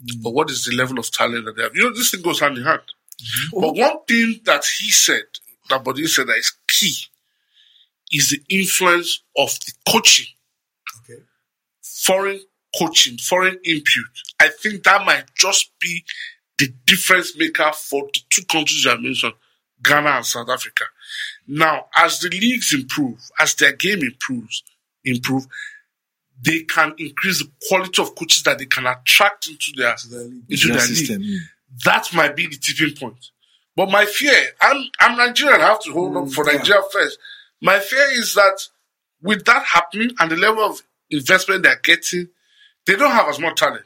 Mm. 0.04 0.22
but 0.22 0.30
what 0.30 0.50
is 0.50 0.64
the 0.64 0.74
level 0.76 0.98
of 0.98 1.10
talent 1.10 1.44
that 1.46 1.56
they 1.56 1.62
have? 1.62 1.74
You 1.74 1.84
know, 1.84 1.92
this 1.94 2.10
thing 2.10 2.22
goes 2.22 2.40
hand 2.40 2.56
in 2.58 2.64
hand. 2.64 2.80
Mm-hmm. 3.20 3.60
But 3.60 3.74
one 3.76 4.04
thing 4.06 4.40
that 4.44 4.64
he 4.78 4.90
said, 4.90 5.24
that 5.70 5.82
Body 5.84 6.06
said 6.06 6.28
that 6.28 6.36
is 6.38 6.52
key, 6.68 6.94
is 8.12 8.30
the 8.30 8.40
influence 8.48 9.22
of 9.36 9.50
the 9.66 9.72
coaching, 9.90 10.26
Okay. 11.04 11.22
foreign 11.82 12.40
coaching, 12.78 13.18
foreign 13.18 13.58
input. 13.64 14.04
I 14.40 14.48
think 14.48 14.84
that 14.84 15.04
might 15.04 15.24
just 15.34 15.70
be 15.80 16.04
the 16.58 16.72
difference 16.86 17.36
maker 17.36 17.70
for 17.72 18.02
the 18.12 18.20
two 18.30 18.42
countries 18.44 18.86
I 18.86 18.96
mentioned, 18.96 19.34
Ghana 19.82 20.08
and 20.10 20.26
South 20.26 20.48
Africa. 20.48 20.84
Now, 21.46 21.86
as 21.96 22.20
the 22.20 22.28
leagues 22.28 22.72
improve, 22.74 23.18
as 23.40 23.54
their 23.54 23.72
game 23.72 24.00
improves, 24.02 24.62
improve, 25.04 25.46
they 26.40 26.60
can 26.60 26.94
increase 26.98 27.40
the 27.42 27.50
quality 27.68 28.00
of 28.02 28.14
coaches 28.14 28.42
that 28.44 28.58
they 28.58 28.66
can 28.66 28.86
attract 28.86 29.48
into 29.48 29.72
their 29.76 29.96
into 30.48 30.68
Their 30.68 30.76
their 30.76 30.80
system, 30.86 31.20
league. 31.22 31.40
mm. 31.40 31.84
That 31.84 32.12
might 32.14 32.34
be 32.36 32.46
the 32.46 32.56
tipping 32.56 32.94
point. 32.96 33.30
But 33.76 33.90
my 33.90 34.04
fear, 34.06 34.34
I'm 34.60 34.84
I'm 35.00 35.16
Nigerian, 35.16 35.60
I 35.60 35.66
have 35.66 35.80
to 35.82 35.92
hold 35.92 36.16
up 36.16 36.30
for 36.30 36.44
Nigeria 36.44 36.82
first. 36.92 37.18
My 37.60 37.78
fear 37.78 38.06
is 38.12 38.34
that 38.34 38.60
with 39.22 39.44
that 39.46 39.64
happening 39.64 40.10
and 40.18 40.30
the 40.30 40.36
level 40.36 40.62
of 40.64 40.80
investment 41.10 41.62
they're 41.64 41.80
getting, 41.82 42.28
they 42.86 42.96
don't 42.96 43.10
have 43.12 43.28
as 43.28 43.38
much 43.40 43.58
talent. 43.58 43.84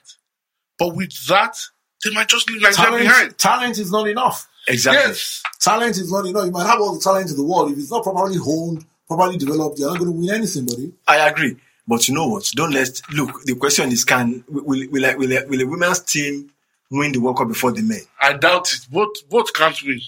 But 0.79 0.95
with 0.95 1.13
that, 1.29 1.57
they 2.05 2.11
might 2.13 2.29
just 2.29 2.49
leave 2.51 2.61
Nigeria 2.63 2.87
Talent, 2.91 3.03
behind. 3.05 3.39
talent 3.39 3.79
is 3.79 3.91
not 3.91 4.09
enough. 4.09 4.49
Exactly. 4.69 5.03
Yes. 5.11 5.43
Talent 5.61 5.97
is 5.97 6.11
not 6.11 6.27
enough. 6.27 6.45
You 6.47 6.51
might 6.53 6.67
have 6.67 6.81
all 6.81 6.95
the 6.95 7.01
talent 7.01 7.31
in 7.31 7.37
the 7.37 7.43
world. 7.45 7.73
If 7.73 7.79
it's 7.79 7.91
not 7.91 8.03
properly 8.03 8.37
honed, 8.37 8.85
properly 9.09 9.37
developed, 9.37 9.79
you're 9.79 9.91
not 9.91 9.99
going 9.99 10.13
to 10.13 10.19
win 10.19 10.31
anything, 10.31 10.67
buddy. 10.67 10.93
I 11.07 11.29
agree. 11.29 11.57
But 11.87 12.09
you 12.09 12.15
know 12.15 12.29
what? 12.29 12.51
Don't 12.55 12.73
let 12.73 13.01
look. 13.13 13.43
The 13.45 13.55
question 13.57 13.91
is, 13.91 14.05
can 14.05 14.45
will 14.49 14.65
will 14.65 14.87
will, 14.91 15.17
will, 15.19 15.49
will 15.49 15.61
a 15.63 15.67
women's 15.67 16.01
team 16.01 16.51
win 16.91 17.11
the 17.13 17.19
World 17.21 17.39
Cup 17.39 17.49
before 17.49 17.73
the 17.73 17.83
men? 17.83 18.01
I 18.21 18.35
doubt 18.35 18.73
it. 18.73 18.81
Both 18.91 19.29
both 19.29 19.53
can't 19.53 19.77
win. 19.83 20.01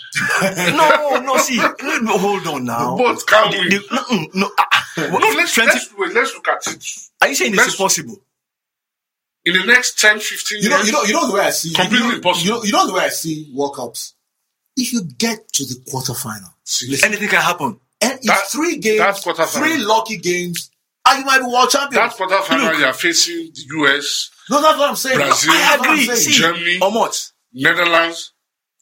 no, 0.77 1.21
no. 1.25 1.37
See, 1.39 1.57
no, 1.57 1.75
no, 1.99 2.19
hold 2.19 2.47
on 2.47 2.65
now. 2.65 2.97
Both 2.97 3.27
can't 3.27 3.51
win. 3.51 3.69
The- 3.71 3.89
no, 3.91 4.03
mm, 4.05 4.35
no. 4.35 4.51
ah, 4.59 4.69
ah, 4.73 4.87
No, 5.11 5.19
let's, 5.37 5.55
20 5.55 5.69
let's 5.69 5.95
wait, 5.99 6.13
let's 6.15 6.35
look 6.35 6.47
at 6.49 6.67
it. 6.69 6.85
are 7.23 7.29
you 7.29 7.35
saying 7.35 7.55
let's- 7.55 7.69
it's 7.71 7.75
impossible? 7.81 8.21
In 9.47 9.53
the 9.55 9.67
next 9.67 9.99
10, 10.01 10.21
15 10.21 10.63
You 10.63 10.71
know, 10.71 10.77
years, 10.77 10.87
you 10.87 10.93
know, 10.93 11.03
you 11.03 11.13
know 11.13 11.27
the 11.27 11.35
way 11.35 11.41
I 11.41 11.51
see. 11.51 11.75
Completely 11.75 11.99
you 12.07 12.09
know, 12.13 12.17
impossible. 12.17 12.45
You 12.47 12.51
know, 12.53 12.63
you 12.65 12.73
know 12.73 12.87
the 12.87 12.93
way 12.95 13.05
I 13.05 13.09
see 13.09 13.51
World 13.55 13.77
Cups. 13.77 14.15
If 14.77 14.93
you 14.95 15.03
get 15.05 15.53
to 15.53 15.65
the 15.67 15.75
quarterfinal, 15.91 16.49
listen, 16.89 17.09
Anything 17.09 17.29
can 17.29 17.43
happen. 17.43 17.79
and 18.01 18.13
it's 18.15 18.27
That- 18.27 18.49
three 18.49 18.79
games, 18.79 19.21
three 19.53 19.77
lucky 19.79 20.17
games, 20.17 20.71
and 21.07 21.19
you 21.21 21.25
might 21.25 21.38
be 21.40 21.47
world 21.47 21.71
champion. 21.71 22.03
that 22.03 22.12
quarterfinal 22.17 22.79
you 22.79 22.85
are 22.85 22.93
facing 22.93 23.51
the 23.55 23.62
US, 23.79 24.31
no, 24.51 24.61
that's 24.61 24.79
what 24.79 24.88
I'm 24.90 24.97
saying. 24.97 25.19
Brazil, 25.19 25.53
I 25.53 25.55
I 25.57 25.59
that's 25.59 25.79
what 25.81 25.88
I'm 25.88 25.95
agree. 25.95 26.07
saying. 26.07 26.19
See, 26.19 26.33
Germany. 26.33 26.79
Omot, 26.81 27.33
Netherlands. 27.53 28.33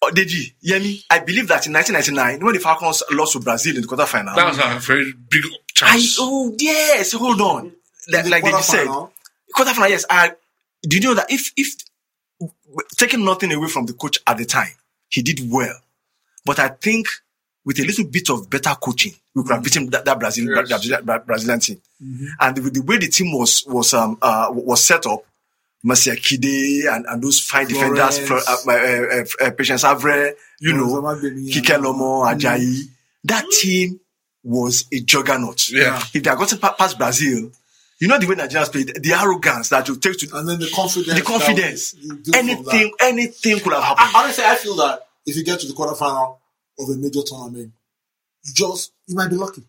oh, 0.03 0.11
Deji, 0.13 0.55
Yemi, 0.65 1.05
I 1.11 1.19
believe 1.21 1.49
that 1.49 1.67
in 1.67 1.73
1999, 1.73 2.45
when 2.45 2.55
the 2.55 2.61
Falcons 2.61 3.03
lost 3.13 3.33
to 3.35 3.41
Brazil 3.41 3.77
in 3.77 3.83
the 3.83 3.89
quarterfinal, 3.89 4.35
That 4.35 4.47
was 4.47 4.59
a 4.59 4.79
very 4.81 5.13
big 5.13 5.45
I 5.83 5.97
chance. 5.97 6.17
oh 6.21 6.55
yes, 6.59 7.13
hold 7.13 7.41
on. 7.41 7.73
Like, 8.11 8.25
The 8.25 8.31
like 8.31 8.45
Deji 8.45 8.63
said, 8.63 8.87
quarterfinal, 8.89 9.11
quarterfinal. 9.57 9.89
Yes, 9.91 10.05
I 10.11 10.33
did 10.83 11.03
you 11.05 11.11
know 11.11 11.15
that 11.15 11.31
if 11.31 11.53
if 11.57 11.75
taking 12.97 13.25
nothing 13.25 13.53
away 13.53 13.69
from 13.69 13.87
the 13.87 13.93
coach 13.93 14.19
at 14.27 14.39
the 14.39 14.45
time, 14.45 14.73
he 15.09 15.23
did 15.23 15.41
well. 15.51 15.75
But 16.45 16.59
I 16.59 16.69
think 16.69 17.07
with 17.65 17.79
a 17.79 17.85
little 17.85 18.05
bit 18.07 18.29
of 18.31 18.51
better 18.51 18.75
coaching, 18.81 19.13
we 19.35 19.43
could 19.43 19.53
have 19.53 19.63
beaten 19.63 19.89
that, 19.91 20.05
that 20.05 20.19
Brazil, 20.19 20.45
Yes. 20.55 20.69
Brazilian, 20.69 21.05
Bra- 21.05 21.19
Brazilian 21.21 21.61
team. 21.61 21.81
And 22.41 22.59
with 22.59 22.75
the 22.75 22.83
way 22.83 22.99
the 22.99 23.09
team 23.09 23.33
was 23.37 23.65
was 23.67 23.95
um 23.95 24.19
uh, 24.21 24.49
was 24.51 24.85
set 24.85 25.07
up, 25.07 25.25
Mercy 25.83 26.11
Akide 26.11 26.93
and, 26.95 27.07
and 27.07 27.23
those 27.23 27.41
fine 27.41 27.67
defenders, 27.67 28.19
Florence. 28.19 28.49
Uh, 28.49 28.71
uh, 28.71 28.73
uh, 28.75 29.47
uh, 29.47 29.51
Patience 29.53 29.85
Avre, 29.85 30.33
you 30.61 30.73
know, 30.75 30.87
Kikelomo, 31.51 32.25
Ajayi. 32.33 32.83
That 33.25 33.45
team 33.51 34.01
was 34.43 34.87
a 34.93 35.01
juggernaut. 35.01 35.69
Yeah. 35.71 35.99
If 36.13 36.23
they 36.23 36.31
had 36.31 36.39
gotten 36.39 36.59
pa- 36.59 36.75
past 36.75 36.99
Brazil, 36.99 37.51
you 38.01 38.09
know 38.09 38.19
the 38.19 38.27
way 38.27 38.35
Nigerians 38.35 38.71
played, 38.73 38.89
the 39.01 39.13
arrogance 39.13 39.69
that 39.69 39.87
you 39.89 39.97
take 39.97 40.19
to 40.19 40.37
and 40.37 40.49
then 40.49 40.59
the 40.59 40.69
confidence. 40.75 41.15
the 41.19 41.23
confidence. 41.25 41.93
that 41.93 42.03
you 42.03 42.17
do 42.17 42.33
from 42.33 42.49
Anything, 42.49 42.93
anything 43.01 43.61
could 43.61 43.73
have 43.73 43.85
happened. 43.85 44.09
I, 44.15 44.23
honestly, 44.25 44.45
I 44.45 44.57
feel 44.57 44.75
that 44.77 45.07
if 45.25 45.37
you 45.37 45.45
get 45.45 45.61
to 45.61 45.69
the 45.69 45.73
quarterfinal 45.75 46.37
of 46.81 46.89
a 46.89 46.97
major 46.97 47.21
tournament, 47.25 47.73
just 48.45 48.93
you 49.07 49.15
might 49.17 49.29
be 49.31 49.37
lucky. 49.37 49.63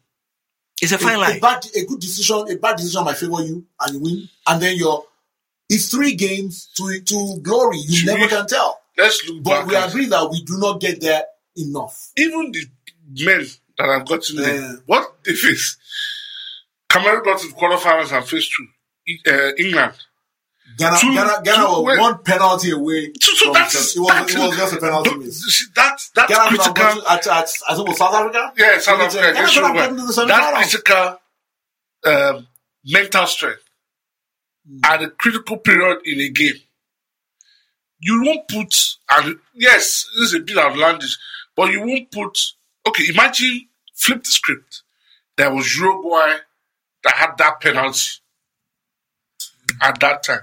It's 0.82 0.92
a 0.92 0.98
fine 0.98 1.16
a, 1.16 1.20
line. 1.20 1.38
a 1.38 1.40
bad, 1.40 1.66
a 1.76 1.86
good 1.86 2.00
decision, 2.00 2.46
a 2.50 2.56
bad 2.58 2.78
decision 2.78 3.06
might 3.06 3.18
favor 3.18 3.42
you, 3.44 3.66
and 3.80 3.94
you 3.94 4.00
win, 4.00 4.30
and 4.48 4.62
then 4.62 4.76
you're. 4.78 5.04
It's 5.70 5.90
three 5.90 6.14
games 6.16 6.68
to 6.76 7.00
to 7.02 7.40
glory. 7.42 7.78
You 7.78 7.96
Should 7.98 8.08
never 8.08 8.22
we- 8.22 8.28
can 8.28 8.48
tell. 8.48 8.80
Let's 8.98 9.28
look 9.28 9.44
But 9.44 9.66
back. 9.66 9.68
we 9.68 9.76
agree 9.76 10.06
that 10.08 10.30
we 10.30 10.44
do 10.44 10.58
not 10.60 10.80
get 10.80 11.02
there 11.02 11.24
enough. 11.56 12.12
even 12.18 12.52
the 12.52 12.66
men 13.24 13.46
that 13.78 13.90
I've 13.90 14.06
gotten 14.08 14.36
there, 14.36 14.54
Yeah. 14.62 14.74
what 14.86 15.16
they 15.24 15.34
face. 15.34 15.78
Cameroon 16.90 17.24
got 17.24 17.40
to 17.40 17.48
the 17.48 17.54
quarterfinals 17.54 18.16
and 18.16 18.28
faced 18.28 18.52
two. 18.56 18.68
Uh, 19.32 19.52
England. 19.58 19.94
Ghana, 20.78 20.98
Two- 21.00 21.14
Ghana, 21.14 21.42
Ghana 21.44 21.58
two- 21.58 21.82
was 21.84 22.00
one 22.00 22.24
penalty 22.24 22.72
away. 22.72 23.12
So, 23.22 23.34
so 23.46 23.54
that's 23.54 23.96
it, 23.96 24.00
was, 24.00 24.08
that, 24.10 24.30
it 24.30 24.38
was 24.40 24.58
just 24.58 24.74
a 24.74 24.78
penalty 24.78 25.16
miss. 25.18 25.42
see, 25.58 25.66
that, 25.76 26.00
that's 26.16 26.30
Ghana 26.32 26.48
critical. 26.50 27.08
at, 27.08 27.28
at, 27.28 27.50
I 27.70 27.76
think 27.76 27.88
it 27.88 27.90
was 27.90 27.98
South 27.98 28.14
Africa. 28.14 28.54
Yeah, 28.58 28.80
South 28.80 29.00
Africa 29.00 29.30
against 29.30 29.54
have 29.56 29.64
Uruguay. 29.64 29.88
to 29.88 29.94
the 30.14 30.26
That 30.26 30.54
critical 30.70 31.20
um, 32.38 32.48
mental 32.86 33.28
strength 33.28 33.60
Hmm. 34.68 34.80
at 34.86 35.04
a 35.04 35.10
critical 35.10 35.58
period 35.58 36.00
in 36.06 36.22
a 36.22 36.30
game. 36.30 36.56
You 38.00 38.24
won't 38.26 38.48
put, 38.48 38.74
and 39.12 39.38
yes, 39.54 40.08
this 40.16 40.30
is 40.32 40.36
a 40.36 40.40
bit 40.40 40.58
outlandish, 40.58 41.18
but 41.56 41.72
you 41.72 41.82
won't 41.82 42.12
put, 42.12 42.38
okay, 42.88 43.06
imagine, 43.10 43.68
flip 43.94 44.24
the 44.24 44.30
script. 44.32 44.84
There 45.38 45.54
was 45.54 45.76
Uruguay 45.78 46.38
that 47.04 47.14
had 47.16 47.38
that 47.40 47.60
penalty 47.62 48.22
at 49.82 50.00
that 50.00 50.24
time. 50.24 50.42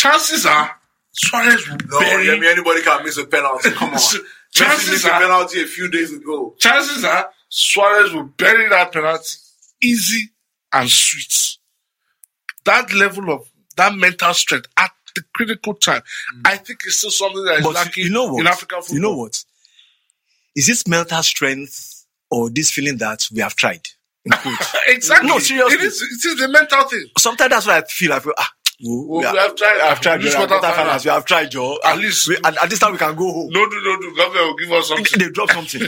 Chances 0.00 0.46
are 0.46 0.70
Suarez 1.12 1.68
will 1.68 1.76
No, 1.90 2.00
bury 2.00 2.30
I 2.30 2.34
mean, 2.34 2.44
anybody 2.44 2.80
can 2.82 3.04
miss 3.04 3.18
a 3.18 3.26
penalty. 3.26 3.70
Come 3.72 3.90
on. 3.90 3.96
Messi 3.98 4.18
Chances 4.52 4.90
missed 4.90 5.04
a 5.04 5.10
penalty 5.10 5.62
a 5.62 5.66
few 5.66 5.90
days 5.90 6.12
ago. 6.12 6.54
chances 6.58 7.04
are 7.04 7.30
Suarez 7.50 8.12
will 8.14 8.24
bury 8.24 8.68
that 8.70 8.92
penalty 8.92 9.36
easy 9.82 10.30
and 10.72 10.88
sweet. 10.90 11.58
That 12.64 12.92
level 12.94 13.30
of 13.30 13.48
that 13.76 13.94
mental 13.94 14.32
strength 14.34 14.68
at 14.78 14.90
the 15.14 15.22
critical 15.34 15.74
time, 15.74 16.02
I 16.44 16.56
think 16.56 16.78
is 16.86 16.98
still 16.98 17.10
something 17.10 17.44
that 17.44 17.58
is 17.58 17.64
But 17.64 17.74
lacking 17.74 18.04
you 18.04 18.10
know 18.10 18.32
what? 18.32 18.40
in 18.40 18.46
African 18.46 18.80
football. 18.80 18.94
You 18.96 19.02
know 19.02 19.16
what? 19.16 19.44
Is 20.56 20.66
this 20.66 20.86
mental 20.86 21.22
strength 21.22 22.06
or 22.30 22.48
this 22.50 22.70
feeling 22.70 22.96
that 22.98 23.26
we 23.32 23.40
have 23.40 23.54
tried? 23.56 23.86
In 24.24 24.32
quotes? 24.32 24.74
exactly. 24.88 25.28
No, 25.28 25.38
seriously. 25.38 25.74
It 25.74 25.80
is, 25.82 26.00
it 26.02 26.28
is 26.28 26.38
the 26.38 26.48
mental 26.48 26.84
thing. 26.84 27.06
Sometimes 27.18 27.50
that's 27.50 27.66
what 27.66 27.84
I 27.84 27.86
feel. 27.86 28.12
I 28.12 28.18
feel 28.20 28.32
ah, 28.38 28.50
Well, 28.82 29.20
we 29.32 29.38
have 29.38 29.54
tried. 29.56 29.80
I've 29.82 30.00
tried. 30.00 30.22
This 30.22 30.32
Joe. 30.32 30.46
quarter 30.46 30.54
Quarterfinals, 30.66 30.74
final. 30.74 31.00
We 31.04 31.10
have 31.10 31.24
tried, 31.26 31.50
Joe. 31.50 31.78
At 31.84 31.98
least- 31.98 32.28
we, 32.28 32.36
at, 32.36 32.62
at 32.62 32.70
this 32.70 32.78
time 32.78 32.92
we 32.92 32.98
can 32.98 33.14
go 33.14 33.30
home. 33.32 33.50
No, 33.50 33.64
no, 33.64 33.78
no, 33.80 33.96
no. 33.96 34.14
Government 34.16 34.46
will 34.46 34.56
give 34.56 34.72
us 34.72 34.88
something. 34.88 35.18
they 35.18 35.28
drop 35.30 35.50
something. 35.50 35.82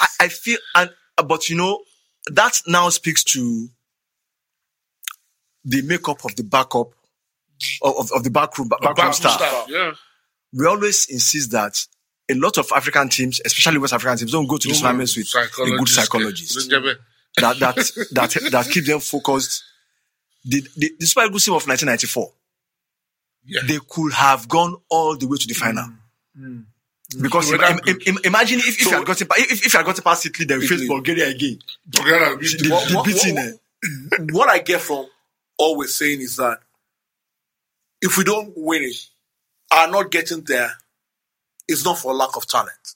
I, 0.00 0.06
I 0.20 0.28
feel, 0.28 0.58
and 0.76 0.90
uh, 1.18 1.22
but 1.24 1.50
you 1.50 1.56
know, 1.56 1.80
that 2.26 2.60
now 2.66 2.88
speaks 2.90 3.24
to 3.24 3.68
the 5.64 5.82
makeup 5.82 6.24
of 6.24 6.34
the 6.36 6.42
backup 6.44 6.88
of, 7.82 7.96
of, 7.96 8.12
of 8.12 8.24
the 8.24 8.30
backroom 8.30 8.68
backroom 8.68 8.94
Back 8.94 9.14
staff. 9.14 9.32
staff, 9.38 9.66
Yeah. 9.68 9.92
We 10.52 10.66
always 10.66 11.06
insist 11.06 11.52
that 11.52 11.84
a 12.30 12.34
lot 12.34 12.58
of 12.58 12.70
African 12.74 13.08
teams, 13.08 13.40
especially 13.44 13.78
West 13.78 13.92
African 13.94 14.18
teams, 14.18 14.32
don't 14.32 14.46
go 14.46 14.58
to 14.58 14.68
these 14.68 14.80
tournaments 14.80 15.16
with 15.16 15.26
a 15.34 15.38
good 15.78 15.88
psychologist 15.88 16.52
Psychologist. 16.68 16.70
that 17.36 17.58
that 17.58 17.76
that 18.12 18.50
that 18.52 18.68
keep 18.70 18.84
them 18.86 19.00
focused. 19.00 19.64
The, 20.44 20.60
the, 20.76 20.92
the 20.98 21.06
Super 21.06 21.26
Eagles 21.26 21.44
team 21.44 21.54
of 21.54 21.66
1994, 21.66 22.32
Yeah. 23.44 23.60
they 23.66 23.78
could 23.88 24.12
have 24.12 24.48
gone 24.48 24.76
all 24.88 25.16
the 25.16 25.26
way 25.28 25.36
to 25.38 25.46
the 25.46 25.54
mm. 25.54 25.56
final. 25.56 25.84
Mm. 26.38 26.64
Mm. 27.14 27.22
Because 27.22 27.50
They 27.50 27.56
were 27.58 27.64
im- 27.64 27.80
im- 27.86 28.00
im- 28.06 28.18
imagine 28.24 28.58
if, 28.60 28.68
if 28.68 28.86
you 28.86 28.90
had 28.92 29.04
gotten 29.06 29.28
if, 29.38 29.66
if 29.66 29.72
you 29.72 29.78
had 29.78 29.86
gotten 29.86 30.02
past 30.02 30.26
Italy, 30.26 30.46
then 30.46 30.58
we 30.60 30.66
face 30.66 30.86
Bulgaria 30.88 31.28
again. 31.28 31.58
Bulgaria 31.86 32.36
The. 32.36 32.68
What- 32.70 32.88
the 32.88 32.94
what- 32.96 33.06
beating, 33.06 33.34
what- 33.36 33.44
eh? 33.44 34.32
what 34.32 34.48
I 34.48 34.58
get 34.60 34.80
from 34.80 35.06
all 35.58 35.76
we're 35.76 35.86
saying 35.88 36.20
is 36.20 36.36
that 36.36 36.58
if 38.00 38.16
we 38.16 38.24
don't 38.24 38.52
win 38.56 38.82
it, 38.82 38.96
are 39.70 39.88
not 39.88 40.10
getting 40.10 40.42
there, 40.42 40.70
it's 41.68 41.84
not 41.84 41.98
for 41.98 42.12
lack 42.14 42.36
of 42.36 42.46
talent. 42.46 42.94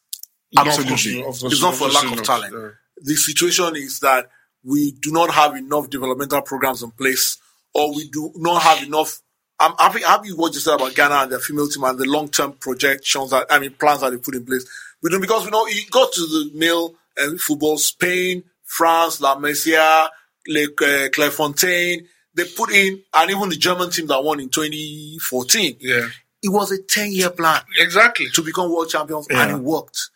Absolutely. 0.56 1.20
It's 1.20 1.62
not 1.62 1.74
for 1.74 1.88
lack 1.88 2.10
of 2.12 2.22
talent. 2.22 2.74
The 2.98 3.14
situation 3.16 3.76
is 3.76 4.00
that 4.00 4.30
we 4.66 4.90
do 4.92 5.12
not 5.12 5.30
have 5.30 5.54
enough 5.56 5.88
developmental 5.88 6.42
programs 6.42 6.82
in 6.82 6.90
place, 6.90 7.38
or 7.72 7.94
we 7.94 8.08
do 8.08 8.32
not 8.36 8.62
have 8.62 8.82
enough. 8.86 9.20
I'm 9.58 9.74
happy, 9.78 10.02
happy 10.02 10.30
what 10.30 10.52
you 10.54 10.60
said 10.60 10.74
about 10.74 10.94
Ghana 10.94 11.14
and 11.14 11.32
their 11.32 11.38
female 11.38 11.68
team 11.68 11.84
and 11.84 11.98
the 11.98 12.04
long 12.04 12.28
term 12.28 12.52
projections 12.54 13.30
that 13.30 13.46
I 13.48 13.58
mean 13.58 13.72
plans 13.72 14.00
that 14.00 14.10
they 14.10 14.18
put 14.18 14.34
in 14.34 14.44
place. 14.44 14.66
We 15.02 15.10
don't 15.10 15.20
because 15.20 15.44
we 15.44 15.50
know 15.50 15.66
you 15.66 15.82
go 15.90 16.06
to 16.10 16.20
the 16.20 16.50
male 16.54 16.94
and 17.16 17.40
football, 17.40 17.78
Spain, 17.78 18.42
France, 18.64 19.20
La 19.20 19.36
Masia, 19.38 20.08
like 20.48 20.82
uh, 20.82 21.08
Clairefontaine. 21.10 22.06
They 22.34 22.44
put 22.44 22.70
in, 22.70 23.02
and 23.14 23.30
even 23.30 23.48
the 23.48 23.56
German 23.56 23.90
team 23.90 24.08
that 24.08 24.22
won 24.22 24.40
in 24.40 24.50
2014. 24.50 25.76
Yeah. 25.80 26.08
It 26.42 26.50
was 26.50 26.70
a 26.70 26.82
10 26.82 27.12
year 27.12 27.30
plan 27.30 27.62
Exactly. 27.78 28.26
to 28.34 28.42
become 28.42 28.70
world 28.70 28.90
champions, 28.90 29.26
Yeah. 29.30 29.42
and 29.44 29.52
it 29.52 29.62
worked. 29.62 30.10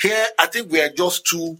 Here, 0.00 0.26
I 0.38 0.46
think 0.46 0.70
we 0.70 0.80
are 0.82 0.90
just 0.90 1.24
too 1.26 1.58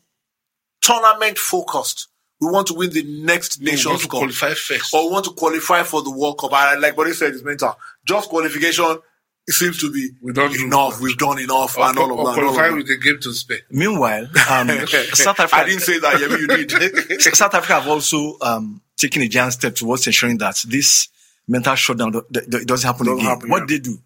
tournament 0.83 1.39
focused. 1.39 2.09
We 2.43 2.51
want 2.51 2.67
to 2.69 2.75
win 2.75 2.91
the 2.91 3.05
next 3.25 3.59
We 3.61 3.67
want 3.67 3.73
Nations 3.73 4.03
to 4.03 4.09
Cup, 4.09 4.19
qualify 4.19 4.55
first. 4.55 4.93
or 4.93 5.07
we 5.07 5.13
want 5.13 5.25
to 5.27 5.31
qualify 5.33 5.83
for 5.85 6.03
the 6.03 6.11
World 6.11 6.39
Cup. 6.39 6.53
I, 6.53 6.75
like 6.77 6.97
what 6.97 7.07
he 7.07 7.13
said, 7.13 7.33
is 7.35 7.45
mental. 7.45 7.79
Just 8.05 8.29
qualification 8.29 8.99
it 9.47 9.53
seems 9.55 9.79
to 9.81 9.91
be 9.93 10.11
We 10.21 10.33
don't 10.33 10.55
enough. 10.61 10.95
much. 10.95 11.01
We've 11.01 11.19
done 11.19 11.39
enough, 11.41 11.77
Or, 11.77 11.85
and 11.87 11.99
all 11.99 12.13
or 12.13 12.19
of 12.21 12.27
that. 12.27 12.41
and 12.41 12.45
all 12.47 12.49
of 12.51 12.55
qualifying 12.57 12.73
that. 12.77 12.83
with 12.89 12.91
a 12.91 12.97
game 13.03 13.19
to 13.21 13.33
spare. 13.33 13.59
Meanwhile, 13.71 14.27
um, 14.51 14.69
South 15.15 15.41
Africa. 15.41 15.57
I 15.57 15.65
didn't 15.65 15.81
say 15.83 15.99
that. 15.99 16.21
Yeah, 16.21 16.37
you 16.37 16.67
did. 16.67 17.23
South 17.35 17.55
Africa 17.55 17.75
have 17.81 17.89
also 17.89 18.37
um, 18.41 18.81
taken 18.97 19.23
a 19.23 19.29
giant 19.29 19.53
step 19.55 19.75
towards 19.75 20.07
ensuring 20.07 20.39
that 20.39 20.63
this 20.69 21.09
mental 21.49 21.75
shutdown 21.75 22.13
do- 22.13 22.27
do- 22.31 22.47
do- 22.49 22.65
doesn't 22.65 22.87
happen 22.87 23.07
Doesn't 23.07 23.19
again. 23.21 23.31
happen, 23.31 23.51
what 23.51 23.61
yeah. 23.63 23.67
they 23.69 23.79
do? 23.81 23.99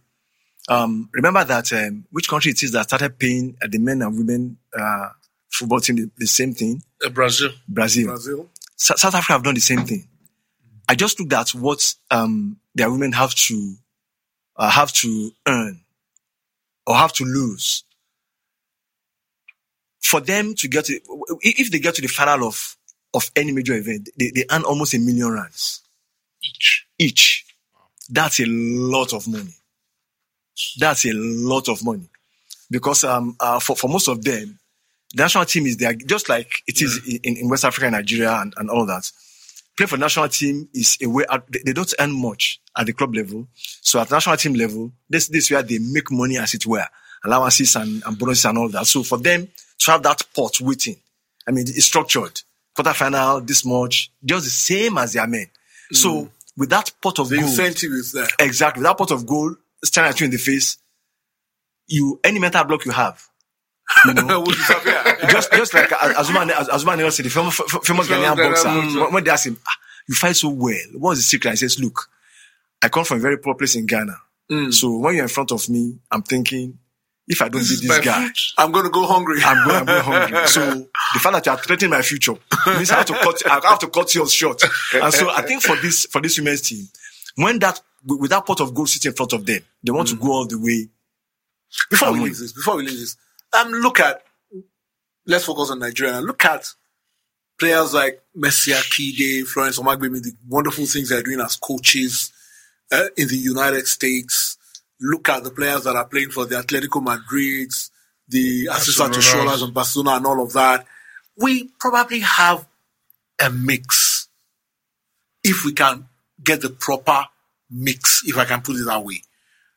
Um, 0.69 1.09
remember 1.13 1.45
that 1.45 1.73
um, 1.75 2.07
which 2.11 2.29
country 2.29 2.53
it 2.53 2.63
is 2.63 2.73
that 2.73 2.85
started 2.85 3.19
paying 3.19 3.57
uh, 3.63 3.69
the 3.71 3.79
men 3.79 4.03
and 4.03 4.17
women 4.17 4.57
uh, 4.79 5.09
football 5.51 5.81
team 5.81 5.97
the, 5.97 6.11
the 6.17 6.27
same 6.27 6.55
thing? 6.55 6.83
Uh, 7.05 7.11
Brazil. 7.11 7.51
Brazil. 7.69 8.07
Brazil. 8.07 8.49
Sa- 8.77 8.95
South 8.97 9.15
Africa 9.15 9.33
have 9.35 9.43
done 9.43 9.55
the 9.55 9.61
same 9.61 9.85
thing. 9.85 10.07
I 10.89 10.95
just 10.95 11.19
looked 11.19 11.33
at 11.33 11.51
what 11.51 11.95
um, 12.11 12.59
their 12.75 12.91
women 12.91 13.13
have 13.13 13.35
to 13.35 13.75
uh, 14.57 14.71
have 14.71 14.93
to 14.95 15.31
earn 15.47 15.81
or 16.87 16.95
have 16.97 17.13
to 17.15 17.25
lose 17.25 17.85
for 20.01 20.21
them 20.21 20.55
to 20.55 20.69
get 20.69 20.85
to, 20.87 21.01
if 21.43 21.71
they 21.71 21.79
get 21.81 21.97
to 21.97 22.03
the 22.03 22.09
final 22.09 22.47
of 22.47 22.77
of 23.15 23.31
any 23.35 23.51
major 23.51 23.75
event, 23.75 24.09
they, 24.19 24.31
they 24.35 24.45
earn 24.51 24.63
almost 24.63 24.93
a 24.95 24.99
million 24.99 25.33
rands 25.33 25.81
Each. 26.43 26.87
each. 26.99 27.47
That's 28.11 28.41
a 28.41 28.45
lot 28.47 29.13
of 29.15 29.27
money. 29.27 29.55
That's 30.79 31.07
a 31.07 31.13
lot 31.13 31.69
of 31.69 31.85
money 31.85 32.09
because 32.71 33.05
um 33.05 33.37
uh, 33.41 33.59
for 33.59 33.75
for 33.75 33.89
most 33.89 34.09
of 34.09 34.23
them, 34.23 34.59
the 35.17 35.23
national 35.23 35.47
team 35.47 35.67
is 35.67 35.79
there 35.79 35.95
just 35.95 36.29
like 36.29 36.63
it 36.67 36.83
is 36.83 37.01
in, 37.25 37.37
in 37.39 37.49
West 37.49 37.65
Africa, 37.65 37.91
Nigeria, 37.91 38.33
and, 38.35 38.53
and 38.59 38.69
all 38.69 38.85
that. 38.87 39.11
Play 39.77 39.87
for 39.87 39.97
national 39.97 40.29
team 40.29 40.69
is 40.75 40.99
a 41.03 41.07
way 41.07 41.25
out. 41.31 41.51
They, 41.51 41.61
they 41.65 41.73
don't 41.73 41.93
earn 41.99 42.13
much 42.13 42.61
at 42.77 42.85
the 42.87 42.93
club 42.93 43.15
level. 43.15 43.49
So 43.55 43.99
at 43.99 44.11
national 44.11 44.37
team 44.37 44.55
level, 44.55 44.93
this 45.09 45.29
this 45.29 45.51
where 45.51 45.63
they 45.63 45.79
make 45.79 46.11
money 46.11 46.37
as 46.37 46.53
it 46.53 46.67
were, 46.67 46.85
allowances 47.25 47.77
and, 47.77 48.03
and 48.05 48.19
bonuses 48.19 48.45
and 48.45 48.59
all 48.59 48.69
that. 48.69 48.87
So 48.87 49.03
for 49.03 49.17
them 49.19 49.49
to 49.79 49.91
have 49.91 50.03
that 50.03 50.23
pot 50.35 50.61
waiting, 50.61 50.97
I 51.49 51.51
mean, 51.51 51.65
it's 51.67 51.87
structured. 51.87 52.41
Quarterfinal, 52.77 53.47
this 53.47 53.65
much, 53.65 54.13
just 54.23 54.45
the 54.45 54.51
same 54.51 54.99
as 54.99 55.15
their 55.15 55.27
men. 55.27 55.47
Mm. 55.93 55.97
So 55.97 56.31
with 56.59 56.69
that 56.71 56.93
pot 57.01 57.19
of 57.19 57.31
The 57.31 57.37
gold, 57.37 57.49
incentive 57.49 57.93
is 57.93 58.13
there. 58.13 58.29
exactly 58.39 58.81
with 58.83 58.89
that 58.91 58.99
pot 58.99 59.11
of 59.13 59.27
gold 59.27 59.57
staring 59.83 60.11
at 60.11 60.21
you 60.21 60.27
in 60.27 60.31
the 60.31 60.37
face, 60.37 60.77
you 61.87 62.21
any 62.23 62.39
mental 62.39 62.65
block 62.65 62.85
you 62.85 62.93
have, 62.93 63.27
you 64.07 64.15
know, 64.15 64.41
Would 64.47 64.55
disappear. 64.57 65.19
just 65.29 65.53
just 65.53 65.75
like 65.75 65.91
Azuma 65.93 66.41
Az- 66.41 66.69
Azuma 66.69 66.97
Nelson, 66.97 67.25
the 67.25 67.31
famous, 67.31 67.59
Ghanaian 67.61 68.37
boxer, 68.37 69.11
when- 69.11 69.25
they 69.25 69.31
ask 69.31 69.47
him, 69.47 69.59
ah, 69.67 69.77
"You 70.09 70.15
fight 70.15 70.37
so 70.37 70.49
well. 70.51 70.77
What's 70.95 71.21
the 71.21 71.25
secret?" 71.25 71.51
He 71.53 71.57
says, 71.57 71.79
"Look, 71.81 72.09
I 72.83 72.89
come 72.89 73.05
from 73.05 73.19
a 73.19 73.21
very 73.21 73.39
poor 73.39 73.55
place 73.55 73.77
in 73.77 73.87
Ghana. 73.87 74.17
Mm. 74.51 74.73
So 74.73 74.97
when 74.99 75.15
you're 75.15 75.25
in 75.25 75.29
front 75.29 75.53
of 75.53 75.69
me, 75.69 75.99
I'm 76.11 76.23
thinking, 76.23 76.79
if 77.27 77.43
I 77.43 77.49
don't 77.49 77.61
This 77.61 77.81
beat 77.81 77.91
is 77.91 77.97
this 77.97 78.05
guy. 78.05 78.29
I'm 78.59 78.71
going 78.71 78.85
to 78.85 78.91
go 78.91 79.07
hungry. 79.07 79.41
I'm 79.45 79.67
going, 79.67 79.79
I'm 79.81 79.87
going 79.87 80.03
hungry. 80.31 80.47
So 80.47 80.61
the 80.71 81.21
fact 81.21 81.33
that 81.33 81.47
you 81.47 81.53
are 81.53 81.59
threatening 81.59 81.91
my 81.91 82.03
future 82.03 82.35
means 82.67 82.91
I 82.91 82.99
have 82.99 83.07
to 83.07 83.15
cut, 83.15 83.43
I 83.47 83.69
have 83.69 83.79
to 83.81 83.89
cut 83.89 84.15
yours 84.15 84.33
short. 84.33 84.63
And 84.95 85.13
so 85.13 85.31
I 85.31 85.43
think 85.43 85.63
for 85.63 85.77
this, 85.77 86.07
for 86.07 86.21
this 86.21 86.39
women's 86.39 86.63
team, 86.63 86.87
when 87.37 87.59
that, 87.61 87.81
with 88.05 88.31
that 88.31 88.47
pot 88.47 88.61
of 88.61 88.75
gold 88.75 88.89
sitting 88.89 89.11
in 89.11 89.17
front 89.17 89.33
of 89.33 89.45
them, 89.45 89.61
they 89.83 89.91
want 89.91 90.09
to 90.09 90.17
mm. 90.17 90.21
go 90.21 90.33
all 90.33 90.47
the 90.47 90.59
way. 90.59 90.89
Before 91.91 92.13
we 92.13 92.21
leave 92.21 92.39
this, 92.39 92.53
before 92.53 92.77
we 92.77 92.85
leave 92.85 92.99
this, 92.99 93.17
um, 93.53 93.71
look 93.73 94.01
at, 94.01 94.23
let's 95.27 95.45
focus 95.45 95.71
on 95.71 95.79
Nigeria. 95.81 96.21
Look 96.21 96.45
at 96.45 96.67
players 97.59 97.95
like 97.95 98.23
Mercy 98.35 98.73
Akide, 98.73 99.47
Florence 99.47 99.79
Omagbemi, 99.79 100.23
the 100.23 100.33
wonderful 100.49 100.87
things 100.87 101.09
they're 101.09 101.23
doing 101.23 101.41
as 101.41 101.57
coaches 101.57 102.33
uh, 102.93 103.07
in 103.17 103.29
the 103.29 103.37
United 103.37 103.87
States. 103.87 104.59
Look 105.01 105.29
at 105.29 105.45
the 105.45 105.51
players 105.51 105.85
that 105.85 105.97
are 105.97 106.07
playing 106.07 106.31
for 106.31 106.47
the 106.47 106.57
Atletico 106.57 107.05
Madrids, 107.05 107.91
the 108.29 108.67
Asisat 108.67 109.13
Oshoalas 109.13 109.63
and 109.63 109.75
Barcelona 109.75 110.17
and 110.17 110.27
all 110.27 110.43
of 110.43 110.53
that. 110.55 110.87
We 111.37 111.71
probably 111.79 112.21
have 112.21 112.67
a 113.41 113.51
mix 113.51 114.29
if 115.45 115.65
we 115.65 115.73
can 115.73 116.09
get 116.43 116.63
the 116.63 116.71
proper 116.71 117.27
mix, 117.71 118.23
if 118.27 118.37
I 118.37 118.45
can 118.45 118.63
put 118.63 118.77
it 118.77 118.87
that 118.87 119.05
way. 119.05 119.23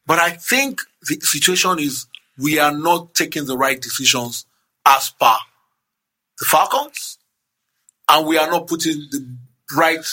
But 0.06 0.20
I 0.20 0.32
think 0.32 0.82
the 1.02 1.20
situation 1.22 1.80
is 1.80 2.08
we 2.40 2.60
are 2.60 2.72
not 2.72 3.14
taking 3.14 3.46
the 3.46 3.58
right 3.58 3.80
decisions 3.82 4.46
as 4.88 5.12
per 5.20 5.36
the 6.40 6.46
Falcons, 6.46 7.18
and 8.10 8.26
we 8.28 8.38
are 8.38 8.50
not 8.50 8.68
putting 8.68 8.94
the 9.12 9.38
right 9.76 10.06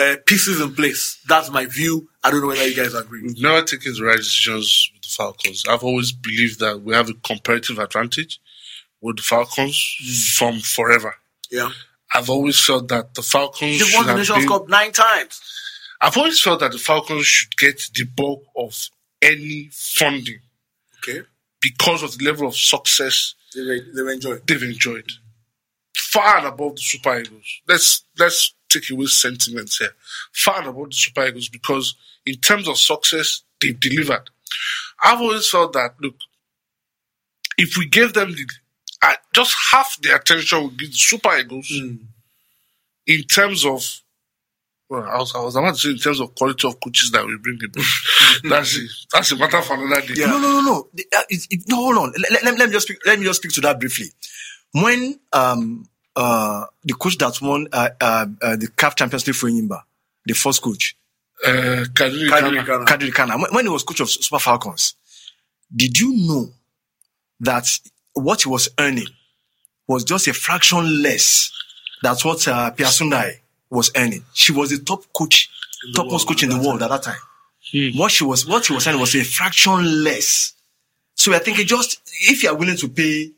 uh, 0.00 0.16
pieces 0.26 0.60
in 0.60 0.74
place. 0.74 1.18
That's 1.28 1.50
my 1.50 1.66
view. 1.66 2.08
I 2.24 2.30
don't 2.30 2.40
know 2.40 2.48
whether 2.48 2.66
you 2.66 2.74
guys 2.74 2.94
agree. 2.94 3.22
We've 3.22 3.40
never 3.42 3.62
taken 3.64 3.92
the 3.94 4.04
right 4.04 4.16
decisions 4.16 4.90
with 4.94 5.02
the 5.02 5.08
Falcons. 5.08 5.64
I've 5.68 5.84
always 5.84 6.12
believed 6.12 6.60
that 6.60 6.80
we 6.82 6.94
have 6.94 7.10
a 7.10 7.14
comparative 7.14 7.78
advantage 7.78 8.40
with 9.00 9.16
the 9.16 9.22
Falcons 9.22 9.78
from 10.36 10.60
forever. 10.60 11.16
Yeah, 11.50 11.70
I've 12.14 12.30
always 12.30 12.58
felt 12.64 12.88
that 12.88 13.14
the 13.14 13.22
Falcons 13.22 13.78
they 13.78 13.84
should 13.84 13.96
won 13.96 14.06
the 14.06 14.14
Nations 14.14 14.38
been- 14.38 14.48
Cup 14.48 14.68
nine 14.68 14.92
times. 14.92 15.40
I've 16.00 16.16
always 16.16 16.40
felt 16.40 16.60
that 16.60 16.70
the 16.72 16.78
Falcons 16.78 17.26
should 17.26 17.56
get 17.56 17.82
the 17.92 18.04
bulk 18.04 18.44
of 18.56 18.88
any 19.20 19.68
funding 19.72 20.38
Okay, 20.98 21.22
because 21.60 22.02
of 22.02 22.16
the 22.18 22.24
level 22.24 22.46
of 22.46 22.56
success 22.56 23.34
they 23.54 23.62
were, 23.62 23.78
they 23.94 24.02
were 24.02 24.12
enjoying. 24.12 24.40
they've 24.46 24.62
enjoyed. 24.62 25.10
Far 25.96 26.38
and 26.38 26.46
above 26.46 26.76
the 26.76 26.82
Super 26.82 27.20
Eagles. 27.20 27.60
Let's 27.66 28.04
let's 28.18 28.54
take 28.68 28.90
away 28.90 29.06
sentiments 29.06 29.78
here. 29.78 29.90
Far 30.32 30.58
and 30.58 30.68
above 30.68 30.90
the 30.90 30.96
Super 30.96 31.26
Eagles 31.26 31.48
because 31.48 31.96
in 32.24 32.36
terms 32.36 32.68
of 32.68 32.78
success, 32.78 33.42
they've 33.60 33.78
delivered. 33.78 34.30
I've 35.02 35.20
always 35.20 35.48
felt 35.48 35.72
that 35.74 35.94
look, 36.00 36.16
if 37.56 37.76
we 37.76 37.86
gave 37.86 38.12
them 38.14 38.32
the 38.32 38.46
uh, 39.02 39.14
just 39.32 39.54
half 39.70 39.96
the 40.02 40.14
attention 40.14 40.62
we 40.64 40.70
give 40.76 40.90
the 40.90 40.96
Super 40.96 41.36
Eagles 41.36 41.70
in 41.70 43.22
terms 43.22 43.64
of 43.64 44.02
well, 44.88 45.02
I 45.04 45.18
was, 45.18 45.34
I 45.34 45.40
was 45.40 45.56
about 45.56 45.74
to 45.74 45.80
say 45.80 45.90
in 45.90 45.98
terms 45.98 46.20
of 46.20 46.34
quality 46.34 46.66
of 46.66 46.80
coaches 46.80 47.10
that 47.10 47.24
we 47.26 47.36
bring 47.38 47.58
in, 47.62 47.70
that's 48.48 48.76
it. 48.76 48.90
That's 49.12 49.32
a 49.32 49.36
matter 49.36 49.60
for 49.62 49.74
another 49.74 50.00
day. 50.14 50.26
No, 50.26 50.38
no, 50.38 50.50
no, 50.52 50.60
no. 50.62 50.88
Uh, 51.14 51.22
it- 51.28 51.46
it- 51.50 51.64
no, 51.68 51.76
hold 51.76 51.98
on. 51.98 52.12
Let, 52.30 52.42
let- 52.44 52.58
let 52.58 52.68
me 52.68 52.72
just 52.72 52.86
speak, 52.86 52.98
let 53.06 53.18
me 53.18 53.24
just 53.26 53.40
speak 53.40 53.52
to 53.52 53.60
that 53.62 53.78
briefly. 53.80 54.06
When 54.72 55.18
um 55.32 55.86
uh 56.16 56.64
the 56.84 56.94
coach 56.94 57.18
that 57.18 57.40
won 57.40 57.68
uh, 57.72 57.90
uh, 58.00 58.26
uh 58.42 58.56
the 58.56 58.68
CAF 58.68 58.96
Champions 58.96 59.26
League 59.26 59.36
for 59.36 59.48
Enyimba, 59.48 59.82
the 60.24 60.34
first 60.34 60.62
coach, 60.62 60.96
Uh, 61.46 61.84
Kadiri. 61.94 62.28
Ghana. 62.64 62.84
Kadiri 62.84 63.10
Ikhana, 63.12 63.34
when, 63.40 63.52
when 63.54 63.64
he 63.66 63.70
was 63.70 63.82
coach 63.82 64.00
of 64.00 64.10
Super 64.10 64.38
Falcons, 64.38 64.94
did 65.74 65.98
you 65.98 66.12
know 66.26 66.50
that 67.40 67.66
what 68.14 68.42
he 68.42 68.48
was 68.48 68.68
earning 68.78 69.06
was 69.86 70.04
just 70.04 70.26
a 70.28 70.32
fraction 70.34 71.02
less 71.02 71.50
than 72.02 72.14
what 72.24 72.46
uh, 72.48 72.70
Pia 72.72 72.86
Sundhage 72.86 73.38
was 73.70 73.90
earning? 73.96 74.24
She 74.34 74.52
was 74.52 74.70
the 74.70 74.78
top 74.84 75.04
coach, 75.12 75.50
topmost 75.94 76.26
coach 76.26 76.42
in 76.42 76.50
the 76.50 76.58
world 76.58 76.82
at 76.82 76.88
that 76.90 77.02
time. 77.02 77.18
What 77.96 78.10
she 78.10 78.24
was, 78.24 78.46
what 78.46 78.64
she 78.64 78.72
was 78.72 78.86
earning 78.86 79.00
was 79.00 79.14
a 79.14 79.22
fraction 79.24 80.04
less. 80.04 80.54
So 81.14 81.34
I 81.34 81.38
think 81.38 81.58
it 81.58 81.66
just, 81.66 82.00
if 82.28 82.42
you 82.42 82.48
are 82.50 82.56
willing 82.56 82.76
to 82.78 82.88
pay 82.88 83.30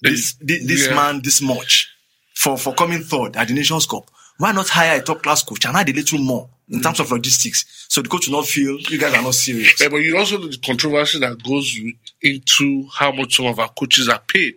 this, 0.00 0.34
this, 0.40 0.66
this 0.66 0.86
Yeah. 0.88 0.94
man 0.94 1.20
this 1.22 1.40
much 1.40 1.90
for, 2.34 2.58
for 2.58 2.74
coming 2.74 3.02
third 3.02 3.36
at 3.36 3.48
the 3.48 3.54
Nations 3.54 3.86
Cup, 3.86 4.10
why 4.38 4.52
not 4.52 4.68
hire 4.68 4.98
a 4.98 5.02
top 5.02 5.22
class 5.22 5.42
coach 5.42 5.64
and 5.66 5.76
add 5.76 5.88
a 5.88 5.92
little 5.92 6.18
more 6.18 6.48
in 6.68 6.82
terms 6.82 6.98
of 7.00 7.10
logistics 7.12 7.86
so 7.88 8.02
the 8.02 8.08
coach 8.08 8.26
will 8.28 8.38
not 8.38 8.46
feel 8.46 8.76
you 8.80 8.98
guys 8.98 9.14
are 9.14 9.22
not 9.22 9.34
serious? 9.34 9.80
Yeah, 9.80 9.88
but 9.88 9.98
you 9.98 10.16
also 10.18 10.38
know 10.38 10.48
the 10.48 10.58
controversy 10.58 11.18
that 11.20 11.42
goes 11.42 11.78
into 12.20 12.86
how 12.92 13.12
much 13.12 13.36
some 13.36 13.46
of 13.46 13.58
our 13.58 13.68
coaches 13.68 14.08
are 14.08 14.18
paid. 14.26 14.56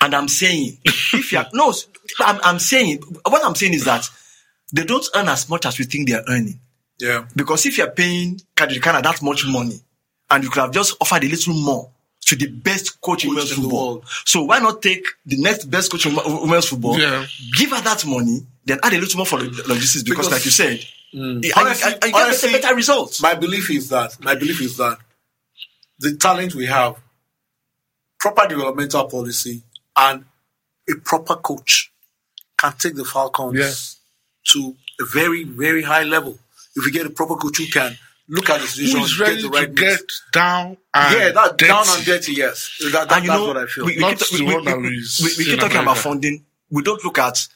And 0.00 0.14
I'm 0.14 0.28
saying, 0.28 0.78
if 0.84 1.32
you 1.32 1.38
are, 1.38 1.48
no, 1.52 1.72
I'm, 2.20 2.40
I'm 2.42 2.58
saying, 2.58 3.02
what 3.26 3.44
I'm 3.44 3.54
saying 3.54 3.74
is 3.74 3.84
that 3.84 4.08
they 4.72 4.84
don't 4.84 5.06
earn 5.14 5.28
as 5.28 5.48
much 5.48 5.66
as 5.66 5.78
we 5.78 5.84
think 5.84 6.08
they're 6.08 6.24
earning. 6.28 6.60
Yeah, 6.98 7.26
Because 7.36 7.66
if 7.66 7.76
you're 7.78 7.90
paying 7.90 8.40
Kadiri 8.56 8.80
Ikhana 8.80 9.02
that 9.02 9.20
much 9.22 9.46
money 9.46 9.78
and 10.30 10.42
you 10.44 10.48
could 10.50 10.60
have 10.62 10.72
just 10.72 10.96
offered 11.00 11.24
a 11.24 11.28
little 11.28 11.52
more 11.54 11.90
to 12.22 12.34
the 12.36 12.46
best 12.48 13.00
coach 13.00 13.24
in 13.24 13.30
women's 13.30 13.50
in 13.52 13.58
football. 13.62 13.86
world. 13.96 14.04
So 14.24 14.42
why 14.44 14.58
not 14.58 14.80
take 14.82 15.04
the 15.26 15.36
next 15.36 15.66
best 15.66 15.92
coach 15.92 16.06
in 16.06 16.16
women's 16.16 16.68
football, 16.68 16.98
Yeah. 16.98 17.26
give 17.56 17.70
her 17.70 17.80
that 17.82 18.04
money, 18.06 18.46
then 18.64 18.78
add 18.82 18.94
a 18.94 18.98
little 18.98 19.18
more 19.18 19.26
for 19.26 19.38
the 19.40 19.50
logistics 19.68 20.02
because, 20.02 20.26
Because- 20.26 20.32
like 20.32 20.44
you 20.46 20.50
said, 20.50 20.80
and, 21.12 21.44
and- 21.44 21.52
Honestly- 21.56 21.92
and 21.92 22.04
you 22.04 22.10
get 22.12 22.14
honestly- 22.14 22.50
better, 22.52 22.62
better 22.62 22.74
results. 22.74 23.20
my 23.20 23.34
belief 23.34 23.70
is 23.70 23.90
that 23.90 24.18
my 24.24 24.34
belief 24.34 24.60
is 24.62 24.76
that 24.78 24.98
the 26.00 26.16
talent 26.16 26.54
we 26.54 26.66
have, 26.66 26.96
proper 28.18 28.46
developmental 28.48 29.04
policy, 29.04 29.62
and 29.96 30.24
a 30.90 30.94
proper 31.04 31.36
coach 31.36 31.92
can 32.58 32.72
take 32.78 32.94
the 32.96 33.04
Falcons 33.04 33.54
Yeah. 33.58 33.72
To 34.52 34.74
a 35.00 35.04
very, 35.04 35.44
very 35.44 35.82
high 35.82 36.02
level. 36.04 36.38
If 36.74 36.84
we 36.84 36.90
get 36.92 37.06
a 37.06 37.10
proper 37.10 37.36
coach 37.36 37.58
who 37.58 37.66
can 37.66 37.96
look 38.28 38.50
at 38.50 38.60
the 38.60 38.66
situation, 38.66 39.00
Who's 39.00 39.16
get 39.18 39.24
ready 39.28 39.42
the 39.42 39.48
to 39.48 39.54
right 39.54 39.68
mix. 39.68 39.80
get 39.80 40.12
down 40.32 40.76
and 40.94 41.16
yeah, 41.18 41.30
that 41.32 41.56
dirty. 41.58 41.68
down 41.72 41.84
and 41.88 42.04
dirty, 42.04 42.32
yes. 42.34 42.76
That, 42.92 43.08
that, 43.08 43.12
and 43.18 43.24
you 43.24 43.30
that's 43.30 43.40
know, 43.40 43.46
what 43.48 43.56
I 43.56 43.66
feel. 43.66 43.84
we, 43.86 43.94
we 43.96 44.00
Not 44.00 44.18
keep, 44.18 44.40
we, 44.40 44.46
we- 44.46 44.56
we 44.56 44.74
we- 44.84 45.34
we 45.38 45.44
keep 45.44 45.60
talking 45.60 45.76
about 45.80 45.98
funding. 45.98 46.44
We 46.70 46.82
don't 46.82 47.02
look 47.04 47.18
at 47.18 47.46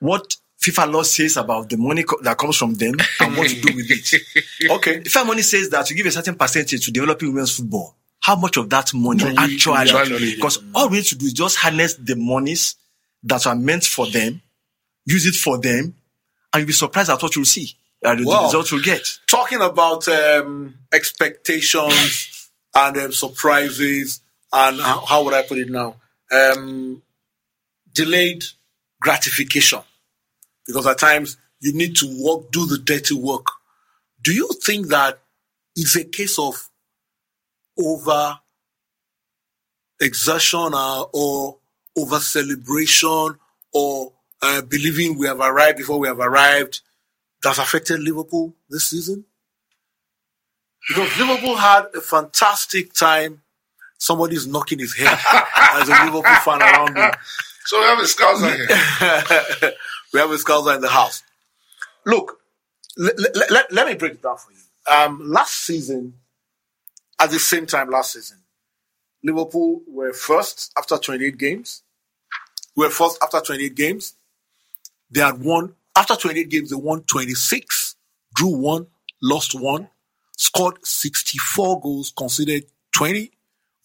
what 0.00 0.36
FIFA 0.60 0.92
law 0.92 1.02
says 1.02 1.36
about 1.36 1.70
the 1.70 1.76
money 1.76 2.02
co- 2.02 2.20
that 2.22 2.36
comes 2.36 2.56
from 2.56 2.74
them 2.74 2.94
and 3.20 3.36
what 3.36 3.48
to 3.48 3.60
do 3.60 3.74
with 3.76 3.86
it. 3.90 4.22
Okay. 4.70 5.00
FIFA 5.00 5.26
money 5.26 5.42
says 5.42 5.70
that 5.70 5.88
you 5.88 5.96
give 5.96 6.06
a 6.06 6.10
certain 6.10 6.34
percentage 6.34 6.84
to 6.84 6.90
developing 6.92 7.28
women's 7.32 7.56
football. 7.56 7.94
How 8.20 8.36
much 8.36 8.56
of 8.56 8.68
that 8.70 8.92
money 8.92 9.22
Money, 9.24 9.36
actually? 9.38 9.76
actually. 9.76 10.34
Because 10.34 10.58
all 10.74 10.88
we 10.90 10.98
need 10.98 11.06
to 11.06 11.16
do 11.16 11.26
is 11.26 11.32
just 11.32 11.56
harness 11.56 11.94
the 11.94 12.16
monies 12.16 12.74
that 13.22 13.46
are 13.46 13.54
meant 13.54 13.84
for 13.84 14.06
them, 14.08 14.42
use 15.08 15.26
it 15.26 15.34
for 15.34 15.58
them, 15.58 15.94
and 16.52 16.60
you'll 16.60 16.66
be 16.66 16.72
surprised 16.72 17.10
at 17.10 17.22
what 17.22 17.34
you'll 17.34 17.44
see, 17.44 17.74
the, 18.02 18.14
the 18.14 18.22
results 18.44 18.70
you'll 18.70 18.82
get. 18.82 19.06
talking 19.26 19.60
about 19.60 20.06
um, 20.08 20.74
expectations 20.92 22.50
and 22.74 22.96
um, 22.98 23.12
surprises 23.12 24.20
and 24.52 24.80
how, 24.80 25.04
how 25.04 25.24
would 25.24 25.34
I 25.34 25.42
put 25.42 25.58
it 25.58 25.70
now? 25.70 25.96
Um, 26.30 27.02
delayed 27.92 28.44
gratification. 29.00 29.80
Because 30.66 30.86
at 30.86 30.98
times 30.98 31.38
you 31.60 31.72
need 31.72 31.96
to 31.96 32.06
work, 32.22 32.50
do 32.52 32.66
the 32.66 32.78
dirty 32.78 33.14
work. 33.14 33.46
Do 34.22 34.32
you 34.32 34.48
think 34.62 34.88
that 34.88 35.18
it's 35.74 35.96
a 35.96 36.04
case 36.04 36.38
of 36.38 36.68
over 37.78 38.38
exertion 40.00 40.70
uh, 40.74 41.02
or 41.12 41.58
over 41.96 42.18
celebration 42.20 43.38
or 43.72 44.12
uh, 44.42 44.62
believing 44.62 45.18
we 45.18 45.26
have 45.26 45.40
arrived 45.40 45.78
before 45.78 45.98
we 45.98 46.08
have 46.08 46.18
arrived 46.18 46.80
that's 47.42 47.58
affected 47.58 48.00
Liverpool 48.00 48.54
this 48.68 48.88
season? 48.88 49.24
Because 50.88 51.18
Liverpool 51.18 51.56
had 51.56 51.86
a 51.94 52.00
fantastic 52.00 52.92
time. 52.92 53.42
Somebody's 53.98 54.46
knocking 54.46 54.78
his 54.78 54.96
head 54.96 55.18
as 55.56 55.88
a 55.88 56.04
Liverpool 56.04 56.22
fan 56.22 56.62
around 56.62 56.94
me. 56.94 57.02
So 57.64 57.78
we 57.80 57.84
have 57.84 57.98
a 57.98 58.02
scouser 58.02 58.56
here. 58.56 59.72
we 60.14 60.20
have 60.20 60.30
a 60.30 60.36
scouser 60.36 60.74
in 60.74 60.80
the 60.80 60.88
house. 60.88 61.22
Look, 62.06 62.38
let, 62.96 63.18
let, 63.18 63.50
let, 63.50 63.72
let 63.72 63.86
me 63.86 63.94
break 63.94 64.12
it 64.12 64.22
down 64.22 64.36
for 64.38 64.52
you. 64.52 64.58
Um, 64.90 65.20
last 65.30 65.54
season, 65.54 66.14
at 67.18 67.30
the 67.30 67.38
same 67.38 67.66
time 67.66 67.90
last 67.90 68.14
season, 68.14 68.38
Liverpool 69.22 69.82
were 69.86 70.12
first 70.12 70.72
after 70.78 70.96
28 70.96 71.36
games. 71.36 71.82
We 72.76 72.86
were 72.86 72.90
first 72.90 73.18
after 73.22 73.40
28 73.40 73.74
games. 73.74 74.14
They 75.10 75.20
had 75.20 75.42
won, 75.42 75.74
after 75.96 76.14
28 76.14 76.48
games, 76.48 76.70
they 76.70 76.76
won 76.76 77.02
26, 77.02 77.96
drew 78.34 78.48
one, 78.48 78.86
lost 79.22 79.58
one, 79.58 79.88
scored 80.36 80.84
64 80.84 81.80
goals, 81.80 82.12
conceded 82.16 82.64
20. 82.92 83.30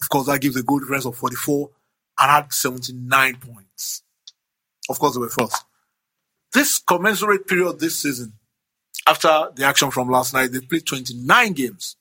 Of 0.01 0.09
course, 0.09 0.27
that 0.27 0.41
gives 0.41 0.55
a 0.57 0.63
goal 0.63 0.79
difference 0.79 1.05
of 1.05 1.15
44 1.15 1.69
and 2.19 2.31
had 2.31 2.53
79 2.53 3.35
points. 3.37 4.03
Of 4.89 4.99
course, 4.99 5.15
they 5.15 5.19
were 5.21 5.29
first. 5.29 5.63
This 6.53 6.77
commensurate 6.77 7.47
period 7.47 7.79
this 7.79 7.97
season, 7.97 8.33
after 9.07 9.49
the 9.55 9.65
action 9.65 9.91
from 9.91 10.09
last 10.09 10.33
night, 10.33 10.51
they 10.51 10.59
played 10.59 10.85
29 10.85 11.53
games. 11.53 11.95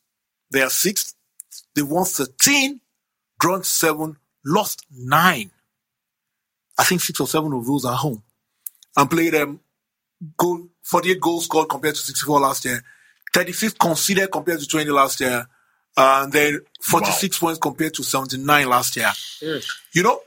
They 0.50 0.62
are 0.62 0.70
sixth. 0.70 1.14
They 1.74 1.82
won 1.82 2.04
13, 2.04 2.80
drawn 3.40 3.64
seven, 3.64 4.16
lost 4.44 4.84
nine. 4.90 5.50
I 6.78 6.84
think 6.84 7.00
six 7.00 7.20
or 7.20 7.26
seven 7.26 7.52
of 7.52 7.66
those 7.66 7.84
are 7.84 7.96
home. 7.96 8.22
And 8.96 9.10
played 9.10 9.34
um, 9.34 9.60
goal, 10.36 10.68
48 10.82 11.20
goals 11.20 11.44
scored 11.44 11.68
compared 11.68 11.94
to 11.94 12.00
64 12.00 12.40
last 12.40 12.64
year. 12.64 12.82
36 13.32 13.74
conceded 13.74 14.30
compared 14.30 14.60
to 14.60 14.66
20 14.66 14.90
last 14.90 15.20
year. 15.20 15.46
And 15.96 16.32
then 16.32 16.60
46 16.82 17.38
points 17.38 17.58
compared 17.58 17.94
to 17.94 18.02
79 18.02 18.68
last 18.68 18.96
year. 18.96 19.10
You 19.94 20.02
know, 20.02 20.20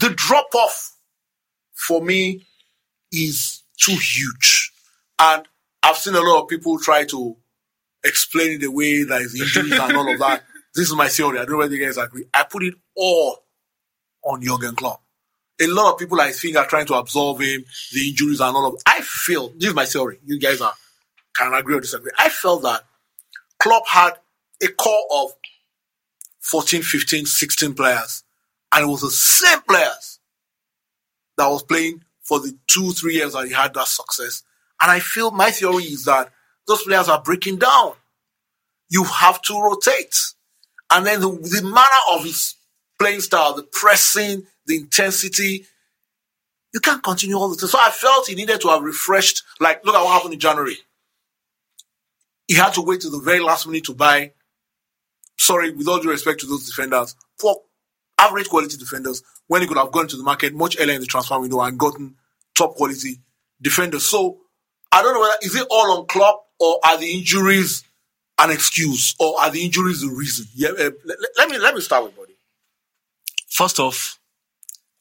the 0.00 0.10
drop 0.10 0.54
off 0.54 0.92
for 1.74 2.00
me 2.02 2.46
is 3.12 3.62
too 3.80 3.96
huge. 3.96 4.72
And 5.18 5.44
I've 5.82 5.96
seen 5.96 6.14
a 6.14 6.20
lot 6.20 6.42
of 6.42 6.48
people 6.48 6.78
try 6.78 7.04
to 7.06 7.36
explain 8.04 8.60
it 8.60 8.64
away, 8.64 9.04
that 9.04 9.22
is 9.22 9.34
injuries 9.40 9.78
and 9.78 9.96
all 9.96 10.10
of 10.12 10.18
that. 10.18 10.42
This 10.72 10.88
is 10.88 10.94
my 10.94 11.08
theory. 11.08 11.38
I 11.38 11.42
don't 11.42 11.50
know 11.50 11.56
whether 11.58 11.74
you 11.74 11.84
guys 11.84 11.96
agree. 11.96 12.26
I 12.32 12.44
put 12.44 12.62
it 12.62 12.74
all 12.94 13.38
on 14.22 14.40
Jurgen 14.40 14.76
Klopp. 14.76 15.02
A 15.60 15.66
lot 15.66 15.92
of 15.92 15.98
people 15.98 16.20
I 16.20 16.32
think 16.32 16.56
are 16.56 16.66
trying 16.66 16.86
to 16.86 16.94
absolve 16.94 17.40
him, 17.40 17.64
the 17.92 18.08
injuries 18.08 18.40
and 18.40 18.56
all 18.56 18.66
of 18.66 18.82
I 18.86 19.00
feel, 19.02 19.50
this 19.50 19.68
is 19.68 19.74
my 19.74 19.84
theory. 19.84 20.18
You 20.24 20.38
guys 20.38 20.60
are 20.60 20.72
can 21.36 21.54
agree 21.54 21.76
or 21.76 21.80
disagree. 21.80 22.12
I 22.18 22.28
felt 22.28 22.62
that 22.62 22.84
Klopp 23.58 23.86
had 23.86 24.12
a 24.62 24.68
core 24.68 25.06
of 25.12 25.32
14, 26.40 26.82
15, 26.82 27.26
16 27.26 27.74
players. 27.74 28.24
And 28.72 28.84
it 28.84 28.88
was 28.88 29.02
the 29.02 29.10
same 29.10 29.60
players 29.62 30.20
that 31.36 31.48
was 31.48 31.62
playing 31.62 32.02
for 32.22 32.40
the 32.40 32.56
two, 32.66 32.92
three 32.92 33.16
years 33.16 33.32
that 33.32 33.46
he 33.46 33.52
had 33.52 33.74
that 33.74 33.88
success. 33.88 34.42
And 34.80 34.90
I 34.90 35.00
feel 35.00 35.30
my 35.30 35.50
theory 35.50 35.84
is 35.84 36.04
that 36.04 36.30
those 36.66 36.82
players 36.82 37.08
are 37.08 37.22
breaking 37.22 37.58
down. 37.58 37.94
You 38.88 39.04
have 39.04 39.42
to 39.42 39.60
rotate. 39.60 40.16
And 40.90 41.06
then 41.06 41.20
the, 41.20 41.28
the 41.28 41.62
manner 41.62 42.02
of 42.12 42.24
his 42.24 42.54
playing 43.00 43.20
style, 43.20 43.54
the 43.54 43.62
pressing, 43.62 44.46
the 44.66 44.76
intensity, 44.76 45.66
you 46.72 46.80
can't 46.80 47.02
continue 47.02 47.36
all 47.36 47.48
the 47.48 47.56
time. 47.56 47.68
So 47.68 47.78
I 47.80 47.90
felt 47.90 48.28
he 48.28 48.34
needed 48.34 48.60
to 48.60 48.68
have 48.68 48.82
refreshed. 48.82 49.42
Like, 49.58 49.84
look 49.84 49.94
at 49.96 50.04
what 50.04 50.12
happened 50.12 50.34
in 50.34 50.40
January. 50.40 50.76
He 52.46 52.54
had 52.54 52.74
to 52.74 52.82
wait 52.82 53.00
till 53.00 53.10
the 53.10 53.18
very 53.18 53.40
last 53.40 53.66
minute 53.66 53.84
to 53.84 53.94
buy. 53.94 54.32
Sorry, 55.38 55.72
with 55.72 55.88
all 55.88 55.98
due 56.00 56.10
respect 56.10 56.40
to 56.40 56.46
those 56.46 56.66
defenders, 56.66 57.16
poor, 57.40 57.62
average 58.18 58.48
quality 58.48 58.76
defenders, 58.76 59.22
when 59.46 59.62
he 59.62 59.68
could 59.68 59.78
have 59.78 59.90
gone 59.90 60.06
to 60.06 60.16
the 60.16 60.22
market 60.22 60.54
much 60.54 60.76
earlier 60.78 60.94
in 60.94 61.00
the 61.00 61.06
transfer 61.06 61.40
window 61.40 61.60
and 61.62 61.78
gotten 61.78 62.16
top 62.56 62.74
quality 62.76 63.20
defenders. 63.62 64.04
So 64.04 64.38
I 64.92 65.02
don't 65.02 65.14
know 65.14 65.20
whether 65.20 65.34
is 65.42 65.56
it 65.56 65.66
all 65.70 65.98
on 65.98 66.06
Klopp 66.06 66.44
or 66.58 66.78
are 66.84 66.98
the 66.98 67.10
injuries 67.10 67.82
an 68.38 68.50
excuse 68.50 69.14
or 69.18 69.40
are 69.40 69.50
the 69.50 69.64
injuries 69.64 70.02
the 70.02 70.08
reason? 70.08 70.46
Yeah, 70.54 70.68
uh, 70.68 70.90
let, 71.04 71.18
let 71.38 71.48
me 71.48 71.58
let 71.58 71.74
me 71.74 71.80
start 71.80 72.04
with 72.04 72.16
Body. 72.16 72.29
First 73.60 73.78
off, 73.78 74.18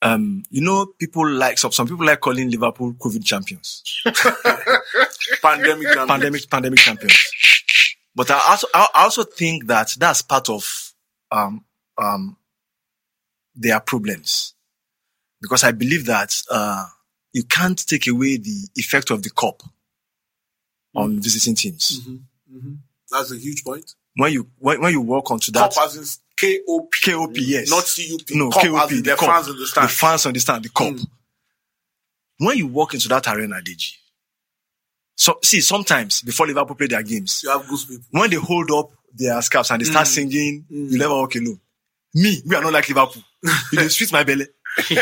um, 0.01 0.43
you 0.49 0.59
know, 0.59 0.85
people 0.85 1.29
like 1.29 1.57
some, 1.57 1.71
some 1.71 1.87
people 1.87 2.05
like 2.05 2.19
calling 2.19 2.49
Liverpool 2.49 2.91
COVID 2.91 3.23
champions, 3.23 3.83
Pandemic. 5.41 5.87
champions. 5.87 6.05
pandemic 6.07 6.49
pandemic 6.49 6.79
champions. 6.79 7.17
But 8.13 8.31
I 8.31 8.41
also 8.49 8.67
I 8.73 8.89
also 8.95 9.23
think 9.23 9.67
that 9.67 9.91
that's 9.97 10.23
part 10.23 10.49
of 10.49 10.93
um 11.31 11.63
um 11.97 12.35
their 13.55 13.79
problems 13.79 14.55
because 15.41 15.63
I 15.63 15.71
believe 15.71 16.05
that 16.07 16.35
uh 16.51 16.85
you 17.31 17.45
can't 17.45 17.79
take 17.87 18.07
away 18.07 18.35
the 18.35 18.67
effect 18.75 19.09
of 19.09 19.23
the 19.23 19.29
cup 19.29 19.63
on 20.93 21.21
visiting 21.21 21.55
teams. 21.55 22.05
That's 23.09 23.31
a 23.31 23.37
huge 23.37 23.63
point. 23.63 23.95
When 24.17 24.33
you 24.33 24.49
when, 24.57 24.81
when 24.81 24.91
you 24.91 24.99
walk 24.99 25.31
onto 25.31 25.49
that 25.53 25.71
Kop 25.71 25.85
as 25.85 25.95
in 25.95 26.03
KOP. 26.39 26.89
KOP, 27.03 27.31
yes. 27.35 27.69
Not 27.69 27.83
CUP. 27.85 28.35
no 28.35 28.49
Cop 28.49 28.63
KOP, 28.63 28.89
the 28.89 29.01
the 29.01 29.15
cup. 29.15 29.29
fans 29.29 29.49
understand. 29.49 29.87
The 29.87 29.91
fans 29.93 30.25
understand 30.25 30.65
the 30.65 30.69
cup. 30.69 30.93
Mm. 30.93 31.07
When 32.39 32.57
you 32.57 32.67
walk 32.67 32.93
into 32.93 33.09
that 33.09 33.27
arena, 33.27 33.55
DG, 33.61 33.91
so 35.15 35.37
see 35.43 35.59
sometimes 35.59 36.21
before 36.21 36.47
Liverpool 36.47 36.75
play 36.75 36.87
their 36.87 37.03
games, 37.03 37.41
You 37.43 37.49
have 37.49 37.67
goose 37.67 37.85
people. 37.85 38.05
when 38.11 38.29
they 38.29 38.37
hold 38.37 38.71
up 38.71 38.91
their 39.13 39.41
scarves 39.41 39.71
and 39.71 39.81
they 39.81 39.85
start 39.85 40.07
hmm. 40.07 40.13
singing, 40.13 40.65
"You 40.69 40.87
hmm. 40.91 40.97
never 40.97 41.13
walk 41.15 41.35
alone." 41.35 41.59
Me, 42.15 42.41
we 42.45 42.55
I 42.55 42.61
don't 42.61 42.71
like 42.73 42.87
Liverpool. 42.87 43.21
it 43.43 43.75
dey 43.79 43.87
sweet 43.89 44.11
my 44.13 44.23
belly. 44.23 44.47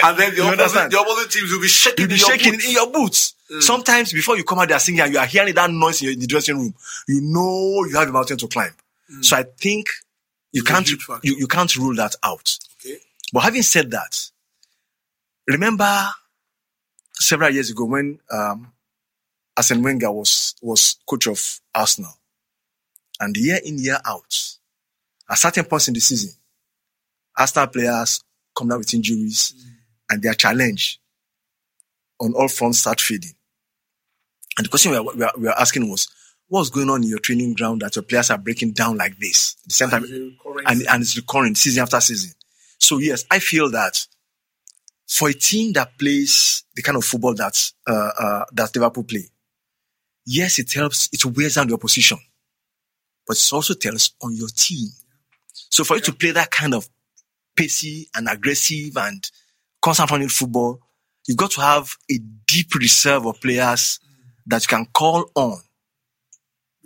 And 0.03 0.17
then 0.17 0.31
the 0.31 0.37
You 0.37 0.43
opposite, 0.43 0.59
understand? 0.61 0.91
the 0.91 0.97
opposite 0.99 1.31
teams 1.31 1.51
will 1.51 1.61
be 1.61 1.67
shaking 1.67 2.03
You'll 2.03 2.07
be 2.09 2.13
in 2.15 2.19
your 2.19 2.29
shaking 2.31 2.51
boots. 2.53 2.65
in 2.65 2.71
your 2.71 2.91
boots. 2.91 3.33
Hmm. 3.49 3.59
Sometimes 3.59 4.11
before 4.13 4.37
you 4.37 4.43
come 4.43 4.59
out 4.59 4.69
there 4.69 4.79
singing 4.79 5.01
and 5.01 5.13
you 5.13 5.19
are 5.19 5.25
hearing 5.25 5.53
that 5.53 5.69
noise 5.69 6.01
in, 6.01 6.05
your, 6.05 6.13
in 6.13 6.19
the 6.19 6.27
dressing 6.27 6.57
room, 6.57 6.73
you 7.07 7.21
know 7.21 7.85
you 7.85 7.95
have 7.95 8.09
a 8.09 8.11
mountain 8.11 8.37
to 8.37 8.47
climb. 8.47 8.73
So 9.21 9.37
I 9.37 9.43
think 9.43 9.85
you 10.57 10.63
It's 10.63 10.71
can't 10.71 10.89
you, 11.23 11.35
you 11.37 11.47
can't 11.47 11.75
rule 11.75 11.95
that 11.95 12.15
out. 12.23 12.57
Okay. 12.79 12.97
But 13.31 13.41
having 13.41 13.61
said 13.61 13.91
that, 13.91 14.31
remember 15.47 16.09
several 17.13 17.51
years 17.51 17.69
ago 17.69 17.85
when 17.85 18.19
um, 18.31 18.73
Arsene 19.55 19.83
Wenger 19.83 20.11
was 20.11 20.55
was 20.61 20.97
coach 21.07 21.27
of 21.27 21.59
Arsenal, 21.75 22.13
and 23.19 23.37
year 23.37 23.59
in 23.63 23.77
year 23.77 23.99
out, 24.05 24.57
at 25.29 25.37
certain 25.37 25.65
points 25.65 25.87
in 25.87 25.93
the 25.93 25.99
season, 25.99 26.33
Arsenal 27.37 27.67
players 27.67 28.23
come 28.57 28.69
down 28.69 28.79
with 28.79 28.93
injuries, 28.93 29.53
and 30.09 30.21
their 30.23 30.33
challenge 30.33 30.99
on 32.19 32.33
all 32.33 32.47
fronts 32.47 32.79
start 32.79 32.99
fading. 32.99 33.35
And 34.57 34.65
the 34.65 34.69
question 34.69 34.91
we 34.91 34.97
are, 34.97 35.03
we 35.03 35.23
are, 35.23 35.33
we 35.37 35.47
are 35.47 35.59
asking 35.59 35.87
was, 35.87 36.07
what's 36.47 36.69
going 36.69 36.89
on 36.89 37.03
in 37.03 37.09
your 37.09 37.19
training 37.19 37.53
ground 37.53 37.81
that 37.81 37.95
your 37.95 38.03
players 38.03 38.29
are 38.29 38.37
breaking 38.37 38.71
down 38.71 38.97
like 38.97 39.17
this? 39.19 39.55
At 39.63 39.67
the 39.67 39.73
same 39.73 39.89
time, 39.89 40.03
and, 40.65 40.81
and 40.87 41.01
it's 41.01 41.17
recurring 41.17 41.55
season 41.55 41.83
after 41.83 41.99
season. 41.99 42.31
So 42.79 42.97
yes, 42.99 43.25
I 43.29 43.39
feel 43.39 43.69
that 43.71 43.97
for 45.07 45.29
a 45.29 45.33
team 45.33 45.73
that 45.73 45.97
plays 45.97 46.63
the 46.75 46.81
kind 46.81 46.97
of 46.97 47.05
football 47.05 47.33
that 47.35 47.71
uh, 47.87 48.11
uh, 48.19 48.45
that 48.53 48.75
Liverpool 48.75 49.03
play, 49.03 49.29
yes, 50.25 50.59
it 50.59 50.71
helps. 50.73 51.09
It 51.11 51.25
wears 51.25 51.55
down 51.55 51.67
the 51.67 51.73
opposition, 51.73 52.17
but 53.25 53.37
it 53.37 53.53
also 53.53 53.73
tells 53.73 54.11
on 54.21 54.35
your 54.35 54.49
team. 54.49 54.89
So 55.69 55.83
for 55.83 55.95
you 55.95 56.01
to 56.03 56.13
play 56.13 56.31
that 56.31 56.51
kind 56.51 56.73
of 56.73 56.87
pacey 57.55 58.09
and 58.15 58.29
aggressive 58.29 58.95
and 58.97 59.29
constant 59.81 60.11
running 60.11 60.29
football, 60.29 60.79
you've 61.27 61.37
got 61.37 61.51
to 61.51 61.61
have 61.61 61.95
a 62.11 62.19
deep 62.45 62.73
reserve 62.75 63.25
of 63.25 63.41
players 63.41 63.99
that 64.45 64.61
you 64.61 64.67
can 64.67 64.85
call 64.93 65.29
on. 65.35 65.57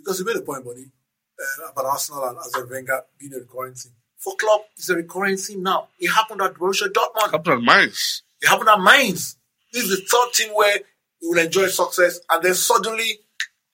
Because 0.02 0.18
you 0.18 0.24
made 0.26 0.36
a 0.36 0.40
point, 0.40 0.64
buddy, 0.64 0.90
uh, 1.38 1.70
about 1.70 1.84
Arsenal 1.86 2.24
and 2.24 2.38
Arsene 2.38 2.68
Wenger 2.68 3.02
being 3.18 3.32
a 3.34 3.38
recurring 3.38 3.74
thing. 3.74 3.92
For 4.18 4.34
Klopp, 4.36 4.66
it's 4.76 4.88
a 4.88 4.96
recurring 4.96 5.36
thing 5.36 5.62
now. 5.62 5.88
It 5.98 6.08
happened 6.08 6.42
at 6.42 6.54
Borussia 6.54 6.88
Dortmund. 6.88 7.30
Couple 7.30 7.54
of 7.54 7.62
minds. 7.62 8.22
It 8.40 8.48
happened 8.48 8.68
at 8.68 8.80
Mainz. 8.80 9.36
This 9.72 9.84
is 9.84 9.90
the 9.90 10.04
third 10.04 10.32
team 10.32 10.54
where 10.54 10.78
you 11.20 11.30
will 11.30 11.38
enjoy 11.38 11.68
success, 11.68 12.20
and 12.28 12.42
then 12.42 12.54
suddenly 12.54 13.18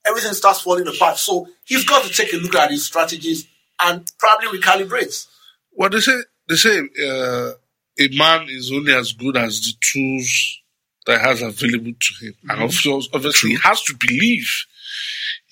everything 0.07 0.33
starts 0.33 0.61
falling 0.61 0.87
apart. 0.87 1.19
So 1.19 1.49
he's 1.65 1.85
got 1.85 2.05
to 2.05 2.13
take 2.13 2.33
a 2.33 2.37
look 2.37 2.55
at 2.55 2.71
his 2.71 2.87
strategies 2.87 3.47
and 3.81 4.07
probably 4.19 4.59
recalibrate. 4.59 5.27
Well, 5.73 5.91
they 5.91 6.01
say 6.01 6.19
they 6.49 6.57
say 6.57 6.79
uh, 6.79 7.53
a 7.99 8.17
man 8.17 8.49
is 8.49 8.71
only 8.73 8.93
as 8.93 9.13
good 9.13 9.37
as 9.37 9.61
the 9.61 9.73
tools 9.81 10.61
that 11.07 11.21
he 11.21 11.27
has 11.27 11.43
available 11.43 11.93
to 11.99 12.27
him, 12.27 12.35
and 12.49 12.63
of 12.63 12.75
course, 12.83 13.09
obviously, 13.13 13.51
he 13.51 13.59
has 13.63 13.83
to 13.85 13.95
believe 13.97 14.49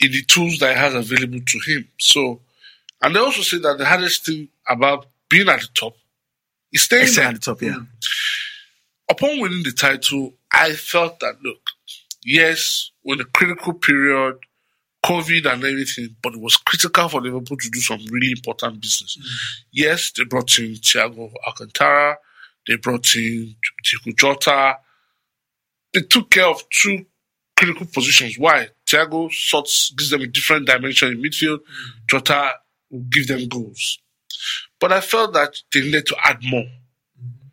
in 0.00 0.12
the 0.12 0.22
tools 0.22 0.58
that 0.58 0.74
he 0.74 0.80
has 0.80 0.94
available 0.94 1.40
to 1.46 1.58
him. 1.66 1.88
So, 1.98 2.40
and 3.02 3.14
they 3.14 3.20
also 3.20 3.42
say 3.42 3.58
that 3.58 3.78
the 3.78 3.84
hardest 3.84 4.26
thing 4.26 4.48
about 4.68 5.06
being 5.28 5.48
at 5.48 5.60
the 5.60 5.68
top 5.74 5.96
is 6.72 6.82
staying 6.82 7.06
Stay 7.06 7.24
at 7.24 7.34
the 7.34 7.40
top, 7.40 7.62
yeah. 7.62 7.70
Mm. 7.70 7.86
upon 9.10 9.40
winning 9.40 9.62
the 9.62 9.72
title, 9.72 10.34
I 10.52 10.72
felt 10.72 11.20
that 11.20 11.42
look, 11.42 11.60
yes, 12.24 12.90
we're 13.04 13.20
a 13.20 13.24
critical 13.24 13.74
period, 13.74 14.38
COVID 15.04 15.52
and 15.52 15.64
everything, 15.64 16.16
but 16.22 16.34
it 16.34 16.40
was 16.40 16.56
critical 16.56 17.08
for 17.08 17.20
Liverpool 17.20 17.56
to 17.56 17.70
do 17.70 17.80
some 17.80 18.00
really 18.10 18.32
important 18.32 18.80
business. 18.80 19.16
Mm. 19.16 19.64
Yes, 19.72 20.12
they 20.12 20.24
brought 20.24 20.58
in 20.58 20.72
Thiago 20.74 21.32
Alcantara, 21.46 22.18
they 22.66 22.76
brought 22.76 23.14
in 23.14 23.54
Diogo 23.84 24.16
Jota. 24.16 24.78
They 25.94 26.00
took 26.02 26.30
care 26.30 26.46
of 26.46 26.62
two 26.68 27.06
critical 27.56 27.86
positions. 27.86 28.38
Why? 28.38 28.68
Thiago 28.86 29.32
sorts 29.32 29.90
gives 29.90 30.10
them 30.10 30.22
a 30.22 30.26
different 30.26 30.66
dimension 30.66 31.12
in 31.12 31.22
midfield. 31.22 31.58
Mm. 31.58 32.06
Jota 32.08 32.52
will 32.90 33.04
give 33.10 33.26
them 33.26 33.48
goals. 33.48 33.98
But 34.78 34.92
I 34.92 35.00
felt 35.00 35.32
that 35.32 35.56
they 35.72 35.80
needed 35.80 36.06
to 36.06 36.16
add 36.22 36.38
more 36.44 36.62
mm-hmm. 36.62 37.46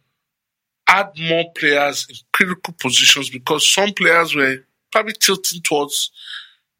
add 0.88 1.12
more 1.18 1.46
players 1.56 2.06
in 2.10 2.16
critical 2.32 2.74
positions 2.74 3.30
because 3.30 3.66
some 3.68 3.94
players 3.94 4.36
were 4.36 4.58
probably 4.92 5.14
tilting 5.14 5.62
towards 5.62 6.12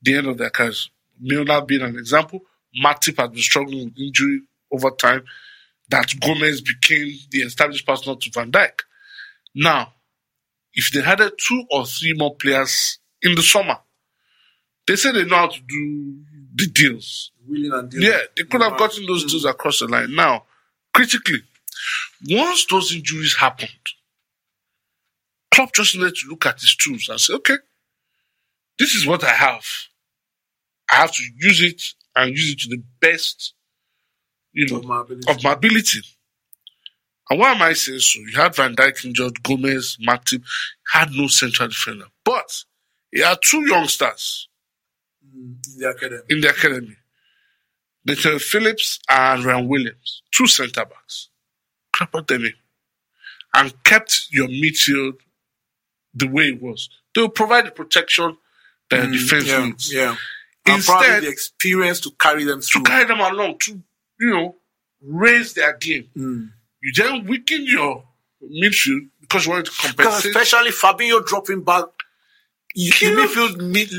the 0.02 0.18
end 0.18 0.28
of 0.28 0.38
their 0.38 0.50
careers. 0.50 0.90
Milner 1.20 1.62
being 1.62 1.82
an 1.82 1.96
example. 1.96 2.42
Matip 2.84 3.18
had 3.18 3.32
been 3.32 3.42
struggling 3.42 3.86
with 3.86 4.00
injury 4.00 4.42
over 4.72 4.92
time. 4.92 5.24
That 5.90 6.12
Gomez 6.20 6.62
became 6.62 7.14
the 7.30 7.40
established 7.40 7.86
partner 7.86 8.16
to 8.16 8.32
Van 8.34 8.52
Dijk. 8.52 8.80
Now, 9.56 9.94
if 10.74 10.92
they 10.92 11.02
had 11.02 11.22
two 11.38 11.64
or 11.70 11.86
three 11.86 12.14
more 12.14 12.36
players 12.36 12.98
in 13.24 13.36
the 13.36 13.42
summer, 13.42 13.78
they 14.88 14.96
say 14.96 15.12
they 15.12 15.26
know 15.26 15.38
how 15.38 15.48
to 15.48 15.60
do 15.62 16.18
the 16.56 16.68
deals. 16.68 17.32
Willing 17.48 17.72
and 17.72 17.90
dealing. 17.90 18.08
Yeah, 18.08 18.20
they 18.36 18.44
could 18.44 18.62
have 18.62 18.78
gotten 18.78 19.06
those 19.06 19.26
deals 19.26 19.44
hmm. 19.44 19.50
across 19.50 19.80
the 19.80 19.88
line. 19.88 20.14
Now, 20.14 20.44
critically, 20.94 21.42
once 22.30 22.66
those 22.70 22.94
injuries 22.96 23.36
happened, 23.36 23.70
Klopp 25.54 25.74
just 25.74 25.96
needed 25.96 26.16
to 26.16 26.30
look 26.30 26.46
at 26.46 26.60
his 26.60 26.76
tools 26.76 27.08
and 27.10 27.20
say, 27.20 27.34
okay, 27.36 27.58
this 28.80 28.96
is 28.96 29.06
what 29.06 29.24
I 29.24 29.30
have. 29.30 29.66
I 30.92 30.96
have 30.96 31.12
to 31.12 31.24
use 31.38 31.62
it 31.62 31.82
and 32.16 32.32
use 32.32 32.52
it 32.52 32.60
to 32.62 32.70
the 32.70 32.84
best, 33.00 33.54
you 34.52 34.68
know, 34.68 34.78
Of 34.78 34.86
my 34.86 35.02
ability. 35.02 35.32
of 35.32 35.44
my 35.44 35.52
ability. 35.54 36.00
And 37.30 37.40
why 37.40 37.52
am 37.54 37.62
I 37.62 37.74
saying 37.74 38.00
so? 38.00 38.20
You 38.20 38.36
had 38.36 38.56
Van 38.56 38.76
Dijk 38.76 39.06
injured, 39.06 39.44
Gomez, 39.44 39.98
Matip, 40.06 40.44
had 40.92 41.12
no 41.12 41.28
central 41.28 41.70
defender. 41.70 42.06
But 42.26 42.64
he 43.14 43.22
had 43.22 43.38
two 43.42 43.68
youngsters 43.68 44.48
in 45.34 45.58
the 45.78 45.90
academy. 45.90 46.22
in 46.30 46.42
the 46.42 46.50
academy. 46.50 46.96
Nathan 48.06 48.40
Phillips 48.40 49.00
and 49.10 49.44
Ryan 49.46 49.68
Williams, 49.68 50.24
two 50.32 50.48
centre 50.48 50.86
backs. 50.86 51.30
Clapper 51.94 52.22
them 52.22 52.46
in. 52.46 52.54
And 53.54 53.82
kept 53.84 54.28
your 54.32 54.48
midfield 54.48 55.14
the 56.14 56.28
way 56.28 56.50
it 56.50 56.62
was. 56.62 56.90
They 57.16 57.22
will 57.22 57.30
provide 57.30 57.68
the 57.68 57.72
protection 57.72 58.38
that 58.90 59.04
your 59.04 59.12
defense 59.14 59.46
Yeah, 59.48 59.66
needs. 59.66 59.94
yeah. 59.94 60.16
And 60.66 60.84
probably 60.84 61.08
Instead, 61.08 61.24
the 61.24 61.28
experience 61.30 62.00
to 62.02 62.12
carry 62.12 62.44
them 62.46 62.62
to 62.62 62.66
through. 62.68 62.84
carry 62.84 63.06
them 63.06 63.20
along, 63.20 63.60
to, 63.64 63.82
you 64.20 64.30
know, 64.32 64.56
raise 65.02 65.54
their 65.54 65.76
game. 65.78 66.10
Mm. 66.18 66.50
You 66.82 66.92
then 66.96 67.26
weaken 67.26 67.64
your 67.66 68.04
midfield 68.44 69.10
because 69.22 69.46
you 69.46 69.52
want 69.52 69.66
to 69.68 69.72
Because 69.72 69.96
compensate. 69.96 70.36
especially 70.36 70.72
Fabinho 70.72 71.26
dropping 71.26 71.64
back, 71.64 71.86
you, 72.74 72.92
the 72.92 72.96
Killed- 72.98 73.30
midfield 73.60 73.72
mid, 73.72 73.90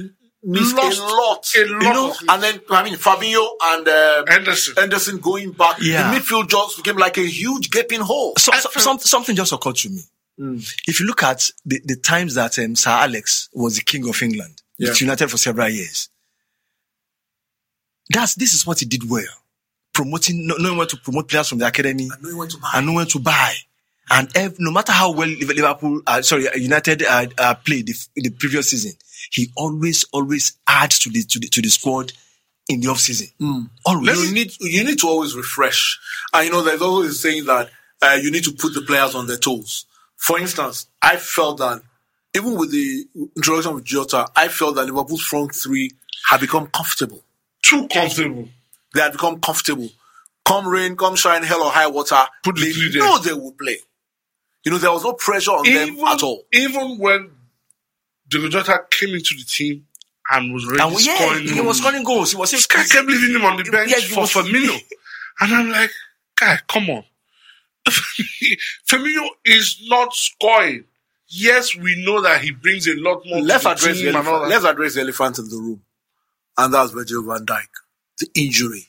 missed 0.43 0.77
Lost 0.77 0.99
a 0.99 1.03
lot. 1.03 1.11
a 1.11 1.16
lot 1.20 1.55
you 1.57 1.79
know, 1.81 2.14
and 2.29 2.43
then 2.43 2.61
I 2.70 2.85
mean 2.85 2.97
Fabinho 2.97 3.47
and 3.62 3.89
uh, 3.89 4.25
Anderson. 4.31 4.75
Anderson 4.79 5.18
going 5.18 5.53
back. 5.53 5.77
Yeah. 5.81 6.11
The 6.12 6.18
midfield 6.20 6.49
just 6.51 6.77
became 6.77 6.97
like 6.97 7.16
a 7.18 7.22
huge 7.27 7.70
gaping 7.70 8.01
hole. 8.01 8.35
So, 8.37 8.53
so- 8.53 8.68
some, 8.79 8.99
something 8.99 9.35
just 9.37 9.53
occurred 9.53 9.77
to 9.77 9.89
me. 9.91 10.03
If 10.89 10.99
you 10.99 11.07
look 11.07 11.22
at 11.22 11.49
the, 11.64 11.81
the 11.85 11.95
times 11.97 12.35
that 12.35 12.59
um, 12.59 12.75
Sir 12.75 12.91
Alex 12.91 13.49
was 13.55 13.77
the 13.77 13.83
king 13.83 14.09
of 14.09 14.20
England, 14.20 14.62
Yeah. 14.79 14.89
with 14.91 15.01
United 15.01 15.31
for 15.31 15.37
several 15.37 15.68
years, 15.68 16.09
that's 18.11 18.35
this 18.35 18.53
is 18.55 18.66
what 18.66 18.81
he 18.81 18.87
did 18.87 19.09
well. 19.09 19.25
Promoting, 19.93 20.47
knowing 20.59 20.77
when 20.77 20.89
to 20.89 20.97
promote 20.97 21.29
players 21.29 21.49
from 21.49 21.59
the 21.59 21.66
academy 21.68 22.09
I 22.12 22.20
know 22.20 22.43
he 22.43 22.49
to 22.49 22.59
buy. 22.59 22.70
and 22.75 22.87
knowing 22.87 22.97
when 22.97 23.07
to 23.07 23.18
buy. 23.20 23.55
And 24.11 24.29
ev- 24.37 24.57
no 24.59 24.71
matter 24.71 24.93
how 24.93 25.13
well 25.13 25.29
Liv- 25.29 25.49
Liverpool, 25.49 26.03
uh, 26.07 26.23
sorry, 26.23 26.49
uh, 26.49 26.55
United 26.57 27.03
uh, 27.05 27.27
uh, 27.39 27.55
played 27.55 27.87
the, 27.87 27.93
f- 27.93 28.09
the 28.15 28.31
previous 28.31 28.71
season, 28.71 28.93
he 29.31 29.49
always, 29.57 30.05
always 30.13 30.53
adds 30.69 30.99
to 31.01 31.11
the 31.11 31.23
to 31.23 31.39
the, 31.39 31.49
to 31.49 31.63
the 31.63 31.69
squad 31.71 32.13
in 32.69 32.81
the 32.81 32.89
off 32.89 32.99
season. 33.01 33.29
Always. 33.87 34.29
you 34.29 34.35
need 34.35 34.53
you 34.61 34.85
need 34.85 34.99
to 34.99 35.07
always 35.09 35.35
refresh. 35.35 35.99
And 36.33 36.47
you 36.47 36.53
know, 36.53 36.63
there's 36.63 36.83
always 36.83 37.11
a 37.11 37.15
saying 37.15 37.45
that 37.47 37.71
uh, 38.03 38.19
you 38.21 38.31
need 38.31 38.45
to 38.45 38.53
put 38.53 38.75
the 38.75 38.83
players 38.83 39.15
on 39.15 39.27
their 39.27 39.37
toes. 39.39 39.87
For 40.17 40.39
instance, 40.39 40.87
I 41.03 41.17
felt 41.17 41.59
that 41.59 41.81
even 42.37 42.57
with 42.59 42.73
the 42.73 43.07
introduction 43.37 43.73
of 43.73 43.85
Jota, 43.85 44.27
I 44.37 44.49
felt 44.49 44.75
that 44.77 44.87
Liverpool's 44.87 45.23
front 45.23 45.55
three 45.55 45.91
had 46.29 46.41
become 46.41 46.67
comfortable. 46.67 47.23
Too 47.63 47.87
comfortable. 47.89 48.49
They 48.93 49.01
had 49.01 49.13
become 49.13 49.41
comfortable. 49.41 49.89
Come 50.45 50.69
rain, 50.69 50.95
come 50.97 51.17
shine, 51.17 51.43
hell 51.43 51.63
or 51.63 51.71
high 51.71 51.87
water, 51.87 52.23
Put 52.43 52.57
the 52.57 52.63
they 52.67 52.73
three 52.73 52.91
there. 52.91 53.01
know 53.03 53.19
they 53.19 53.33
will 53.33 53.53
play. 53.53 53.79
You 54.65 54.73
know, 54.73 54.79
there 54.79 54.93
was 54.93 55.05
no 55.05 55.12
pressure 55.12 55.51
on 55.53 55.65
them 55.65 55.99
at 56.07 56.23
all. 56.23 56.45
Even 56.53 56.99
when 56.99 57.31
Diogo 58.29 58.49
Jota 58.49 58.85
came 58.91 59.15
into 59.15 59.35
the 59.37 59.45
team 59.45 59.87
and 60.31 60.55
was 60.55 60.65
already 60.67 60.83
and 60.83 61.05
yeah, 61.07 61.17
scoring, 61.17 61.49
he 61.49 61.61
was 61.61 61.79
scoring 61.79 62.03
goals. 62.05 62.31
He 62.33 62.37
was 62.39 62.51
This 62.51 62.67
guy 62.67 62.85
kept 62.85 63.07
leaving 63.07 63.37
him 63.37 63.45
on 63.45 63.57
the 63.59 63.71
bench 63.71 63.91
Yeah, 63.91 63.99
for 64.15 64.21
was- 64.21 64.33
Firmino. 64.33 64.79
And 65.41 65.53
I'm 65.53 65.69
like, 65.71 65.91
guy, 66.37 66.59
come 66.69 66.89
on. 66.91 67.05
Firmino 68.87 69.27
is 69.45 69.83
not 69.89 70.15
scoring. 70.15 70.85
Yes, 71.27 71.75
we 71.75 72.05
know 72.05 72.21
that 72.23 72.41
he 72.41 72.53
brings 72.53 72.87
a 72.87 72.95
lot 72.95 73.23
more 73.27 73.41
Let's 73.43 73.67
address, 73.67 73.99
the 73.99 74.11
elephant, 74.11 74.49
let's 74.49 74.65
address 74.65 74.95
the 74.95 75.01
elephant 75.01 75.41
in 75.41 75.49
the 75.49 75.57
room. 75.57 75.83
And 76.57 76.73
that's 76.73 76.93
Virgil 76.93 77.25
van 77.25 77.45
Dijk. 77.45 77.67
The 78.21 78.29
injury. 78.37 78.87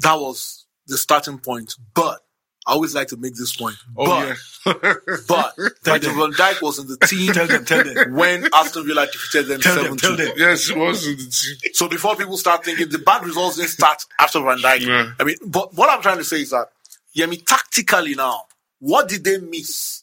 That 0.00 0.14
was 0.14 0.66
the 0.88 0.98
starting 0.98 1.38
point. 1.38 1.74
But 1.94 2.20
I 2.66 2.72
always 2.72 2.94
like 2.94 3.08
to 3.08 3.16
make 3.18 3.34
this 3.34 3.54
point. 3.54 3.76
Oh, 3.96 4.06
but, 4.06 4.26
yeah. 4.26 4.94
but 5.28 5.54
Virgil 5.82 6.14
van 6.14 6.32
Dijk 6.32 6.62
was 6.62 6.78
in 6.78 6.86
the 6.86 6.96
team 7.06 7.32
Tell 7.34 7.46
them, 7.46 7.64
tell 7.66 7.84
them. 7.84 8.14
when 8.14 8.48
Aston 8.54 8.86
Villa 8.86 9.06
defeated 9.06 9.48
them 9.48 9.60
Tell 9.60 9.74
7 9.74 9.88
them, 9.90 9.96
tell 9.98 10.16
them. 10.16 10.32
yes, 10.36 10.68
he 10.68 10.74
was 10.78 11.06
in 11.06 11.16
the 11.16 11.22
team. 11.24 11.74
So 11.74 11.88
before 11.88 12.16
people 12.16 12.38
start 12.38 12.64
thinking 12.64 12.88
the 12.88 12.98
bad 13.00 13.22
results 13.24 13.56
didn't 13.56 13.68
start 13.70 14.02
after 14.18 14.40
Van 14.40 14.58
Dijk. 14.58 14.80
Yeah. 14.80 15.12
I 15.20 15.24
mean, 15.24 15.36
but 15.46 15.74
what 15.74 15.90
I'm 15.90 16.00
trying 16.00 16.16
to 16.18 16.24
say 16.24 16.40
is 16.40 16.50
that, 16.50 16.68
yeah, 17.12 17.26
I 17.26 17.28
mean, 17.28 17.40
tactically 17.44 18.14
now, 18.14 18.44
what 18.78 19.08
did 19.08 19.24
they 19.24 19.36
miss 19.38 20.02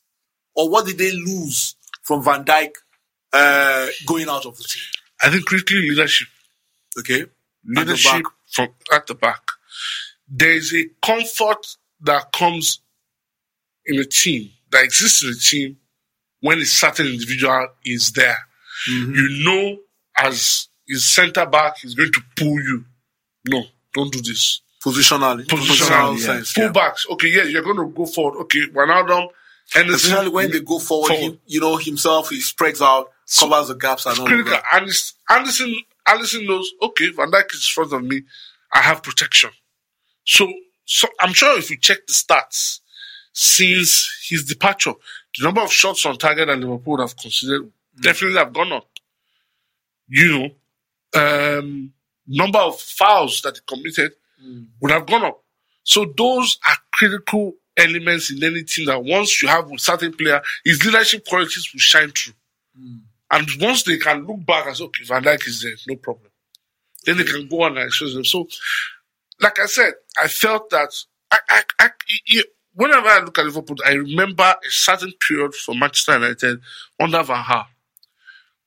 or 0.54 0.70
what 0.70 0.86
did 0.86 1.00
they 1.00 1.12
lose 1.14 1.76
from 2.04 2.24
Van 2.24 2.46
Dijk 2.46 2.72
uh, 3.34 3.88
going 4.06 4.30
out 4.30 4.46
of 4.46 4.56
the 4.58 4.64
team? 4.64 4.84
I 5.24 5.32
think 5.32 5.46
critically 5.46 5.90
leadership. 5.90 6.28
Okay, 7.00 7.22
At 7.22 7.28
the 7.64 7.80
leadership 7.82 8.12
back. 8.12 8.24
from 8.52 8.68
at 8.94 9.08
the 9.08 9.16
back. 9.16 9.42
There 10.28 10.52
is 10.54 10.74
a 10.76 10.86
comfort 11.06 11.78
that 12.04 12.32
comes 12.32 12.82
in 13.86 14.00
a 14.00 14.06
team 14.06 14.50
that 14.72 14.84
exists 14.84 15.24
in 15.24 15.30
a 15.30 15.36
team 15.36 15.78
when 16.42 16.60
a 16.60 16.66
certain 16.66 17.08
individual 17.08 17.68
is 17.86 18.12
there. 18.12 18.38
Mm-hmm. 18.90 19.14
You 19.14 19.46
know, 19.46 19.78
as 20.18 20.68
his 20.88 21.04
centre 21.06 21.46
back, 21.46 21.78
he's 21.78 21.94
going 21.96 22.12
to 22.12 22.22
pull 22.36 22.60
you. 22.60 22.86
No, 23.48 23.64
don't 23.94 24.12
do 24.12 24.22
this. 24.22 24.62
positionally, 24.84 25.46
Positional 25.46 26.18
yeah. 26.20 26.26
sense. 26.26 26.58
Yeah. 26.58 26.70
backs. 26.72 27.06
Okay, 27.12 27.30
yeah, 27.30 27.44
you're 27.44 27.62
going 27.64 27.78
to 27.78 27.88
go 27.96 28.06
forward. 28.06 28.40
Okay, 28.42 28.62
Wijnaldum, 28.74 29.28
Henderson. 29.72 30.12
Especially 30.12 30.30
when 30.30 30.52
they 30.52 30.60
go 30.62 30.80
forward, 30.80 31.08
Forward. 31.10 31.40
He, 31.46 31.56
you 31.56 31.60
know, 31.60 31.78
himself, 31.78 32.30
he 32.30 32.40
spreads 32.42 32.82
out, 32.82 33.12
covers 33.40 33.68
the 33.70 33.76
gaps 33.76 34.06
and 34.06 34.18
all 34.20 34.26
that. 34.26 34.64
And 34.74 34.84
it's- 34.84 35.14
Anderson, 35.30 35.76
Anderson 36.08 36.46
knows, 36.48 36.70
okay, 36.82 37.10
Van 37.12 37.32
Dijk 37.32 37.54
is 37.54 37.64
in 37.78 37.84
front 37.86 37.94
of 37.94 38.04
me. 38.04 38.24
I 38.74 38.80
have 38.82 39.04
protection. 39.04 39.52
So, 40.26 40.52
so 40.86 41.08
I'm 41.20 41.34
sure 41.34 41.58
if 41.58 41.70
you 41.70 41.78
check 41.78 42.06
the 42.08 42.14
stats 42.14 42.80
since 43.34 44.28
his 44.30 44.46
departure, 44.46 44.94
the 45.38 45.46
number 45.46 45.62
of 45.62 45.72
shots 45.72 46.06
on 46.06 46.18
target 46.18 46.48
that 46.48 46.60
Liverpool 46.60 47.00
have 47.00 47.16
considered 47.16 47.72
definitely 48.00 48.38
have 48.38 48.54
gone 48.54 48.74
up. 48.74 48.88
You 50.08 50.52
know, 51.14 51.60
um, 51.60 51.94
number 52.28 52.60
of 52.60 52.80
fouls 52.80 53.42
that 53.44 53.56
he 53.58 53.62
committed 53.76 54.12
would 54.82 54.92
have 54.92 55.06
gone 55.06 55.24
up. 55.26 55.44
So 55.84 56.06
those 56.18 56.58
are 56.66 56.76
critical 56.94 57.54
elements 57.78 58.32
in 58.32 58.44
any 58.44 58.64
team 58.64 58.88
that 58.88 59.04
once 59.04 59.42
you 59.42 59.48
have 59.48 59.72
a 59.72 59.78
certain 59.78 60.14
player, 60.14 60.42
his 60.66 60.84
leadership 60.86 61.26
qualities 61.26 61.70
will 61.74 61.80
shine 61.80 62.12
through. 62.12 62.34
And 63.32 63.48
once 63.62 63.84
they 63.84 63.98
can 63.98 64.26
look 64.26 64.46
back 64.46 64.68
and 64.68 64.76
say, 64.76 64.84
okay, 64.86 65.04
Van 65.06 65.24
Dijk 65.24 65.48
is 65.48 65.62
there, 65.62 65.74
no 65.88 65.96
problem. 65.96 66.30
Then 67.06 67.18
they 67.18 67.24
can 67.24 67.48
go 67.48 67.64
on 67.64 67.78
and 67.78 67.88
expose 67.88 68.14
them. 68.14 68.26
So, 68.26 68.48
like 69.42 69.60
I 69.60 69.66
said, 69.66 69.94
I 70.22 70.28
felt 70.28 70.70
that 70.72 70.90
I, 71.32 71.38
I, 71.50 71.64
I, 71.80 71.90
I- 72.34 72.44
whenever 72.74 73.08
I 73.08 73.20
look 73.20 73.38
at 73.40 73.46
Liverpool, 73.46 73.78
I 73.86 73.94
remember 73.94 74.44
a 74.44 74.70
certain 74.70 75.12
period 75.28 75.54
for 75.56 75.76
Manchester 75.76 76.14
United 76.14 76.62
under 77.00 77.24
Van 77.24 77.44
Gaal 77.44 77.66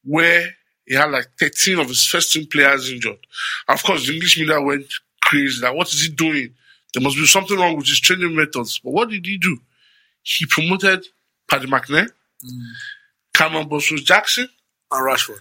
where 0.04 0.50
he 0.86 0.94
had 0.94 1.10
like 1.10 1.26
13 1.40 1.78
of 1.78 1.88
his 1.88 2.04
first 2.04 2.32
team 2.32 2.46
players 2.46 2.90
injured. 2.90 3.16
Of 3.68 3.82
course, 3.82 4.06
the 4.06 4.14
English 4.14 4.38
media 4.38 4.60
went 4.60 4.86
crazy. 5.22 5.62
Like, 5.64 5.74
what 5.74 5.88
is 5.92 6.02
he 6.02 6.10
doing? 6.12 6.54
There 6.92 7.02
must 7.02 7.16
be 7.16 7.24
something 7.26 7.56
wrong 7.58 7.76
with 7.76 7.86
his 7.86 8.00
training 8.00 8.36
methods. 8.36 8.78
But 8.80 8.92
what 8.92 9.08
did 9.08 9.24
he 9.24 9.38
do? 9.38 9.56
He 10.22 10.44
promoted 10.46 11.06
Paddy 11.50 11.66
McNair, 11.66 12.08
mm. 12.44 12.62
Cameron 13.34 13.68
Borthwick-Jackson, 13.68 14.48
And 14.92 15.06
Rashford. 15.06 15.40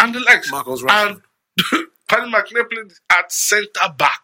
and 0.00 0.14
the 0.14 0.20
likes. 0.20 0.50
Marcus 0.50 0.82
Rashford. 0.82 1.22
And 1.70 1.86
Paddy 2.08 2.30
McNair 2.32 2.68
played 2.68 2.92
at 3.10 3.30
centre 3.32 3.94
back. 3.96 4.20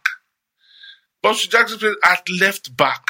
Borthwick-Jackson 1.25 1.79
played 1.79 1.97
at 2.05 2.29
left 2.29 2.77
back. 2.77 3.03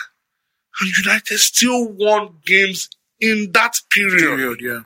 And 0.80 0.90
United 1.04 1.38
still 1.38 1.88
won 1.88 2.36
games 2.46 2.88
in 3.20 3.50
that 3.52 3.80
period. 3.90 4.20
Period, 4.20 4.60
yeah. 4.60 4.80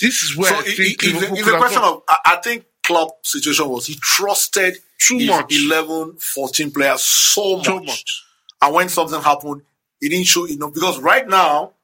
This 0.00 0.24
is 0.24 0.36
where 0.36 0.50
So 0.50 0.56
I 0.56 0.60
it, 0.60 0.76
think 0.76 1.02
it, 1.04 1.14
it's, 1.14 1.22
a, 1.22 1.32
it's 1.32 1.48
a 1.48 1.58
question 1.58 1.82
of, 1.82 2.02
I, 2.08 2.36
think 2.42 2.64
Klopp's 2.82 3.30
situation 3.30 3.68
was 3.68 3.86
he 3.86 3.94
trusted 4.02 4.74
Too 5.00 5.18
his 5.18 5.28
much. 5.28 5.54
11, 5.54 6.16
14 6.18 6.70
players 6.72 7.02
so 7.02 7.58
much. 7.58 7.66
so 7.66 7.80
much. 7.80 8.24
And 8.60 8.74
when 8.74 8.88
something 8.88 9.20
happened, 9.20 9.62
he 10.00 10.08
didn't 10.08 10.26
show 10.26 10.44
enough. 10.46 10.74
Because 10.74 10.98
right 10.98 11.28
now, 11.28 11.74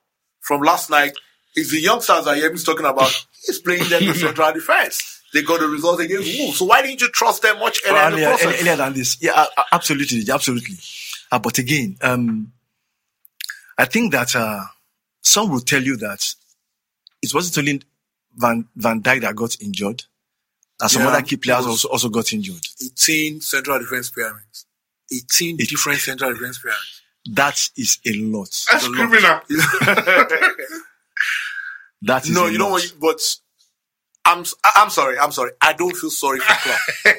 from 0.41 0.63
last 0.63 0.91
night, 0.91 1.13
is 1.55 1.71
the 1.71 1.81
youngsters 1.81 2.25
that 2.25 2.39
Yemi's 2.39 2.65
talking 2.65 2.87
about, 2.87 3.13
he's 3.47 3.61
playing 3.61 3.89
them 3.89 4.03
in 4.03 4.15
central 4.15 4.53
defense. 4.55 5.20
They 5.33 5.43
got 5.43 5.61
the 5.61 5.67
result 5.69 6.01
against 6.01 6.39
Wolves. 6.39 6.59
So 6.59 6.65
why 6.65 6.83
didn't 6.83 7.01
you 7.01 7.09
trust 7.11 7.43
them 7.43 7.59
much 7.61 7.79
earlier 7.87 8.07
in 8.09 8.13
the 8.21 8.27
process? 8.27 8.61
earlier 8.61 8.77
than 8.77 8.93
this. 8.95 9.17
Yeah, 9.21 9.45
absolutely, 9.73 10.25
absolutely. 10.33 10.77
Uh, 11.31 11.39
but 11.39 11.59
again, 11.59 11.97
um, 12.03 12.53
I 13.79 13.85
think 13.85 14.13
that 14.13 14.35
uh, 14.35 14.61
some 15.23 15.51
will 15.51 15.61
tell 15.61 15.83
you 15.83 15.97
that 15.99 16.35
it 17.23 17.33
wasn't 17.33 17.59
only 17.59 17.83
Van 18.37 18.67
Van 18.77 19.01
Dijk 19.03 19.21
that 19.23 19.37
got 19.37 19.61
injured. 19.61 20.03
Uh, 20.81 20.89
some 20.89 21.03
Yeah, 21.03 21.09
other 21.09 21.23
key 21.23 21.37
players 21.37 21.67
also 21.67 21.89
also 21.89 22.09
got 22.09 22.33
injured. 22.33 22.67
18 22.83 23.41
central 23.41 23.79
defense 23.79 24.11
pairings. 24.11 24.65
18 25.13 25.57
It- 25.61 25.69
different 25.69 26.01
central 26.01 26.33
defense 26.33 26.59
pairings. 26.59 27.01
That 27.35 27.69
is 27.77 27.99
a 28.07 28.15
lot. 28.15 28.49
That's 28.73 28.89
criminal. 28.89 29.41
That 32.03 32.25
is 32.25 32.31
no, 32.35 32.47
a 32.47 32.51
you 32.51 32.59
know 32.59 32.71
lot. 32.71 32.73
what? 32.73 32.95
But 33.01 33.21
I'm 34.39 34.45
I'm 34.77 34.91
sorry. 34.91 35.19
I'm 35.19 35.33
sorry. 35.33 35.53
I 35.61 35.73
don't 35.73 35.97
feel 35.97 36.11
sorry 36.11 36.41
for 36.41 36.53
Klopp. 36.55 36.79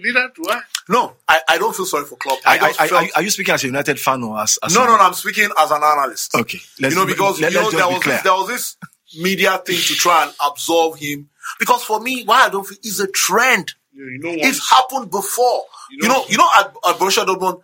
Neither 0.00 0.32
do 0.34 0.44
I. 0.48 0.60
No, 0.88 1.14
I, 1.28 1.40
I 1.48 1.58
don't 1.58 1.74
feel 1.76 1.86
sorry 1.86 2.04
for 2.06 2.16
Klopp. 2.16 2.38
I, 2.46 2.56
I, 2.58 2.66
I, 2.66 2.68
I, 2.80 2.88
felt, 2.88 3.10
are 3.16 3.22
you 3.22 3.30
speaking 3.30 3.54
as 3.54 3.62
a 3.64 3.66
United 3.66 4.00
fan 4.00 4.22
or 4.22 4.38
as, 4.40 4.58
as 4.62 4.74
no, 4.74 4.82
a- 4.82 4.86
no, 4.86 4.96
no. 4.96 5.02
I'm 5.02 5.12
speaking 5.14 5.48
as 5.58 5.70
an 5.70 5.82
analyst. 5.82 6.34
Okay, 6.34 6.58
let's, 6.80 6.94
you 6.94 7.00
know, 7.00 7.06
because 7.06 7.40
let, 7.40 7.52
you 7.52 7.60
know 7.60 7.70
there 7.70 7.88
was 7.88 8.02
this, 8.02 8.22
there 8.22 8.32
was 8.32 8.48
this 8.48 8.76
media 9.18 9.58
thing 9.58 9.76
to 9.76 9.94
try 9.94 10.24
and 10.24 10.32
absolve 10.46 10.98
him. 10.98 11.28
Because 11.58 11.82
for 11.84 12.00
me, 12.00 12.24
why 12.24 12.46
I 12.46 12.48
don't 12.50 12.66
feel 12.66 12.78
it's 12.82 13.00
a 13.00 13.06
trend. 13.08 13.74
You 13.92 14.18
know, 14.20 14.30
you 14.30 14.36
know 14.38 14.48
It's 14.48 14.70
happened 14.70 15.10
before. 15.10 15.62
You 15.90 15.98
You 16.02 16.08
know- 16.08 16.14
know, 16.14 16.24
you 16.28 16.36
know, 16.38 16.48
at, 16.58 16.66
at 16.66 16.96
Borussia 16.96 17.24
Dortmund, 17.26 17.60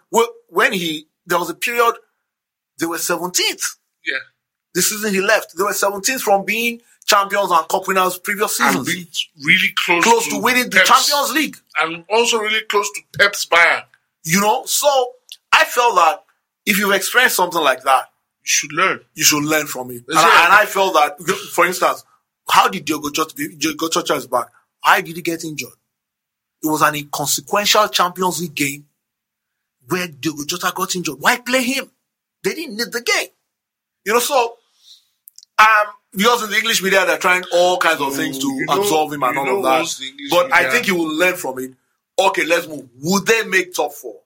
when 0.48 0.72
he 0.72 1.06
there 1.26 1.38
was 1.38 1.50
a 1.50 1.54
period 1.54 1.94
they 2.78 2.86
were 2.86 2.96
17th. 2.96 3.76
yeah. 4.04 4.18
The 4.74 4.82
season 4.82 5.14
he 5.14 5.20
left, 5.20 5.56
they 5.56 5.62
were 5.62 5.70
17th 5.70 6.20
from 6.20 6.44
being 6.44 6.80
champions 7.06 7.50
and 7.50 7.68
cup 7.68 7.86
winners 7.86 8.18
previous 8.18 8.58
And 8.60 8.86
seasons, 8.86 8.86
being 9.36 9.46
really 9.46 9.68
close, 9.84 10.02
close 10.04 10.28
to 10.28 10.38
winning 10.40 10.70
the 10.70 10.80
Champions 10.84 11.32
League. 11.32 11.56
and 11.80 12.04
also 12.10 12.38
really 12.38 12.62
close 12.62 12.88
to 12.92 13.00
Pep's 13.18 13.46
Bayern. 13.46 13.84
You 14.24 14.40
know, 14.40 14.64
so 14.66 15.12
I 15.52 15.64
felt 15.64 15.96
that 15.96 16.24
if 16.66 16.78
you've 16.78 16.94
experienced 16.94 17.36
something 17.36 17.60
like 17.60 17.82
that, 17.84 18.06
You 18.42 18.46
should 18.48 18.72
learn. 18.72 19.00
you 19.14 19.22
should 19.24 19.44
learn 19.44 19.66
from 19.66 19.90
it. 19.90 20.04
And. 20.08 20.18
I, 20.18 20.44
and 20.44 20.52
I 20.54 20.66
felt 20.66 20.94
that, 20.94 21.20
for 21.52 21.66
instance, 21.66 22.04
how 22.50 22.68
did 22.68 22.84
Diogo 22.84 23.10
Jota 23.10 24.14
is 24.14 24.26
back? 24.26 24.46
Why 24.82 25.00
did 25.02 25.16
he 25.16 25.22
get 25.22 25.44
injured? 25.44 25.68
It 26.62 26.68
was 26.68 26.80
an 26.82 26.94
inconsequential 26.94 27.88
Champions 27.88 28.40
League 28.40 28.54
game 28.54 28.86
where 29.88 30.08
Diogo 30.08 30.44
Jota 30.46 30.72
got 30.74 30.96
injured. 30.96 31.16
Why 31.20 31.36
play 31.38 31.62
him? 31.62 31.90
They 32.42 32.54
didn't 32.54 32.76
need 32.76 32.92
the 32.92 33.02
game. 33.02 33.28
You 34.06 34.14
know, 34.14 34.18
so, 34.20 34.56
um, 35.58 35.86
because 36.16 36.44
in 36.44 36.50
the 36.50 36.56
English 36.56 36.82
media, 36.82 37.04
they're 37.06 37.18
trying 37.18 37.44
all 37.52 37.78
kinds 37.78 38.00
of 38.00 38.14
things 38.14 38.38
to 38.38 38.46
you 38.46 38.66
know- 38.66 38.80
absolve 38.80 39.12
him 39.12 39.22
and 39.22 39.38
all 39.38 39.56
of 39.58 39.62
that. 39.64 39.78
once 39.78 39.98
the 39.98 40.06
English 40.08 40.30
But 40.30 40.52
I 40.52 40.70
think 40.70 40.86
he 40.86 40.92
will 40.92 41.12
learn 41.12 41.36
from 41.36 41.58
it. 41.58 41.72
Okay, 42.18 42.44
let's 42.44 42.68
move. 42.68 42.88
Would 43.02 43.26
they 43.26 43.44
make 43.44 43.74
top 43.74 43.92
four? 43.92 44.20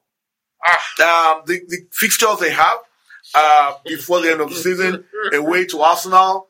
Ah, 0.64 1.36
um, 1.36 1.42
the, 1.46 1.60
the 1.68 1.78
fixtures 1.92 2.38
they 2.40 2.50
have 2.50 2.78
uh, 3.34 3.74
before 3.86 4.20
the 4.20 4.30
end 4.32 4.40
of 4.40 4.50
the 4.50 4.56
season 4.56 5.04
away 5.32 5.64
to 5.66 5.80
Arsenal, 5.80 6.48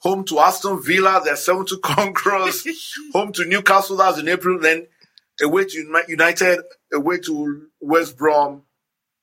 home 0.00 0.24
to 0.24 0.38
Aston 0.38 0.82
Villa, 0.82 1.20
they're 1.24 1.36
7 1.36 1.64
to 1.66 1.78
Conquerors, 1.82 2.66
home 3.12 3.32
to 3.32 3.44
Newcastle, 3.44 3.96
that's 3.96 4.18
in 4.18 4.28
April, 4.28 4.58
then 4.60 4.86
away 5.42 5.64
to 5.64 6.02
United, 6.08 6.60
away 6.92 7.18
to 7.18 7.66
West 7.80 8.16
Brom, 8.16 8.62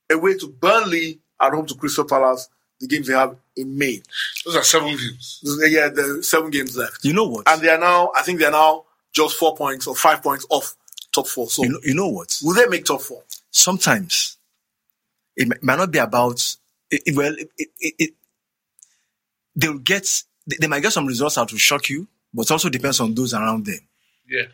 away 0.09 0.35
to 0.37 0.47
Burnley, 0.47 1.19
and 1.39 1.55
home 1.55 1.65
to 1.67 1.75
Crystal 1.75 2.05
Palace, 2.05 2.49
the 2.79 2.87
games 2.87 3.07
they 3.07 3.13
have 3.13 3.35
in 3.55 3.77
May. 3.77 4.01
those 4.45 4.55
are 4.57 4.63
seven 4.63 4.89
games. 4.89 5.39
Yeah, 5.43 5.89
the 5.89 6.21
seven 6.23 6.49
games 6.51 6.75
left. 6.75 7.03
you 7.05 7.13
know 7.13 7.25
what? 7.27 7.47
And 7.47 7.61
they 7.61 7.69
are 7.69 7.77
now, 7.79 8.11
I 8.15 8.21
think 8.21 8.39
they're 8.39 8.51
now 8.51 8.83
just 9.13 9.37
four 9.37 9.55
points 9.55 9.87
or 9.87 9.95
five 9.95 10.21
points 10.21 10.45
off 10.49 10.75
top 11.13 11.27
four. 11.27 11.49
So 11.49 11.63
you 11.63 11.69
know, 11.69 11.79
you 11.83 11.95
know 11.95 12.09
what? 12.09 12.37
will 12.43 12.53
they 12.53 12.67
make 12.67 12.85
top 12.85 13.01
four? 13.01 13.23
sometimes 13.51 14.37
it 15.37 15.47
mi- 15.47 15.55
might 15.61 15.77
not 15.77 15.89
be 15.91 15.99
about 15.99 16.39
it, 16.91 17.01
it- 17.05 17.15
well 17.15 17.33
it, 17.33 17.49
it, 17.57 17.69
it, 17.79 17.93
it- 17.99 18.13
they'll 19.55 19.77
get 19.77 20.23
they, 20.45 20.57
they 20.59 20.67
might 20.67 20.81
get 20.81 20.91
some 20.91 21.05
results 21.07 21.35
that 21.35 21.49
will 21.51 21.57
shock 21.57 21.89
you 21.89 22.05
but 22.33 22.41
it 22.43 22.51
also 22.51 22.67
depends 22.69 22.99
on 22.99 23.15
those 23.15 23.33
around 23.33 23.65
them 23.65 23.79
Yeah. 24.29 24.47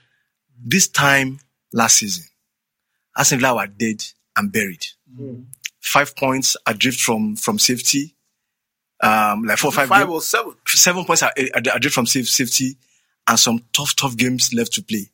this 0.63 0.87
time 0.87 1.39
last 1.73 1.97
season 1.97 2.25
Aston 3.17 3.39
Villa 3.39 3.55
were 3.55 3.67
dead 3.67 4.03
and 4.37 4.51
buried 4.51 4.85
mm. 5.19 5.45
Five 5.81 6.15
points 6.15 6.55
adrift 6.65 6.99
from 6.99 7.35
from 7.35 7.57
safety 7.59 8.15
um 9.03 9.43
like 9.43 9.57
four 9.57 9.69
or 9.69 9.73
five, 9.73 9.87
Five 9.89 10.05
game- 10.07 10.13
or 10.13 10.21
seven? 10.21 10.53
seven 10.67 11.05
points 11.05 11.23
adrift 11.55 11.93
from 11.95 12.05
safe, 12.05 12.29
safety 12.29 12.77
and 13.27 13.39
some 13.39 13.63
tough 13.73 13.95
tough 13.95 14.15
games 14.15 14.53
left 14.53 14.73
to 14.73 14.83
play 14.83 15.09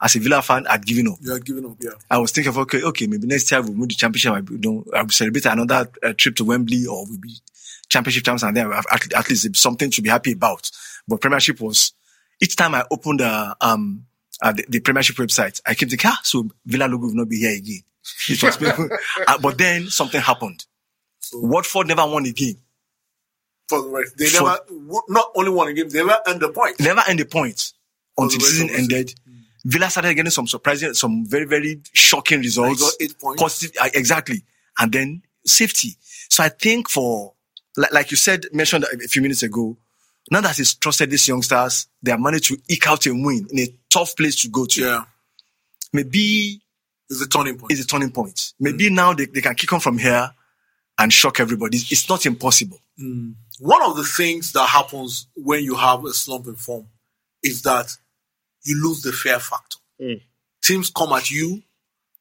as 0.00 0.16
a 0.16 0.18
Villa 0.20 0.42
fan 0.42 0.66
I'd 0.68 0.84
given 0.84 1.08
up 1.08 1.18
You 1.20 1.32
are 1.34 1.38
giving 1.40 1.64
up, 1.66 1.76
yeah. 1.80 1.90
I 2.10 2.18
was 2.18 2.30
thinking 2.32 2.50
of 2.50 2.58
okay, 2.58 2.82
okay, 2.82 3.06
maybe 3.06 3.26
next 3.26 3.50
year 3.50 3.60
we'll 3.62 3.72
win 3.72 3.88
the 3.88 3.94
championship. 3.94 4.32
I 4.32 4.40
will, 4.40 4.52
you 4.52 4.84
know, 4.92 5.06
celebrate 5.08 5.46
another 5.46 5.88
uh, 6.02 6.12
trip 6.16 6.36
to 6.36 6.44
Wembley, 6.44 6.86
or 6.86 7.06
we'll 7.06 7.18
be 7.18 7.34
championship 7.88 8.24
champions, 8.24 8.42
and 8.42 8.56
then 8.56 8.70
have 8.70 8.84
at, 8.92 9.12
at 9.14 9.30
least 9.30 9.56
something 9.56 9.90
to 9.90 10.02
be 10.02 10.08
happy 10.10 10.32
about. 10.32 10.70
But 11.08 11.20
Premiership 11.20 11.60
was 11.60 11.92
each 12.40 12.54
time 12.56 12.74
I 12.74 12.84
opened 12.90 13.20
uh, 13.22 13.54
um 13.60 14.04
uh, 14.42 14.52
the, 14.52 14.64
the 14.68 14.80
Premiership 14.80 15.16
website, 15.16 15.60
I 15.64 15.74
kept 15.74 15.90
thinking, 15.90 16.10
ah, 16.10 16.18
so 16.22 16.48
Villa 16.66 16.86
logo 16.86 17.06
will 17.06 17.14
not 17.14 17.28
be 17.28 17.38
here 17.38 17.56
again. 17.56 17.82
It 18.28 18.42
was 18.42 18.56
painful. 18.56 18.88
uh, 19.26 19.38
but 19.38 19.58
then 19.58 19.88
something 19.88 20.20
happened. 20.20 20.64
Watford 21.32 21.86
never 21.88 22.06
won 22.06 22.26
a 22.26 22.32
game, 22.32 22.56
for 23.68 23.82
the 23.82 23.88
rest. 23.88 24.16
They 24.18 24.26
For- 24.26 24.42
never, 24.44 24.58
not 25.08 25.26
only 25.34 25.50
won 25.50 25.68
a 25.68 25.72
game, 25.72 25.88
they 25.88 26.04
never 26.04 26.18
earned 26.26 26.40
the 26.40 26.50
point. 26.50 26.78
never 26.80 27.02
end 27.08 27.20
a 27.20 27.24
point 27.24 27.72
until 28.18 28.38
the 28.38 28.44
season 28.44 28.66
the 28.68 28.74
ended. 28.74 29.14
Villa 29.64 29.88
started 29.88 30.14
getting 30.14 30.30
some 30.30 30.46
surprising, 30.46 30.92
some 30.92 31.24
very, 31.26 31.46
very 31.46 31.80
shocking 31.94 32.40
results. 32.40 32.80
got 32.82 32.92
eight 33.00 33.18
points. 33.18 33.42
Positive, 33.42 33.74
uh, 33.80 33.88
exactly. 33.94 34.44
And 34.78 34.92
then 34.92 35.22
safety. 35.46 35.96
So 36.28 36.44
I 36.44 36.50
think 36.50 36.90
for, 36.90 37.32
like, 37.78 37.90
like 37.92 38.10
you 38.10 38.18
said, 38.18 38.44
mentioned 38.52 38.84
a 38.84 39.08
few 39.08 39.22
minutes 39.22 39.42
ago, 39.42 39.78
now 40.30 40.42
that 40.42 40.56
he's 40.58 40.74
trusted 40.74 41.08
these 41.10 41.26
youngsters, 41.26 41.86
they 42.02 42.10
have 42.10 42.20
managed 42.20 42.48
to 42.48 42.58
eke 42.68 42.86
out 42.86 43.06
a 43.06 43.12
win 43.12 43.46
in 43.50 43.58
a 43.60 43.74
tough 43.88 44.14
place 44.14 44.36
to 44.42 44.48
go 44.50 44.66
to. 44.66 44.80
Yeah, 44.82 45.04
Maybe 45.94 46.60
it's 47.20 47.26
a 47.26 47.28
turning 47.28 47.58
point. 47.58 47.72
it's 47.72 47.82
a 47.82 47.86
turning 47.86 48.10
point. 48.10 48.52
Maybe 48.58 48.88
mm. 48.88 48.92
now 48.92 49.12
they, 49.12 49.26
they 49.26 49.40
can 49.40 49.54
kick 49.54 49.72
on 49.72 49.80
from 49.80 49.98
here 49.98 50.30
and 50.98 51.12
shock 51.12 51.40
everybody. 51.40 51.76
It's, 51.76 52.08
not 52.08 52.26
impossible. 52.26 52.78
Mm. 53.00 53.34
One 53.60 53.82
of 53.82 53.96
the 53.96 54.04
things 54.04 54.52
that 54.52 54.66
happens 54.68 55.26
when 55.34 55.64
you 55.64 55.74
have 55.74 56.04
a 56.04 56.12
slump 56.12 56.46
in 56.46 56.56
form 56.56 56.86
is 57.42 57.62
that 57.62 57.96
you 58.64 58.82
lose 58.82 59.02
the 59.02 59.12
fear 59.12 59.38
factor. 59.38 59.78
Mm. 60.00 60.20
Teams 60.62 60.90
come 60.90 61.12
at 61.12 61.30
you 61.30 61.62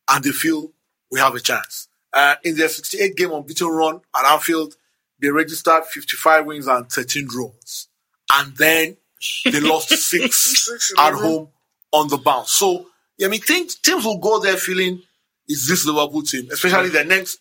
and 0.09 0.23
they 0.23 0.31
feel 0.31 0.71
we 1.11 1.19
have 1.19 1.35
a 1.35 1.39
chance. 1.39 1.87
Uh, 2.11 2.35
in 2.43 2.55
their 2.55 2.69
68 2.69 3.15
game 3.15 3.31
unbeaten 3.31 3.67
run 3.67 4.01
at 4.15 4.31
Anfield, 4.31 4.75
they 5.19 5.29
registered 5.29 5.85
55 5.85 6.45
wins 6.45 6.67
and 6.67 6.89
13 6.89 7.27
draws. 7.27 7.87
And 8.33 8.55
then 8.57 8.97
they 9.45 9.59
lost 9.59 9.89
six 9.89 10.91
at 10.97 11.13
home 11.13 11.49
on 11.91 12.07
the 12.09 12.17
bounce. 12.17 12.51
So, 12.51 12.87
I 13.23 13.27
mean, 13.27 13.41
teams, 13.41 13.75
teams 13.75 14.05
will 14.05 14.17
go 14.19 14.39
there 14.39 14.57
feeling 14.57 15.01
is 15.47 15.67
this 15.67 15.85
Liverpool 15.85 16.21
team, 16.23 16.47
especially 16.51 16.89
their 16.89 17.05
next 17.05 17.39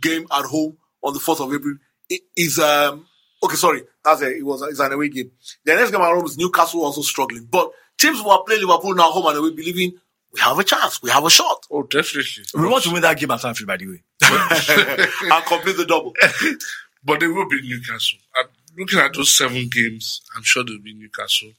game 0.00 0.26
at 0.32 0.44
home 0.44 0.76
on 1.02 1.12
the 1.12 1.20
4th 1.20 1.40
of 1.46 1.52
April 1.54 1.74
i- 2.10 2.18
is, 2.36 2.58
um, 2.58 3.06
okay, 3.42 3.56
sorry, 3.56 3.82
that's 4.04 4.22
a, 4.22 4.36
it 4.36 4.44
was, 4.44 4.62
it's 4.62 4.80
an 4.80 4.92
away 4.92 5.08
game. 5.08 5.30
Their 5.64 5.76
next 5.78 5.90
game 5.90 6.00
at 6.00 6.12
home 6.12 6.24
is 6.24 6.36
Newcastle 6.38 6.82
also 6.84 7.02
struggling. 7.02 7.44
But 7.44 7.70
teams 7.98 8.20
who 8.20 8.28
are 8.30 8.42
playing 8.44 8.66
Liverpool 8.66 8.94
now 8.94 9.10
home 9.10 9.26
and 9.26 9.36
away 9.38 9.50
believing 9.50 9.92
we 10.32 10.40
have 10.40 10.58
a 10.58 10.64
chance, 10.64 11.00
we 11.02 11.10
have 11.10 11.24
a 11.24 11.30
shot 11.30 11.64
Oh, 11.70 11.82
definitely. 11.84 12.44
We 12.54 12.66
want 12.68 12.84
to 12.84 12.92
win 12.92 13.02
that 13.02 13.18
game 13.18 13.30
at 13.30 13.44
Anfield, 13.44 13.68
by 13.68 13.76
the 13.76 13.86
way. 13.86 14.02
and 15.32 15.44
complete 15.46 15.76
the 15.76 15.86
double. 15.86 16.14
But 17.04 17.20
they 17.20 17.28
will 17.28 17.48
be 17.48 17.62
Newcastle. 17.62 18.18
I'm 18.36 18.46
looking 18.76 18.98
at 18.98 19.14
those 19.14 19.30
seven 19.30 19.68
games, 19.70 20.22
I'm 20.36 20.42
sure 20.42 20.64
they'll 20.64 20.80
be 20.80 20.92
Newcastle. 20.94 21.52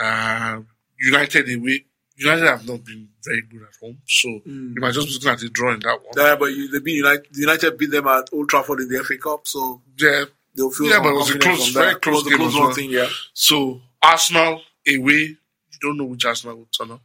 Uh, 0.00 0.60
United 0.98 1.52
away. 1.52 1.86
United 2.16 2.46
have 2.46 2.66
not 2.66 2.82
been 2.84 3.08
very 3.24 3.42
good 3.42 3.62
at 3.62 3.74
home, 3.80 3.98
so 4.06 4.28
hmm. 4.38 4.72
you 4.74 4.80
might 4.80 4.94
just 4.94 5.06
be 5.08 5.14
looking 5.14 5.28
at 5.30 5.42
a 5.42 5.48
draw 5.50 5.72
in 5.74 5.80
that 5.80 5.98
one. 6.02 6.12
Yeah, 6.16 6.36
but 6.36 6.46
you, 6.46 6.70
they 6.70 6.80
beat 6.80 6.96
United, 6.96 7.26
United 7.36 7.78
beat 7.78 7.90
them 7.90 8.06
at 8.08 8.28
Old 8.32 8.48
Trafford 8.48 8.80
in 8.80 8.88
the 8.88 9.04
FA 9.04 9.18
Cup, 9.18 9.46
so 9.46 9.82
Yeah. 9.98 10.24
they'll 10.54 10.70
feel 10.70 10.88
Yeah, 10.88 11.00
but 11.00 11.10
it 11.10 11.14
was 11.14 11.30
a 11.34 11.38
close- 11.38 11.68
very 11.72 11.92
that. 11.94 12.02
close 12.02 12.26
It 12.26 12.30
game 12.30 12.38
close 12.38 12.54
one 12.54 12.64
well. 12.64 12.74
thing, 12.74 12.90
yeah. 12.90 13.08
So 13.34 13.82
Arsenal 14.02 14.62
away, 14.88 15.14
you 15.14 15.36
don't 15.80 15.98
know 15.98 16.04
which 16.04 16.24
Arsenal 16.24 16.56
will 16.56 16.68
turn 16.76 16.90
up. 16.92 17.02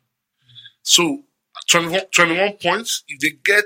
So 0.83 1.23
21, 1.67 2.01
21 2.11 2.53
points, 2.53 3.03
if 3.07 3.19
they 3.19 3.31
get 3.43 3.65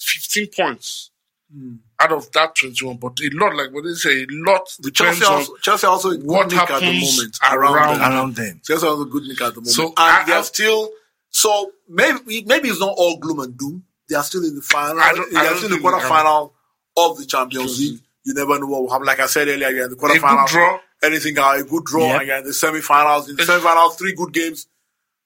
15 0.00 0.48
points 0.48 1.10
Mm. 1.54 1.78
out 2.00 2.10
of 2.12 2.30
that 2.32 2.56
21, 2.56 2.96
but 2.96 3.18
a 3.20 3.30
lot, 3.34 3.54
like 3.54 3.72
what 3.72 3.84
they 3.84 3.92
say, 3.94 4.22
a 4.22 4.26
lot 4.30 4.68
The 4.80 4.90
depends 4.90 5.20
Chelsea 5.20 5.24
on 5.24 5.32
also, 5.38 5.52
Chelsea 5.62 5.86
also 5.86 6.10
a 6.10 6.16
good 6.16 6.26
what 6.26 6.50
nick 6.50 6.58
at 6.58 6.80
the 6.80 6.86
moment 6.86 7.38
around 7.52 7.74
around, 7.74 7.94
them. 8.00 8.02
Around 8.12 8.34
them. 8.34 8.60
Chelsea 8.64 8.86
has 8.86 9.00
a 9.00 9.04
good 9.04 9.22
nick 9.22 9.40
at 9.40 9.54
the 9.54 9.60
moment, 9.60 9.68
So, 9.74 9.86
and 9.88 9.94
I- 9.96 10.24
they 10.24 10.32
I- 10.32 10.38
are 10.38 10.42
still. 10.42 10.90
So 11.30 11.70
maybe 11.88 12.42
maybe 12.46 12.68
it's 12.68 12.80
not 12.80 12.94
all 12.96 13.18
gloom 13.18 13.38
and 13.40 13.56
doom. 13.56 13.84
They 14.08 14.16
are 14.16 14.24
still 14.24 14.44
in 14.44 14.54
the 14.56 14.62
final. 14.62 14.98
I 15.00 15.12
don't- 15.12 15.30
They 15.30 15.38
I 15.38 15.42
are 15.42 15.48
don't 15.50 15.56
still 15.58 15.66
in 15.66 15.70
the 15.70 15.76
think 15.76 15.84
they 15.84 15.90
quarter 15.90 16.08
final 16.08 16.54
of 16.96 17.18
the 17.18 17.26
Champions 17.26 17.78
League. 17.78 18.00
You 18.24 18.34
never 18.34 18.58
know 18.58 18.66
what 18.66 18.82
will 18.82 18.90
happen. 18.90 19.06
Like 19.06 19.20
I 19.20 19.26
said 19.26 19.46
earlier, 19.46 19.68
you're 19.70 19.84
in 19.84 19.90
the 19.90 19.96
quarter 19.96 20.16
a 20.16 20.20
final. 20.20 20.46
good 20.46 20.52
draw. 20.52 20.78
anything 21.04 21.38
uh, 21.38 21.52
a 21.52 21.62
good 21.62 21.84
draw, 21.84 22.06
Yep. 22.06 22.18
and 22.20 22.26
you're 22.26 22.36
in 22.38 22.44
the 22.44 22.54
semi-finals. 22.54 23.28
In 23.28 23.36
the 23.36 23.44
semi-finals, 23.46 23.96
three 23.96 24.14
good 24.14 24.32
games. 24.32 24.66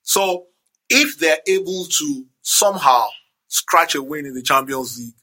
So 0.03 0.47
if 0.91 1.18
they're 1.18 1.39
able 1.47 1.87
to 1.87 2.27
somehow 2.43 3.07
scratch 3.49 3.95
a 3.95 4.03
win 4.03 4.27
in 4.27 4.35
the 4.35 4.43
Champions 4.43 4.99
League, 4.99 5.14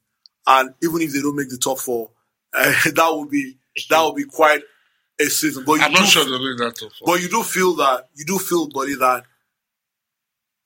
and 0.48 0.74
even 0.84 1.02
if 1.02 1.14
they 1.14 1.22
don't 1.22 1.36
make 1.36 1.50
the 1.50 1.58
top 1.58 1.80
four, 1.80 2.12
uh, 2.54 2.64
that 2.96 3.10
would 3.14 3.30
be 3.30 3.58
that 3.90 4.04
would 4.04 4.16
be 4.16 4.26
quite 4.26 4.62
a 5.20 5.26
season. 5.26 5.64
But 5.66 5.74
you 5.74 5.82
I'm 5.84 5.92
do, 5.94 6.00
not 6.00 6.10
sure 6.10 6.26
they'll 6.26 6.40
make 6.40 6.58
that 6.60 6.76
top 6.80 6.92
four. 6.94 7.06
but 7.06 7.22
you 7.22 7.30
do 7.30 7.44
feel 7.44 7.76
that 7.76 8.10
you 8.16 8.26
do 8.26 8.40
feel, 8.40 8.68
buddy, 8.70 8.96
that 8.96 9.26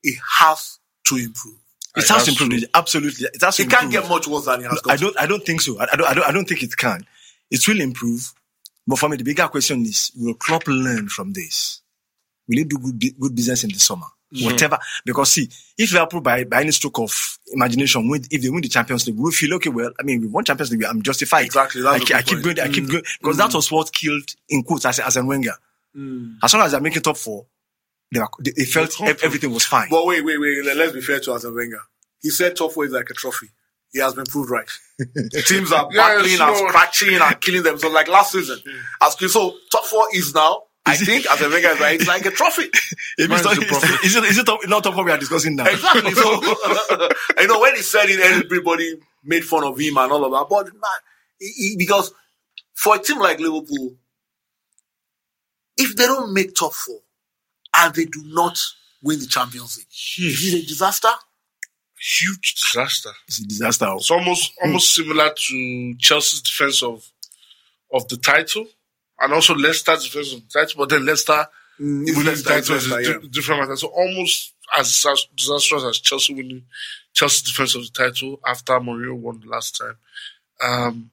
it 0.04 0.18
has 0.40 0.80
to 1.08 1.16
improve. 1.18 1.56
It 1.96 2.10
I 2.10 2.14
has 2.14 2.26
to 2.26 2.32
have 2.32 2.42
improve. 2.42 2.64
Absolutely. 2.74 3.28
It 3.34 3.42
has 3.42 3.58
to 3.58 3.64
It 3.64 3.70
can't 3.70 3.86
improve. 3.86 4.04
get 4.04 4.10
much 4.10 4.28
worse 4.28 4.46
than 4.46 4.62
it 4.62 4.70
has 4.70 4.82
I 4.88 4.98
got. 4.98 5.00
don't. 5.00 5.20
I 5.20 5.26
don't 5.26 5.46
think 5.46 5.62
so. 5.62 5.80
I, 5.80 5.88
I 5.92 5.96
don't. 5.96 6.08
I 6.08 6.14
don't. 6.14 6.26
I 6.28 6.32
don't 6.32 6.46
think 6.48 6.64
it 6.64 6.76
can. 6.78 7.06
It 7.50 7.68
will 7.68 7.82
improve. 7.82 8.34
But 8.88 9.00
for 9.00 9.10
me, 9.10 9.18
the 9.18 9.24
bigger 9.24 9.48
question 9.48 9.82
is: 9.86 10.12
Will 10.18 10.34
Klopp 10.36 10.68
learn 10.68 11.10
from 11.10 11.34
this? 11.34 11.82
Will 12.48 12.58
he 12.58 12.64
do 12.64 12.78
good 12.78 13.20
good 13.20 13.36
business 13.36 13.64
in 13.64 13.72
the 13.72 13.80
summer? 13.80 14.08
Whatever. 14.40 14.80
Because 15.06 15.32
see, 15.32 15.50
if 15.78 15.92
Liverpool 15.92 16.22
by 16.22 16.44
by 16.46 16.62
any 16.62 16.72
stroke 16.72 17.00
of 17.00 17.38
imagination, 17.54 18.10
win, 18.10 18.24
if 18.32 18.42
they 18.42 18.50
win 18.50 18.62
the 18.62 18.70
Champions 18.70 19.06
League, 19.08 19.18
we'll 19.18 19.32
feel 19.32 19.54
okay. 19.56 19.70
Well, 19.70 19.92
I 20.00 20.04
mean, 20.04 20.22
we 20.22 20.28
won 20.28 20.46
Champions 20.46 20.72
League. 20.72 20.86
I'm 20.86 21.02
justified. 21.02 21.46
Exactly, 21.46 21.82
that's 21.82 21.94
I, 21.94 21.98
a 21.98 22.00
ke- 22.00 22.08
good 22.08 22.16
I 22.16 22.22
keep 22.22 22.34
point. 22.34 22.44
going. 22.44 22.60
I 22.60 22.74
keep 22.74 22.88
going 22.90 23.04
because 23.20 23.38
that 23.38 23.50
mm. 23.50 23.56
was 23.56 23.72
what 23.72 23.92
killed 23.92 24.34
in 24.50 24.64
quotes 24.64 24.86
as 24.86 25.00
as 25.00 25.18
Wenger. 25.18 25.56
Mm. 25.96 26.38
As 26.42 26.54
long 26.54 26.64
as 26.64 26.72
they're 26.72 26.82
making 26.82 27.02
top 27.02 27.18
four, 27.18 27.46
they, 28.12 28.20
were, 28.20 28.28
they, 28.40 28.52
they 28.52 28.66
felt 28.66 28.96
They're 28.98 29.16
everything 29.24 29.52
was 29.52 29.66
fine. 29.66 29.88
But 29.90 30.06
wait, 30.06 30.24
wait, 30.24 30.40
wait. 30.40 30.66
let- 30.66 30.78
Let's 30.78 30.94
be 30.94 31.02
fair 31.02 31.20
to 31.20 31.34
Arsene 31.34 31.54
Wenger. 31.54 31.82
He 32.22 32.30
said 32.30 32.56
top 32.56 32.72
four 32.72 32.86
is 32.86 32.92
like 32.92 33.10
a 33.10 33.14
trophy. 33.14 33.48
He 33.92 34.00
has 34.00 34.14
been 34.14 34.26
proved 34.26 34.50
right. 34.50 34.70
Teams 35.46 35.72
are 35.74 35.90
battling 35.90 36.32
it's 36.32 36.40
and 36.40 36.56
scratching 36.70 37.16
and 37.16 37.42
killing 37.42 37.64
them. 37.64 37.78
So 37.78 37.90
like 37.90 38.08
last 38.08 38.32
season, 38.32 38.60
as 39.02 39.32
so 39.32 39.56
top 39.72 39.84
four 39.86 40.08
is 40.14 40.34
now. 40.34 40.64
I 40.86 40.96
think 40.98 41.30
Arsene 41.30 41.52
Wenger 41.52 41.70
is 41.70 41.80
like 41.80 41.96
it's 42.00 42.08
like 42.08 42.26
a 42.26 42.32
trophy. 42.32 42.64
If 43.18 43.30
it's 43.32 43.44
not- 43.44 43.58
is, 44.04 44.16
it, 44.16 44.24
is 44.24 44.38
it 44.40 44.46
top, 44.46 44.60
not 44.68 44.84
top 44.84 44.96
four 44.96 45.06
we 45.06 45.12
are 45.12 45.18
discussing 45.18 45.56
now? 45.56 45.66
Exactly. 45.66 46.12
So 46.12 46.42
you 47.40 47.48
know 47.48 47.60
when 47.60 47.76
he 47.76 47.82
said 47.82 48.10
it, 48.10 48.20
everybody 48.20 48.96
made 49.24 49.44
fun 49.46 49.64
of 49.64 49.80
him 49.80 49.98
and 49.98 50.12
all 50.12 50.26
of 50.26 50.32
that. 50.32 50.48
But 50.50 50.74
man, 50.74 51.00
he- 51.40 51.76
because 51.78 52.12
for 52.74 52.96
a 52.96 53.00
team 53.00 53.20
like 53.20 53.40
Liverpool, 53.40 53.96
if 55.78 55.96
they 55.96 56.06
don't 56.06 56.34
make 56.34 56.56
top 56.56 56.74
four 56.74 57.00
and 57.76 57.94
they 57.94 58.06
do 58.06 58.24
not 58.26 58.60
win 59.04 59.20
the 59.20 59.28
Champions 59.28 59.78
League, 59.78 60.30
is 60.32 60.54
it 60.54 60.64
a 60.64 60.68
disaster? 60.68 61.10
Huge 62.00 62.56
disaster. 62.56 63.12
It's 63.28 63.40
a 63.40 63.44
disaster. 63.48 63.86
Oh. 63.86 63.98
It's 63.98 64.10
almost 64.10 64.54
almost 64.64 64.96
similar 64.96 65.32
to 65.36 65.96
Chelsea's 66.00 66.42
defense 66.42 66.82
of 66.82 67.08
of 67.94 68.08
the 68.08 68.18
title, 68.18 68.66
and 69.22 69.34
also 69.34 69.54
Leicester's 69.56 70.04
defense 70.04 70.34
of 70.34 70.42
the 70.42 70.60
title. 70.60 70.80
But 70.80 70.90
then 70.90 71.06
Leicester 71.06 71.46
Mm, 71.80 72.04
it's 72.08 72.12
winning 72.12 72.26
the 72.26 72.30
Leicester, 72.32 72.58
it's 72.58 72.68
title 72.68 72.76
is 72.76 72.92
a 72.92 72.96
Leicester, 72.96 73.20
yeah. 73.24 73.28
different 73.32 73.62
matter. 73.62 73.76
So 73.76 73.88
almost 73.88 74.54
as 74.78 74.88
dis- 75.02 75.28
disastrous 75.36 75.84
as 75.84 76.00
Chelsea 76.00 76.34
winning 76.36 76.64
Chelsea's 77.14 77.42
defense 77.44 77.74
of 77.76 77.82
the 77.84 77.90
title 77.92 78.40
after 78.46 78.74
Mourinho 78.74 79.16
won 79.18 79.40
the 79.40 79.48
last 79.50 79.78
time. 79.80 79.96
Um, 80.64 81.12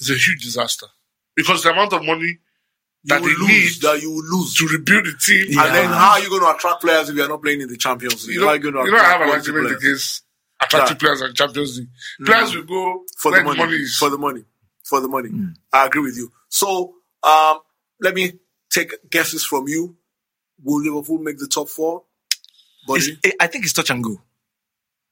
it's 0.00 0.08
a 0.08 0.14
huge 0.14 0.42
disaster 0.42 0.86
because 1.34 1.62
the 1.62 1.70
amount 1.72 1.92
of 1.92 2.04
money 2.04 2.38
that 3.04 3.20
you 3.20 3.28
they 3.28 3.34
will 3.40 3.48
need 3.48 3.62
lose, 3.64 3.78
that 3.80 4.00
you 4.00 4.10
will 4.10 4.24
lose. 4.38 4.54
to 4.54 4.66
rebuild 4.68 5.04
the 5.04 5.14
team, 5.20 5.46
Yeah. 5.50 5.66
And 5.66 5.74
then 5.74 5.88
how 5.90 6.12
are 6.12 6.20
you 6.20 6.30
going 6.30 6.42
to 6.42 6.56
attract 6.56 6.80
players 6.82 7.08
if 7.10 7.16
you're 7.16 7.28
not 7.28 7.42
playing 7.42 7.60
in 7.60 7.68
the 7.68 7.76
Champions 7.76 8.26
League? 8.26 8.36
you 8.36 8.42
How 8.42 8.48
are 8.50 8.56
you 8.56 8.62
going 8.62 8.74
to 8.86 8.90
you 8.90 8.96
I 8.96 9.02
have 9.02 9.20
an 9.20 9.28
argument 9.30 9.66
players? 9.66 9.82
against 9.84 10.22
attractive 10.62 10.94
Yeah. 10.96 10.98
players 10.98 11.20
and 11.20 11.34
Champions 11.36 11.78
League. 11.78 11.88
Players 12.24 12.54
will 12.56 12.62
go 12.62 13.04
for 13.18 13.32
the 13.36 13.42
money, 13.42 13.76
is. 13.76 13.96
for 13.98 14.08
the 14.08 14.18
money, 14.18 14.44
for 14.84 15.00
the 15.00 15.08
money. 15.08 15.28
I 15.72 15.86
agree 15.86 16.02
with 16.02 16.16
you. 16.16 16.32
So, 16.48 16.94
um, 17.22 17.60
let 18.00 18.14
me 18.14 18.32
take 18.70 19.10
guesses 19.10 19.44
from 19.44 19.68
you. 19.68 19.96
Will 20.62 20.82
Liverpool 20.82 21.18
make 21.18 21.38
the 21.38 21.46
top 21.48 21.68
four? 21.68 22.04
It's, 22.88 23.10
Buddy, 23.10 23.34
I 23.40 23.46
think 23.46 23.64
it's 23.64 23.72
touch 23.72 23.90
and 23.90 24.02
go. 24.02 24.20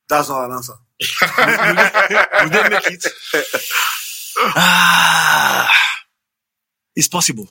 that's 0.09 0.29
not 0.29 0.45
an 0.47 0.53
answer. 0.53 0.75
Will 1.39 2.51
they 2.51 2.69
make 2.69 2.87
it? 2.87 3.07
ah, 4.39 5.73
it's 6.97 7.09
possible. 7.09 7.49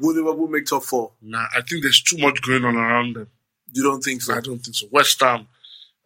Will 0.00 0.14
Liverpool 0.14 0.48
make 0.48 0.66
top 0.66 0.82
four? 0.82 1.12
Nah, 1.22 1.46
I 1.56 1.60
think 1.60 1.82
there's 1.82 2.02
too 2.02 2.18
much 2.18 2.40
going 2.42 2.64
on 2.64 2.76
around 2.76 3.16
them. 3.16 3.28
You 3.72 3.82
don't 3.84 4.02
think 4.02 4.22
so? 4.22 4.34
I 4.34 4.40
don't 4.40 4.58
think 4.58 4.74
so. 4.74 4.86
West 4.90 5.20
Ham, 5.20 5.46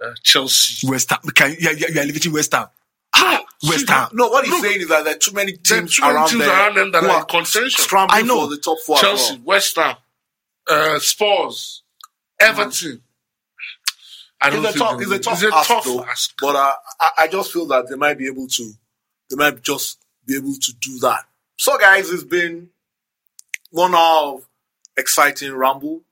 uh, 0.04 0.10
Chelsea. 0.22 0.86
West 0.86 1.10
Ham. 1.10 1.20
Can, 1.34 1.52
you, 1.58 1.70
you, 1.70 1.86
you 1.88 2.00
are 2.00 2.02
elevating 2.02 2.32
West 2.32 2.52
Ham. 2.52 2.66
Ah, 3.14 3.43
West 3.62 3.88
Ham. 3.88 4.08
No, 4.12 4.28
what 4.28 4.44
he's 4.44 4.52
Look, 4.54 4.64
saying 4.64 4.80
is 4.82 4.88
that 4.88 5.04
there 5.04 5.14
are 5.14 5.18
too 5.18 5.32
many 5.32 5.52
teams, 5.52 5.94
too 5.96 6.02
many 6.02 6.14
around, 6.14 6.28
teams 6.28 6.40
there 6.44 6.50
around 6.50 6.74
them 6.76 6.92
that 6.92 7.04
are 7.04 7.20
in 7.20 7.26
contention. 7.26 7.70
scrambling 7.70 8.18
I 8.18 8.26
know. 8.26 8.42
for 8.48 8.54
the 8.54 8.60
top 8.60 8.78
four. 8.84 8.96
Chelsea. 8.98 9.40
West 9.44 9.76
Ham, 9.76 9.96
uh, 10.68 10.98
Spurs, 10.98 11.82
Everton. 12.40 13.02
I 14.40 14.50
don't 14.50 14.64
It's 14.66 14.76
a 14.76 14.78
tough, 14.78 15.00
it's 15.00 15.10
a 15.10 15.18
tough, 15.18 15.42
It's 15.42 15.52
a 15.52 15.56
ask, 15.56 15.68
tough 15.68 15.84
though. 15.84 16.04
ask. 16.04 16.34
But 16.40 16.56
uh, 16.56 16.72
I, 17.00 17.10
I 17.20 17.28
just 17.28 17.52
feel 17.52 17.66
that 17.68 17.88
they 17.88 17.96
might 17.96 18.18
be 18.18 18.26
able 18.26 18.46
to, 18.46 18.72
they 19.30 19.36
might 19.36 19.62
just 19.62 19.98
be 20.26 20.36
able 20.36 20.52
to 20.54 20.72
do 20.80 20.98
that. 21.00 21.24
So, 21.56 21.78
guys, 21.78 22.10
it's 22.10 22.24
been 22.24 22.68
one 23.70 23.94
hour 23.94 24.34
of 24.34 24.46
exciting 24.96 25.54
ramble, 25.54 26.02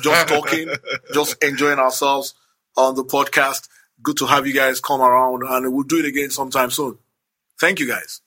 just 0.00 0.28
talking, 0.28 0.68
just 1.14 1.42
enjoying 1.44 1.78
ourselves 1.78 2.34
on 2.76 2.96
the 2.96 3.04
podcast. 3.04 3.68
Good 4.02 4.18
to 4.18 4.26
have 4.26 4.46
you 4.46 4.52
guys 4.52 4.80
come 4.80 5.00
around, 5.00 5.42
and 5.46 5.72
we'll 5.72 5.84
do 5.84 5.98
it 5.98 6.04
again 6.04 6.30
sometime 6.30 6.70
soon. 6.70 6.98
Thank 7.58 7.80
you, 7.80 7.88
guys. 7.88 8.20